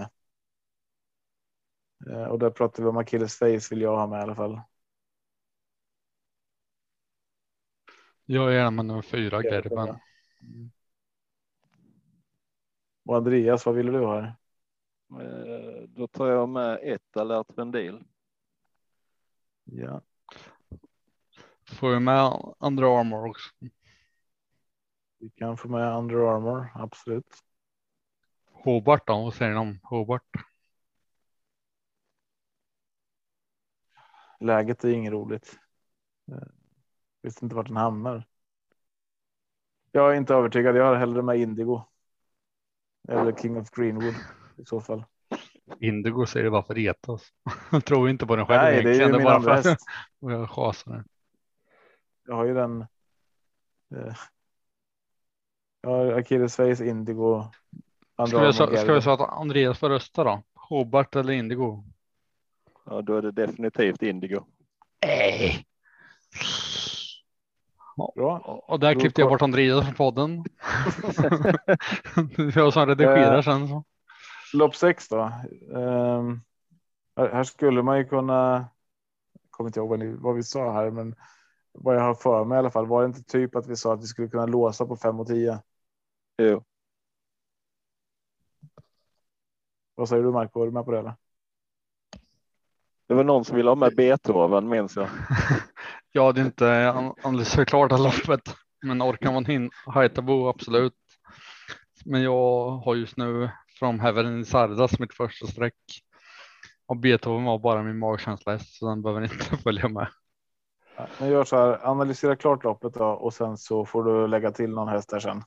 Eh, 2.11 2.25
Och 2.31 2.39
där 2.39 2.51
pratar 2.51 2.83
vi 2.83 2.89
om 2.89 2.97
Achilles 2.97 3.39
face 3.39 3.61
vill 3.71 3.81
jag 3.81 3.97
ha 3.97 4.07
med 4.07 4.19
i 4.19 4.23
alla 4.23 4.35
fall. 4.35 4.61
Jag 8.25 8.49
är 8.49 8.57
gärna 8.57 8.71
med 8.71 8.85
nummer 8.87 9.03
fyra, 9.03 9.43
Gerben. 9.43 9.99
Och 13.05 13.17
Andreas, 13.17 13.67
vad 13.67 13.75
vill 13.75 13.87
du 13.87 14.05
ha? 14.05 14.19
Eh, 15.21 15.83
Då 15.89 16.07
tar 16.09 16.27
jag 16.29 16.49
med 16.49 16.79
ett 16.83 17.17
alert 17.17 17.47
vendil. 17.59 18.05
Ja, 19.65 20.03
Får 21.69 21.91
vi 21.91 22.01
med 22.01 22.33
andra 22.59 23.01
armor 23.01 23.29
också? 23.29 23.49
Vi 25.27 25.31
kan 25.31 25.57
få 25.57 25.69
med 25.69 25.97
Under 25.99 26.15
Armour, 26.37 26.67
absolut. 26.75 27.35
Hobart 28.53 29.07
då? 29.07 29.23
Vad 29.23 29.35
säger 29.35 29.53
ni 29.53 29.59
om 29.59 29.79
Hobart? 29.83 30.31
Läget 34.41 34.85
är 34.85 34.89
inget 34.89 35.13
roligt. 35.13 35.59
Eh, 36.33 36.49
Visste 37.23 37.45
inte 37.45 37.57
vart 37.57 37.67
den 37.67 37.77
hamnar. 37.77 38.25
Jag 39.93 40.13
är 40.13 40.17
inte 40.17 40.35
övertygad. 40.35 40.77
Jag 40.77 40.85
har 40.85 40.97
hellre 40.97 41.23
med 41.23 41.37
Indigo. 41.39 41.83
Eller 43.09 43.33
King 43.33 43.57
of 43.57 43.71
Greenwood 43.71 44.15
i 44.57 44.65
så 44.65 44.81
fall. 44.81 45.05
Indigo 45.81 46.27
säger 46.27 46.45
det 46.45 46.51
bara 46.51 46.63
för 46.63 46.75
att 46.75 46.79
retas. 46.79 47.33
Jag 47.73 47.85
tror 47.85 48.11
inte 48.11 48.27
på 48.27 48.37
den 48.37 48.47
själv 48.47 48.63
Nej, 48.63 48.83
det 48.83 48.91
är 48.91 48.95
ju 48.95 48.99
egentligen. 49.01 49.25
min 49.25 49.33
andra 49.35 49.55
häst. 49.55 49.85
Jag. 50.19 51.05
Jag 52.25 52.35
har 52.35 52.45
ju 52.45 52.55
den. 52.55 52.81
Eh, 53.95 54.15
jag 55.87 55.97
har 55.97 56.13
Achilles 56.13 56.57
face, 56.57 56.85
Indigo. 56.85 57.45
Ska 58.29 58.67
vi, 58.67 58.77
ska 58.77 59.01
så 59.01 59.11
att 59.11 59.21
Andreas 59.21 59.79
får 59.79 59.89
rösta 59.89 60.25
då? 60.25 60.43
Hobart 60.55 61.17
eller 61.17 61.33
Indigo? 61.33 61.85
Ja, 62.87 63.03
då 63.03 63.17
är 63.17 63.23
det 63.23 63.31
definitivt 63.31 64.03
Indigo. 64.03 64.45
Nej. 65.07 65.67
Bra. 68.15 68.39
Och 68.69 68.81
där 68.81 68.95
Då 68.95 69.01
klippte 69.01 69.21
jag 69.21 69.31
bort 69.31 69.43
Andreas 69.43 69.85
från 69.85 69.95
podden. 69.95 70.45
jag 72.55 72.73
som 72.73 72.87
redigerar 72.87 73.37
Eh, 73.37 73.43
sen. 73.43 73.69
Så. 73.69 73.85
Lopp 74.55 74.77
sex 74.77 75.09
då. 75.09 75.33
Ehm, 75.75 76.41
här 77.17 77.45
skulle 77.45 77.83
man 77.83 77.99
ju 77.99 78.05
kunna. 78.05 78.69
Kommer 79.51 79.69
inte 79.69 79.81
ihåg 79.81 79.89
vad, 79.89 79.99
ni, 79.99 80.17
vad 80.19 80.35
vi 80.35 80.43
sa 80.43 80.73
här, 80.73 80.91
men 80.91 81.15
vad 81.73 81.97
jag 81.97 82.01
har 82.01 82.15
för 82.15 82.45
mig 82.45 82.57
i 82.57 82.59
alla 82.59 82.71
fall. 82.71 82.87
Var 82.87 83.03
det 83.03 83.07
inte 83.07 83.23
typ 83.23 83.57
att 83.57 83.67
vi 83.67 83.77
sa 83.77 83.95
att 83.95 84.03
vi 84.03 84.07
skulle 84.07 84.29
kunna 84.29 84.47
låsa 84.47 84.87
på 84.87 84.97
5 84.97 85.21
och 85.21 85.27
10? 85.27 85.59
Jo, 86.39 86.65
Vad 89.95 90.09
säger 90.09 90.23
du 90.23 90.31
Marco? 90.31 90.63
Är 90.63 90.67
du 90.67 90.73
med 90.73 90.85
på 90.85 90.91
det? 90.91 90.99
Eller? 90.99 91.15
det 93.07 93.15
var 93.15 93.25
någon 93.25 93.45
som 93.45 93.57
ville 93.57 93.71
ha 93.71 93.75
med 93.75 93.97
Beethoven 93.97 94.69
minns 94.69 94.97
jag. 94.97 95.09
Ja, 96.13 96.33
det 96.33 96.41
är 96.41 96.45
inte 96.45 96.89
alldeles 97.23 97.55
förklart 97.55 97.91
det 97.91 97.99
loppet, 97.99 98.57
men 98.83 99.03
orkar 99.03 99.33
man 99.33 99.45
hin 99.45 99.71
Haitabo 99.87 100.49
absolut. 100.49 100.95
Men 102.05 102.23
jag 102.23 102.71
har 102.71 102.95
just 102.95 103.17
nu 103.17 103.51
från 103.79 104.01
Heaven 104.01 104.27
in 104.27 104.45
Sardas 104.45 104.99
mitt 104.99 105.15
första 105.15 105.47
streck. 105.47 105.75
Och 106.87 106.97
Beethoven 106.97 107.45
var 107.45 107.59
bara 107.59 107.83
min 107.83 107.99
magkänsla 107.99 108.59
så 108.59 108.89
den 108.89 109.03
behöver 109.03 109.23
inte 109.23 109.57
följa 109.63 109.89
med. 109.89 110.09
Men 111.21 111.29
gör 111.31 111.45
så 111.45 111.57
här. 111.57 111.87
Analysera 111.87 112.37
klart 112.37 112.65
loppet 112.65 112.95
då 112.95 113.05
och 113.05 113.35
sen 113.35 113.57
så 113.57 113.85
får 113.85 114.05
du 114.05 114.27
lägga 114.27 114.51
till 114.51 114.71
någon 114.71 114.89
häst 114.89 115.09
där 115.09 115.21
sen. 115.21 115.43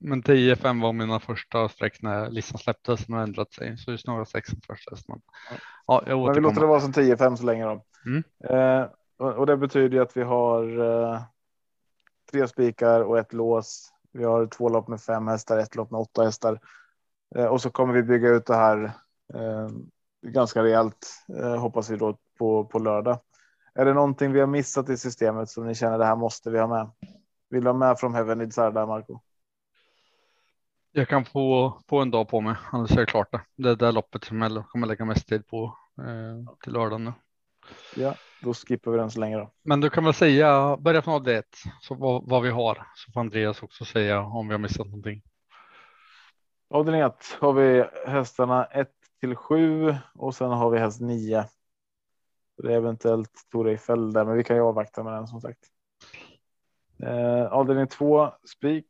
Men 0.00 0.22
10-5 0.22 0.82
var 0.82 0.92
mina 0.92 1.20
första 1.20 1.68
streck 1.68 2.02
när 2.02 2.30
listan 2.30 2.58
släpptes. 2.58 3.08
Har 3.08 3.22
ändrat 3.22 3.52
sig, 3.52 3.78
så 3.78 3.90
nu 3.90 3.98
har 4.06 4.18
jag 4.18 4.28
6 4.28 4.50
som 4.50 4.60
första 4.60 4.90
häst. 4.90 5.08
Men, 5.08 5.20
ja, 5.86 6.02
jag 6.06 6.24
Men 6.24 6.34
vi 6.34 6.40
låter 6.40 6.60
det 6.60 6.66
vara 6.66 6.80
som 6.80 6.92
10-5 6.92 7.36
så 7.36 7.44
länge 7.44 7.64
då. 7.64 7.84
Mm. 8.06 8.22
Eh, 8.44 8.88
och, 9.18 9.32
och 9.34 9.46
det 9.46 9.56
betyder 9.56 9.96
ju 9.96 10.02
att 10.02 10.16
vi 10.16 10.22
har 10.22 10.80
eh, 10.80 11.22
tre 12.32 12.48
spikar 12.48 13.00
och 13.00 13.18
ett 13.18 13.32
lås. 13.32 13.92
Vi 14.12 14.24
har 14.24 14.46
två 14.46 14.68
lopp 14.68 14.88
med 14.88 15.00
fem 15.00 15.28
hästar, 15.28 15.58
ett 15.58 15.74
lopp 15.74 15.90
med 15.90 16.00
åtta 16.00 16.24
hästar. 16.24 16.60
Eh, 17.36 17.46
och 17.46 17.60
så 17.60 17.70
kommer 17.70 17.94
vi 17.94 18.02
bygga 18.02 18.28
ut 18.28 18.46
det 18.46 18.56
här 18.56 18.84
eh, 19.34 19.68
ganska 20.26 20.62
rejält, 20.62 21.24
eh, 21.38 21.56
hoppas 21.56 21.90
vi 21.90 21.96
då 21.96 22.18
på, 22.38 22.64
på 22.64 22.78
lördag. 22.78 23.20
Är 23.74 23.84
det 23.84 23.94
någonting 23.94 24.32
vi 24.32 24.40
har 24.40 24.46
missat 24.46 24.88
i 24.88 24.96
systemet 24.96 25.48
som 25.48 25.66
ni 25.66 25.74
känner 25.74 25.98
det 25.98 26.04
här 26.04 26.16
måste 26.16 26.50
vi 26.50 26.58
ha 26.58 26.66
med? 26.66 26.90
Vill 27.50 27.64
du 27.64 27.68
ha 27.68 27.74
med 27.74 27.98
från 27.98 28.14
Heaven 28.14 28.40
i 28.40 28.46
där 28.46 28.86
Marco? 28.86 29.20
Jag 30.92 31.08
kan 31.08 31.24
få, 31.24 31.78
få 31.88 32.00
en 32.00 32.10
dag 32.10 32.28
på 32.28 32.40
mig, 32.40 32.56
annars 32.72 32.92
är 32.92 32.98
jag 32.98 33.08
klart 33.08 33.32
det. 33.32 33.40
Det 33.56 33.70
är 33.70 33.76
det 33.76 33.92
loppet 33.92 34.24
som 34.24 34.42
jag 34.42 34.68
kommer 34.68 34.86
lägga 34.86 35.04
mest 35.04 35.28
tid 35.28 35.46
på 35.46 35.76
eh, 35.98 36.54
till 36.62 36.72
lördagen 36.72 37.04
nu. 37.04 37.12
Ja, 37.96 38.14
då 38.42 38.54
skippar 38.54 38.90
vi 38.90 38.98
den 38.98 39.10
så 39.10 39.20
länge 39.20 39.36
då. 39.36 39.50
Men 39.62 39.80
du 39.80 39.90
kan 39.90 40.04
väl 40.04 40.14
säga, 40.14 40.76
börja 40.76 41.02
från 41.02 41.28
ett, 41.28 41.56
så 41.80 41.94
vad, 41.94 42.28
vad 42.28 42.42
vi 42.42 42.50
har, 42.50 42.86
så 42.94 43.12
får 43.12 43.20
Andreas 43.20 43.62
också 43.62 43.84
säga 43.84 44.20
om 44.20 44.48
vi 44.48 44.54
har 44.54 44.58
missat 44.58 44.86
någonting. 44.86 45.22
Avdelning 46.70 47.00
1 47.00 47.14
har 47.40 47.52
vi 47.52 47.84
hästarna 48.06 48.64
1 48.64 48.88
till 49.20 49.36
7 49.36 49.94
och 50.14 50.34
sen 50.34 50.50
har 50.50 50.70
vi 50.70 50.78
häst 50.78 51.00
9. 51.00 51.44
Det 52.62 52.72
är 52.72 52.76
eventuellt 52.76 53.32
Tor 53.52 53.68
Eiffel 53.68 54.12
där, 54.12 54.24
men 54.24 54.36
vi 54.36 54.44
kan 54.44 54.56
ju 54.56 54.62
avvakta 54.62 55.02
med 55.02 55.12
den 55.12 55.26
som 55.26 55.40
sagt. 55.40 55.77
Eh, 57.02 57.52
avdelning 57.52 57.86
2 57.86 58.30
spik 58.44 58.86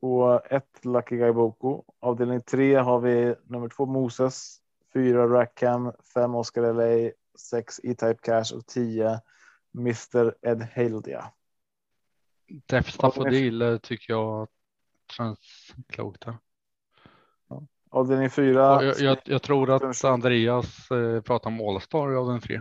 och 0.00 0.52
1 0.52 0.84
Lucky 0.84 1.16
Guy 1.16 1.32
Boko. 1.32 1.84
Avdelning 2.00 2.40
3 2.40 2.74
har 2.74 3.00
vi 3.00 3.34
nummer 3.44 3.68
2 3.68 3.86
Moses, 3.86 4.58
4 4.92 5.26
Rackham, 5.28 5.92
5 6.14 6.34
Oscar 6.34 6.72
LA, 6.72 7.10
6 7.38 7.80
E-Type 7.84 8.18
Cash 8.22 8.56
och 8.56 8.66
10 8.66 9.20
Mr 9.78 10.34
Ed 10.42 10.68
Haldia. 10.74 11.24
Def 12.66 12.90
Staffodil 12.90 13.78
tycker 13.82 14.12
jag 14.12 14.48
känns 15.16 15.74
klokt. 15.88 16.24
Här. 16.24 16.36
Avdelning 17.90 18.30
fyra. 18.30 18.84
Jag, 18.84 18.98
jag, 18.98 19.18
jag, 19.24 19.42
tror 19.42 19.70
att 19.70 20.04
Andreas 20.04 20.90
eh, 20.90 21.20
pratar 21.20 21.50
om 21.50 21.60
Allstar 21.60 22.12
i 22.12 22.16
avdelning 22.16 22.42
tre. 22.42 22.60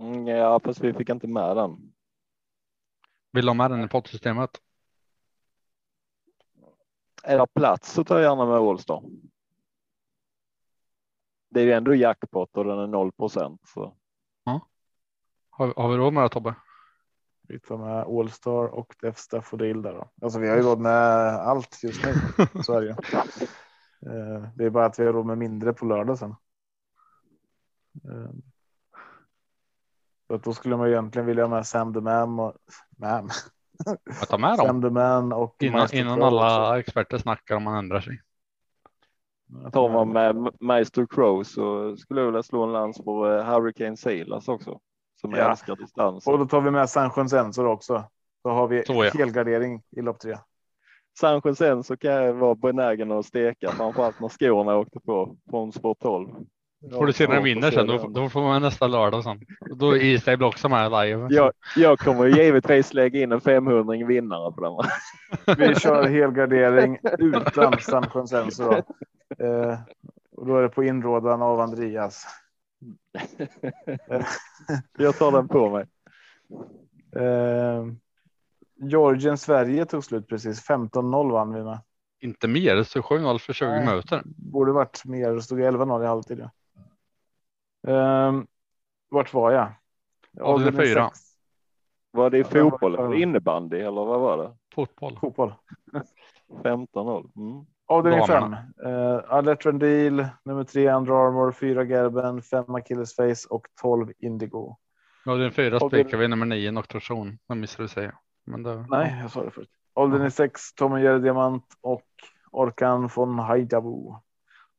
Mm, 0.00 0.26
ja, 0.26 0.60
fast 0.64 0.80
vi 0.80 0.92
fick 0.92 1.08
inte 1.08 1.26
med 1.26 1.56
den. 1.56 1.92
Vill 3.32 3.44
du 3.44 3.50
ha 3.50 3.54
med 3.54 3.70
den 3.70 3.84
i 3.84 3.88
poddsystemet? 3.88 4.50
Är 7.22 7.38
det 7.38 7.46
plats 7.54 7.92
så 7.92 8.04
tar 8.04 8.18
jag 8.18 8.30
gärna 8.30 8.46
med 8.46 8.56
Allstar. 8.56 9.02
Det 11.48 11.60
är 11.60 11.64
ju 11.64 11.72
ändå 11.72 11.94
jackpot 11.94 12.56
och 12.56 12.64
den 12.64 12.78
är 12.78 12.86
0 12.86 13.12
procent. 13.12 13.60
Ja. 14.44 14.68
Har, 15.50 15.74
har 15.76 15.88
vi 15.88 15.96
råd 15.96 16.12
med 16.12 16.24
det 16.24 16.28
Tobbe? 16.28 16.54
Vi 17.42 17.60
tar 17.60 17.78
med 17.78 17.96
Allstar 17.96 18.66
och 18.66 18.94
Def 19.00 19.18
Staffodil 19.18 19.82
där 19.82 19.92
då. 19.92 20.10
Alltså 20.22 20.38
vi 20.38 20.48
har 20.48 20.56
ju 20.56 20.62
råd 20.62 20.80
med 20.80 20.92
allt 21.34 21.82
just 21.82 22.04
nu. 22.04 22.12
Så 22.62 22.72
är 22.72 22.80
det 22.80 22.86
ju. 22.86 22.92
Eh, 24.10 24.48
det 24.54 24.64
är 24.64 24.70
bara 24.70 24.86
att 24.86 24.98
vi 24.98 25.06
har 25.06 25.12
råd 25.12 25.26
med 25.26 25.38
mindre 25.38 25.72
på 25.72 25.84
lördag 25.84 26.18
sen. 26.18 26.34
Så 30.30 30.34
att 30.34 30.44
då 30.44 30.52
skulle 30.52 30.76
man 30.76 30.88
egentligen 30.88 31.26
vilja 31.26 31.44
ha 31.44 31.50
med 31.50 31.66
Sam 31.66 31.94
the 31.94 32.00
Man 32.00 32.40
och. 32.40 32.54
Jag 32.98 34.28
tar 34.28 34.38
med 34.38 34.58
dem. 34.58 34.66
Sam 34.66 34.82
the 34.82 34.90
Man 34.90 35.32
och 35.32 35.56
innan, 35.62 35.88
innan 35.92 36.22
alla 36.22 36.78
experter 36.78 37.18
snackar 37.18 37.56
om 37.56 37.62
man 37.62 37.76
ändrar 37.76 38.00
sig. 38.00 38.20
Tar 39.72 39.88
man 39.88 40.12
med 40.12 40.52
Meister 40.60 41.06
Crow 41.10 41.42
så 41.44 41.96
skulle 41.96 42.20
jag 42.20 42.26
vilja 42.26 42.42
slå 42.42 42.64
en 42.64 42.72
lans 42.72 42.98
på 43.04 43.28
eh, 43.28 43.44
Hurricane 43.44 43.96
Sailors 43.96 44.48
också. 44.48 44.80
Som 45.20 45.30
ja. 45.30 45.50
älskar 45.50 45.76
distans. 45.76 46.26
Och 46.26 46.38
då 46.38 46.46
tar 46.46 46.60
vi 46.60 46.70
med 46.70 46.90
San 46.90 47.28
Sensor 47.28 47.66
också. 47.66 48.04
Då 48.44 48.50
har 48.50 48.68
vi 48.68 48.84
så, 48.84 49.04
ja. 49.04 49.10
helgardering 49.14 49.82
i 49.90 50.00
lopp 50.00 50.20
tre. 50.20 50.36
San 51.20 51.54
Sensor 51.56 51.96
kan 51.96 52.12
jag 52.12 52.32
vara 52.32 52.54
benägen 52.54 53.12
att 53.12 53.26
steka, 53.26 53.70
framförallt 53.70 54.20
när 54.20 54.28
skorna 54.28 54.76
åkte 54.76 55.00
på 55.00 55.36
från 55.50 55.72
sport 55.72 55.98
12. 56.00 56.28
Får 56.92 57.06
du 57.06 57.12
se 57.12 57.26
när 57.26 57.34
den 57.34 57.44
vinner 57.44 57.70
sen, 57.70 57.86
då, 57.86 58.08
då, 58.08 58.28
får 58.28 58.42
man 58.42 58.62
nästa 58.62 58.86
lördag 58.86 59.24
sen. 59.24 59.40
Då 59.76 59.96
är 59.96 60.04
Istable 60.04 60.46
också 60.46 60.68
med 60.68 60.90
live. 60.90 61.26
Jag, 61.30 61.52
jag 61.76 61.98
kommer 61.98 62.26
givetvis 62.26 62.94
lägga 62.94 63.20
in 63.20 63.32
en 63.32 63.40
500 63.40 64.06
vinnare 64.06 64.52
på 64.52 64.60
den. 65.46 65.56
Vi 65.56 65.74
kör 65.74 66.08
helgardering 66.08 66.98
utan 67.18 67.78
San 67.80 68.28
Sensor. 68.28 68.74
Eh, 69.38 69.78
och 70.36 70.46
då 70.46 70.56
är 70.56 70.62
det 70.62 70.68
på 70.68 70.84
inrådan 70.84 71.42
av 71.42 71.60
Andreas. 71.60 72.26
jag 74.98 75.18
tar 75.18 75.32
den 75.32 75.48
på 75.48 75.70
mig. 75.70 75.86
Eh, 77.16 77.86
Georgien 78.82 79.38
Sverige 79.38 79.84
tog 79.84 80.04
slut 80.04 80.28
precis 80.28 80.68
15-0 80.68 81.32
vann 81.32 81.54
vi 81.54 81.62
med. 81.62 81.78
Inte 82.22 82.48
mer, 82.48 82.76
det 82.76 82.84
stod 82.84 83.04
7-0 83.04 83.38
för 83.38 83.52
20 83.52 83.68
Nej, 83.68 83.86
minuter. 83.86 84.22
Borde 84.24 84.72
varit 84.72 85.04
mer, 85.04 85.30
det 85.30 85.42
stod 85.42 85.60
11-0 85.60 86.04
i 86.04 86.06
halvtid. 86.06 86.38
Ja. 86.38 86.50
Um, 87.82 88.46
vart 89.08 89.34
var 89.34 89.50
jag? 89.50 89.72
Avdelning 90.40 90.80
fyra. 90.80 91.10
Var 92.10 92.30
det 92.30 92.38
i 92.38 92.44
fotboll 92.44 92.94
eller 92.94 93.14
innebandy 93.14 93.78
eller 93.78 94.04
vad 94.04 94.20
var 94.20 94.38
det? 94.38 94.56
Fotboll. 94.74 95.18
Fotboll. 95.20 95.54
15-0. 96.62 97.30
Mm. 97.36 97.66
Avdelning 97.90 98.26
5. 98.26 98.52
Uh, 98.86 99.20
Alet 99.28 99.80
Deal, 99.80 100.26
nummer 100.44 100.64
3 100.64 100.90
Under 100.90 101.12
Armour, 101.12 101.52
4 101.52 101.84
Gerben, 101.84 102.42
5 102.42 102.74
Achilles 102.74 103.16
Face 103.16 103.48
och 103.50 103.66
12 103.80 104.12
Indigo. 104.18 104.76
Avdelning 105.26 105.52
4 105.52 105.80
spikar 105.80 106.18
vi 106.18 106.28
nummer 106.28 106.46
9 106.46 106.70
Noktration. 106.70 107.38
Det 107.48 107.54
missade 107.54 107.84
du 107.84 107.88
säga. 107.88 108.12
Men 108.44 108.62
det... 108.62 108.86
Nej, 108.88 109.18
jag 109.22 109.30
sa 109.30 109.44
det 109.44 109.50
förut. 109.50 109.70
Avdelning 109.94 110.30
6 110.30 110.74
Tom 110.74 110.92
och 110.92 111.00
Jerry 111.00 111.18
Diamant 111.18 111.64
och 111.80 112.06
Orkan 112.50 113.10
von 113.14 113.38
Haidabu. 113.38 114.14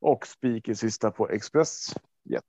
Och 0.00 0.26
spik 0.26 0.68
i 0.68 0.74
sista 0.74 1.10
på 1.10 1.28
Express 1.28 1.94
Jet. 2.24 2.44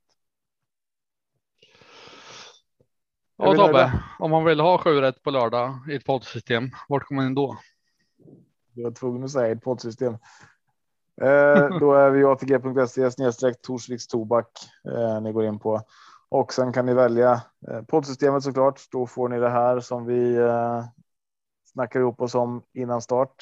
Ja 3.36 3.54
Tobbe, 3.54 4.02
om 4.18 4.30
man 4.30 4.44
vill 4.44 4.60
ha 4.60 4.78
sju 4.78 5.00
rätt 5.00 5.22
på 5.22 5.30
lördag 5.30 5.78
i 5.90 5.94
ett 5.94 6.04
poddsystem, 6.04 6.70
vart 6.88 7.04
kommer 7.04 7.22
man 7.22 7.28
in 7.28 7.34
då? 7.34 7.56
Jag 8.74 8.84
var 8.84 8.90
tvungen 8.90 9.24
att 9.24 9.30
säga 9.30 9.52
ett 9.52 9.62
poddsystem. 9.62 10.12
Eh, 11.22 11.78
då 11.80 11.94
är 11.94 12.10
vi 12.10 12.24
atg.se 12.24 13.10
snedstreck 13.10 13.62
Torsviks 13.62 14.06
tobak. 14.06 14.48
Eh, 14.88 15.20
ni 15.20 15.32
går 15.32 15.44
in 15.44 15.58
på 15.58 15.82
och 16.28 16.52
sen 16.52 16.72
kan 16.72 16.86
ni 16.86 16.94
välja 16.94 17.42
eh, 17.68 17.82
poddsystemet 17.82 18.42
såklart. 18.42 18.80
Då 18.90 19.06
får 19.06 19.28
ni 19.28 19.38
det 19.38 19.50
här 19.50 19.80
som 19.80 20.06
vi 20.06 20.36
eh, 20.36 20.84
snackar 21.72 22.00
ihop 22.00 22.20
oss 22.20 22.34
om 22.34 22.62
innan 22.74 23.02
start. 23.02 23.34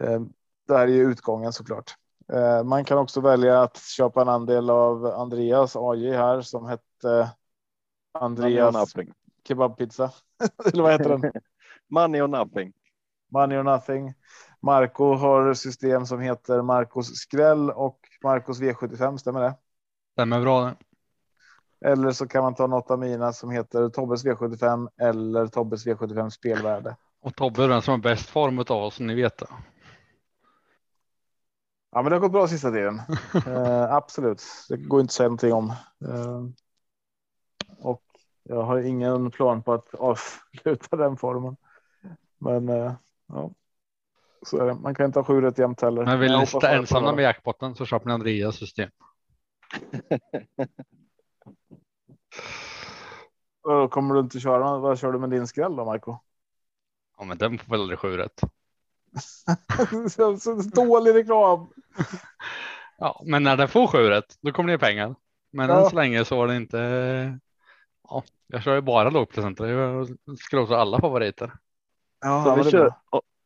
Eh, 0.00 0.20
det 0.68 0.76
här 0.76 0.88
är 0.88 0.92
ju 0.92 1.10
utgången 1.10 1.52
såklart. 1.52 1.94
Eh, 2.32 2.64
man 2.64 2.84
kan 2.84 2.98
också 2.98 3.20
välja 3.20 3.62
att 3.62 3.78
köpa 3.78 4.22
en 4.22 4.28
andel 4.28 4.70
av 4.70 5.06
Andreas 5.06 5.76
AJ 5.76 6.10
här 6.10 6.40
som 6.40 6.66
hette 6.66 7.30
Andreas 8.14 8.94
kebabpizza. 9.48 10.10
Eller 10.72 10.82
vad 10.82 10.92
heter 10.92 11.08
den? 11.08 11.32
Money 11.90 12.20
or 12.20 12.28
nothing. 12.28 12.72
Money 13.32 13.58
or 13.58 13.62
nothing. 13.62 14.14
Marco 14.62 15.14
har 15.14 15.54
system 15.54 16.06
som 16.06 16.20
heter 16.20 16.62
Marcos 16.62 17.16
skräll 17.16 17.70
och 17.70 17.98
Marcos 18.22 18.60
V75. 18.60 19.16
Stämmer 19.16 19.40
det? 19.40 19.54
Stämmer 20.12 20.40
bra. 20.40 20.72
Eller 21.84 22.12
så 22.12 22.28
kan 22.28 22.42
man 22.42 22.54
ta 22.54 22.66
något 22.66 22.90
av 22.90 22.98
mina 22.98 23.32
som 23.32 23.50
heter 23.50 23.88
Tobbes 23.88 24.24
V75 24.24 24.88
eller 25.00 25.46
Tobbes 25.46 25.86
V75 25.86 26.30
spelvärde. 26.30 26.96
Och 27.20 27.36
Tobbe 27.36 27.64
är 27.64 27.68
den 27.68 27.82
som 27.82 27.92
har 27.92 27.98
bäst 27.98 28.28
form 28.28 28.58
av 28.58 28.70
oss, 28.70 29.00
ni 29.00 29.14
vet 29.14 29.38
det. 29.38 29.46
Ja, 31.92 32.02
men 32.02 32.04
det 32.04 32.16
har 32.16 32.20
gått 32.20 32.32
bra 32.32 32.48
sista 32.48 32.70
tiden. 32.70 33.00
uh, 33.46 33.82
absolut. 33.92 34.42
Det 34.68 34.76
går 34.76 35.00
inte 35.00 35.10
att 35.10 35.14
säga 35.14 35.28
någonting 35.28 35.52
om. 35.52 35.72
Uh, 36.04 36.48
och 37.78 38.03
jag 38.44 38.62
har 38.62 38.78
ingen 38.80 39.30
plan 39.30 39.62
på 39.62 39.72
att 39.72 39.94
avsluta 39.94 40.96
den 40.96 41.16
formen. 41.16 41.56
Men 42.38 42.68
uh, 42.68 42.92
ja, 43.26 43.50
så 44.42 44.58
är 44.58 44.66
det. 44.66 44.74
Man 44.74 44.94
kan 44.94 45.06
inte 45.06 45.18
ha 45.18 45.24
sju 45.24 45.40
rätt 45.40 45.58
jämt 45.58 45.80
heller. 45.80 46.04
Men 46.04 46.20
vill 46.20 46.38
ni 46.38 46.46
sitta 46.46 46.70
ensamma 46.70 47.12
med 47.12 47.24
jackpotten 47.24 47.74
så 47.74 47.86
köper 47.86 48.06
ni 48.06 48.12
Andreas 48.12 48.56
system. 48.56 48.90
Kommer 53.90 54.14
du 54.14 54.20
inte 54.20 54.40
köra? 54.40 54.78
Vad 54.78 54.98
kör 54.98 55.12
du 55.12 55.18
med 55.18 55.30
din 55.30 55.46
skräll 55.46 55.76
då, 55.76 55.84
Marco? 55.84 56.18
Ja, 57.18 57.24
men 57.24 57.38
den 57.38 57.58
får 57.58 57.70
väl 57.70 57.80
aldrig 57.80 57.98
sju 57.98 58.16
rätt. 58.16 58.40
så, 60.10 60.36
så 60.38 60.54
dålig 60.54 61.14
reklam. 61.14 61.68
Ja, 62.98 63.22
men 63.24 63.42
när 63.42 63.56
den 63.56 63.68
får 63.68 63.86
sju 63.86 63.98
rätt, 63.98 64.38
då 64.40 64.52
kommer 64.52 64.72
det 64.72 64.78
pengar. 64.78 65.14
Men 65.50 65.68
ja. 65.68 65.84
än 65.84 65.90
så 65.90 65.96
länge 65.96 66.24
så 66.24 66.36
var 66.36 66.46
det 66.46 66.56
inte. 66.56 67.38
Ja, 68.08 68.24
jag 68.46 68.62
kör 68.62 68.74
ju 68.74 68.80
bara 68.80 69.10
lågprocentare. 69.10 69.70
Jag 69.70 70.08
skrotar 70.38 70.74
alla 70.74 71.00
favoriter. 71.00 71.52
Ja, 72.20 72.44
så 72.44 72.64
vi 72.64 72.70
kör, 72.70 72.92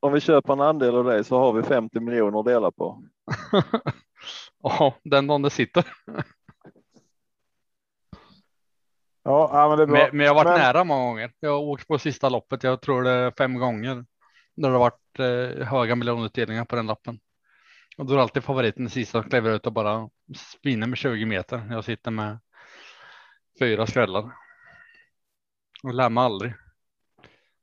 om 0.01 0.13
vi 0.13 0.21
köper 0.21 0.53
en 0.53 0.61
andel 0.61 0.95
av 0.95 1.05
det 1.05 1.25
så 1.25 1.39
har 1.39 1.53
vi 1.53 1.63
50 1.63 2.01
miljoner 2.01 2.41
att 2.41 2.47
dela 2.47 2.71
på. 2.71 3.05
ja, 4.63 4.95
den 5.03 5.27
dagen 5.27 5.43
det 5.43 5.51
sitter. 5.51 5.85
Ja, 9.23 9.67
men 9.69 9.79
det 9.79 9.85
är 9.85 9.87
bra. 9.87 9.99
Men, 9.99 10.17
men 10.17 10.27
jag 10.27 10.35
har 10.35 10.45
varit 10.45 10.59
men... 10.59 10.61
nära 10.61 10.85
många 10.85 11.05
gånger. 11.05 11.33
Jag 11.41 11.51
har 11.51 11.59
åkt 11.59 11.89
på 11.89 11.99
sista 11.99 12.29
loppet. 12.29 12.63
Jag 12.63 12.81
tror 12.81 13.03
det 13.03 13.11
är 13.11 13.33
fem 13.39 13.59
gånger. 13.59 13.95
Där 14.57 14.69
det 14.69 14.69
har 14.69 14.79
varit 14.79 15.19
eh, 15.19 15.67
höga 15.67 15.97
miljonutdelningar 15.97 16.65
på 16.65 16.77
den 16.77 16.87
lappen. 16.87 17.19
Och 17.99 18.07
då 18.07 18.15
är 18.15 18.19
alltid 18.19 18.45
favoriten 18.45 18.87
i 18.87 18.91
sista 18.91 19.23
kliver 19.23 19.51
ut 19.51 19.67
och 19.67 19.73
bara 19.73 20.09
spinner 20.37 20.87
med 20.87 20.99
20 20.99 21.27
meter. 21.27 21.69
Jag 21.71 21.85
sitter 21.85 22.11
med 22.11 22.39
fyra 23.61 23.87
skrällar. 23.87 24.33
Och 25.83 25.95
lär 25.95 26.11
mig 26.11 26.25
aldrig. 26.25 26.55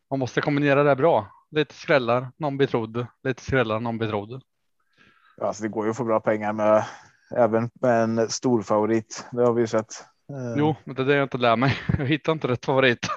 Man 0.09 0.19
måste 0.19 0.41
kombinera 0.41 0.83
det 0.83 0.95
bra. 0.95 1.27
Lite 1.51 1.73
skrällar, 1.73 2.31
någon 2.37 2.57
betrodd, 2.57 3.07
lite 3.23 3.43
skrällar, 3.43 3.79
någon 3.79 3.97
betrodd. 3.97 4.41
Alltså 5.41 5.63
det 5.63 5.69
går 5.69 5.85
ju 5.85 5.91
att 5.91 5.97
få 5.97 6.03
bra 6.03 6.19
pengar 6.19 6.53
med 6.53 6.85
även 7.31 7.69
med 7.73 8.03
en 8.03 8.29
stor 8.29 8.61
favorit. 8.61 9.27
Det 9.31 9.45
har 9.45 9.53
vi 9.53 9.67
sett. 9.67 9.93
Eh, 10.29 10.55
jo, 10.57 10.75
men 10.83 10.95
det 10.95 11.01
är 11.01 11.05
det 11.05 11.15
jag 11.15 11.25
inte 11.25 11.37
lär 11.37 11.55
mig. 11.55 11.73
Jag 11.97 12.05
hittar 12.05 12.31
inte 12.31 12.47
rätt 12.47 12.65
favorit. 12.65 13.07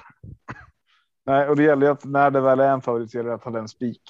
Nej, 1.25 1.47
och 1.47 1.55
det 1.55 1.63
gäller 1.63 1.85
ju 1.87 1.91
att 1.91 2.05
när 2.05 2.31
det 2.31 2.41
väl 2.41 2.59
är 2.59 2.71
en 2.71 2.81
favorit 2.81 3.11
så 3.11 3.17
gäller 3.17 3.29
det 3.29 3.35
att 3.35 3.43
ha 3.43 3.51
den 3.51 3.67
spik. 3.67 4.01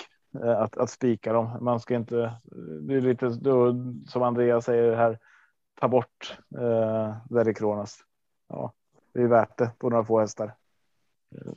Eh, 0.43 0.59
att, 0.59 0.77
att 0.77 0.89
spika 0.89 1.33
dem. 1.33 1.57
Man 1.61 1.79
ska 1.79 1.95
inte. 1.95 2.33
Det 2.81 2.95
är 2.95 3.01
lite 3.01 3.29
då, 3.29 3.75
som 4.07 4.23
Andreas 4.23 4.65
säger 4.65 4.95
här. 4.95 5.19
Ta 5.79 5.87
bort 5.87 6.37
eh, 6.59 7.53
Kronos. 7.53 7.97
Ja, 8.49 8.73
det 9.13 9.21
är 9.21 9.27
värt 9.27 9.57
det 9.57 9.71
på 9.79 9.89
några 9.89 10.03
få 10.03 10.19
hästar. 10.19 10.55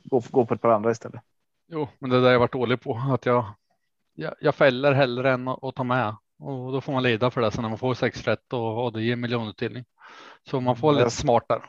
Gå, 0.03 0.23
gå 0.31 0.45
på 0.45 0.53
ett 0.53 0.61
par 0.61 0.69
andra 0.69 0.91
istället. 0.91 1.21
Jo, 1.67 1.87
men 1.99 2.09
det 2.09 2.17
är 2.17 2.21
där 2.21 2.31
jag 2.31 2.39
varit 2.39 2.53
dålig 2.53 2.81
på 2.81 3.01
att 3.13 3.25
jag. 3.25 3.45
Jag, 4.13 4.33
jag 4.41 4.55
fäller 4.55 4.91
hellre 4.93 5.31
än 5.31 5.47
att 5.47 5.75
ta 5.75 5.83
med 5.83 6.15
och 6.39 6.71
då 6.71 6.81
får 6.81 6.93
man 6.93 7.03
lida 7.03 7.31
för 7.31 7.41
det 7.41 7.51
sen 7.51 7.61
när 7.61 7.69
man 7.69 7.77
får 7.77 7.93
sex 7.93 8.23
rätt 8.27 8.53
och, 8.53 8.83
och 8.83 8.93
det 8.93 9.03
ger 9.03 9.15
miljonutdelning. 9.15 9.85
Så 10.49 10.61
man 10.61 10.75
får 10.75 10.93
lite 10.93 11.09
smart 11.09 11.43
där. 11.47 11.61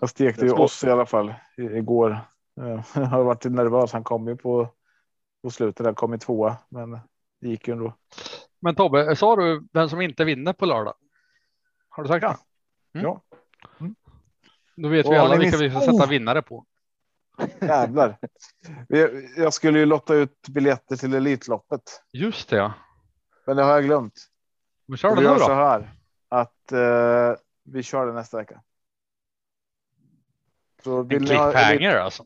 Jag 0.00 0.10
stekte 0.10 0.44
ju 0.44 0.52
oss 0.52 0.84
i 0.84 0.90
alla 0.90 1.06
fall 1.06 1.34
igår 1.56 2.20
Eh, 2.60 2.80
Jag 2.94 3.06
har 3.06 3.24
varit 3.24 3.44
nervös. 3.44 3.92
Han 3.92 4.04
kom 4.04 4.28
ju 4.28 4.36
på, 4.36 4.68
på 5.42 5.50
slutet. 5.50 5.86
Han 5.86 5.94
kom 5.94 6.14
i 6.14 6.18
tvåa, 6.18 6.56
men 6.68 6.90
det 7.40 7.48
gick 7.48 7.68
ju 7.68 7.72
ändå. 7.72 7.92
Men 8.60 8.74
Tobbe, 8.74 9.16
sa 9.16 9.36
du 9.36 9.68
vem 9.72 9.88
som 9.88 10.00
inte 10.00 10.24
vinner 10.24 10.52
på 10.52 10.66
lördag? 10.66 10.94
Har 11.88 12.02
du 12.02 12.08
sagt 12.08 12.22
Ja. 12.22 12.36
det? 12.92 12.98
Mm. 12.98 13.10
Ja. 13.10 13.22
Då 14.76 14.88
vet 14.88 15.06
Och 15.06 15.12
vi 15.12 15.16
alla 15.16 15.36
vilka 15.36 15.56
vi 15.56 15.70
ska 15.70 15.80
sätta 15.80 15.92
Oh! 15.92 16.08
vinnare 16.08 16.42
på. 16.42 16.66
Jävlar. 17.60 18.18
Jag 19.36 19.54
skulle 19.54 19.78
ju 19.78 19.86
lotta 19.86 20.14
ut 20.14 20.48
biljetter 20.48 20.96
till 20.96 21.14
Elitloppet, 21.14 22.02
Just 22.12 22.48
det, 22.48 22.56
ja. 22.56 22.72
men 23.46 23.56
det 23.56 23.62
har 23.62 23.70
jag 23.70 23.84
glömt. 23.84 24.14
Vi 24.86 24.96
kör 24.96 25.08
det 25.08 25.16
nu 25.16 25.22
gör 25.22 25.38
så 25.38 25.48
då. 25.48 25.54
här 25.54 25.92
att 26.28 26.72
eh, 26.72 27.40
vi 27.64 27.82
kör 27.82 28.06
det 28.06 28.12
nästa 28.12 28.36
vecka. 28.36 28.62
Så 30.84 31.00
En 31.00 31.08
vill 31.08 31.22
ni, 31.22 31.34
ha 31.34 31.52
cliffhanger 31.52 31.96
alltså. 31.96 32.24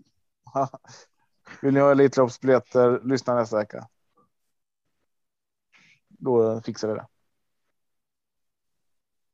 vill 1.63 1.75
ni 1.75 1.81
ha 1.81 1.91
Elitloppsbiljetter, 1.91 3.01
lyssna 3.05 3.35
nästa 3.35 3.57
vecka. 3.57 3.89
Då 6.09 6.61
fixar 6.61 6.89
vi 6.89 6.95
det. 6.95 7.07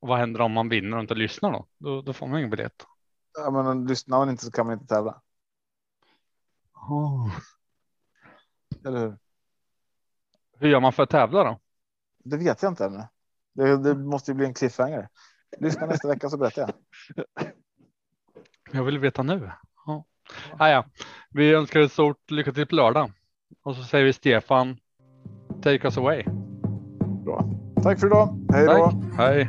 Och 0.00 0.08
vad 0.08 0.18
händer 0.18 0.40
om 0.40 0.52
man 0.52 0.68
vinner 0.68 0.96
och 0.96 1.02
inte 1.02 1.14
lyssnar 1.14 1.52
då? 1.52 1.66
Då, 1.78 2.02
då 2.02 2.12
får 2.12 2.26
man 2.26 2.38
ingen 2.38 2.50
biljett. 2.50 2.86
Ja, 3.36 3.50
men 3.50 3.86
lyssnar 3.86 4.18
man 4.18 4.30
inte 4.30 4.44
så 4.44 4.50
kan 4.50 4.66
man 4.66 4.72
inte 4.72 4.86
tävla. 4.86 5.22
Eller 8.84 9.00
hur? 9.00 9.18
Hur 10.58 10.68
gör 10.68 10.80
man 10.80 10.92
för 10.92 11.02
att 11.02 11.10
tävla 11.10 11.44
då? 11.44 11.60
Det 12.24 12.36
vet 12.36 12.62
jag 12.62 12.72
inte 12.72 12.84
ännu. 12.84 13.02
Det, 13.54 13.76
det 13.76 13.94
måste 13.94 14.30
ju 14.30 14.34
bli 14.34 14.46
en 14.46 14.54
cliffhanger. 14.54 15.08
Lyssna 15.58 15.86
nästa 15.86 16.08
vecka 16.08 16.28
så 16.28 16.36
berättar 16.36 16.62
jag. 16.62 16.72
Jag 18.72 18.84
vill 18.84 18.98
veta 18.98 19.22
nu. 19.22 19.50
Ja. 19.86 20.04
Ah, 20.58 20.68
ja. 20.68 20.84
Vi 21.30 21.54
önskar 21.54 21.80
ett 21.80 21.92
stort 21.92 22.30
lycka 22.30 22.52
till 22.52 22.66
på 22.66 22.74
lördag. 22.74 23.12
Och 23.62 23.76
så 23.76 23.82
säger 23.82 24.04
vi 24.04 24.12
Stefan, 24.12 24.78
take 25.62 25.84
us 25.84 25.98
away. 25.98 26.24
Bra. 27.24 27.48
Tack 27.82 28.00
för 28.00 28.06
idag. 28.06 28.46
Hej 28.52 28.66
då. 28.66 28.90
Tack. 28.90 29.18
Hej. 29.18 29.48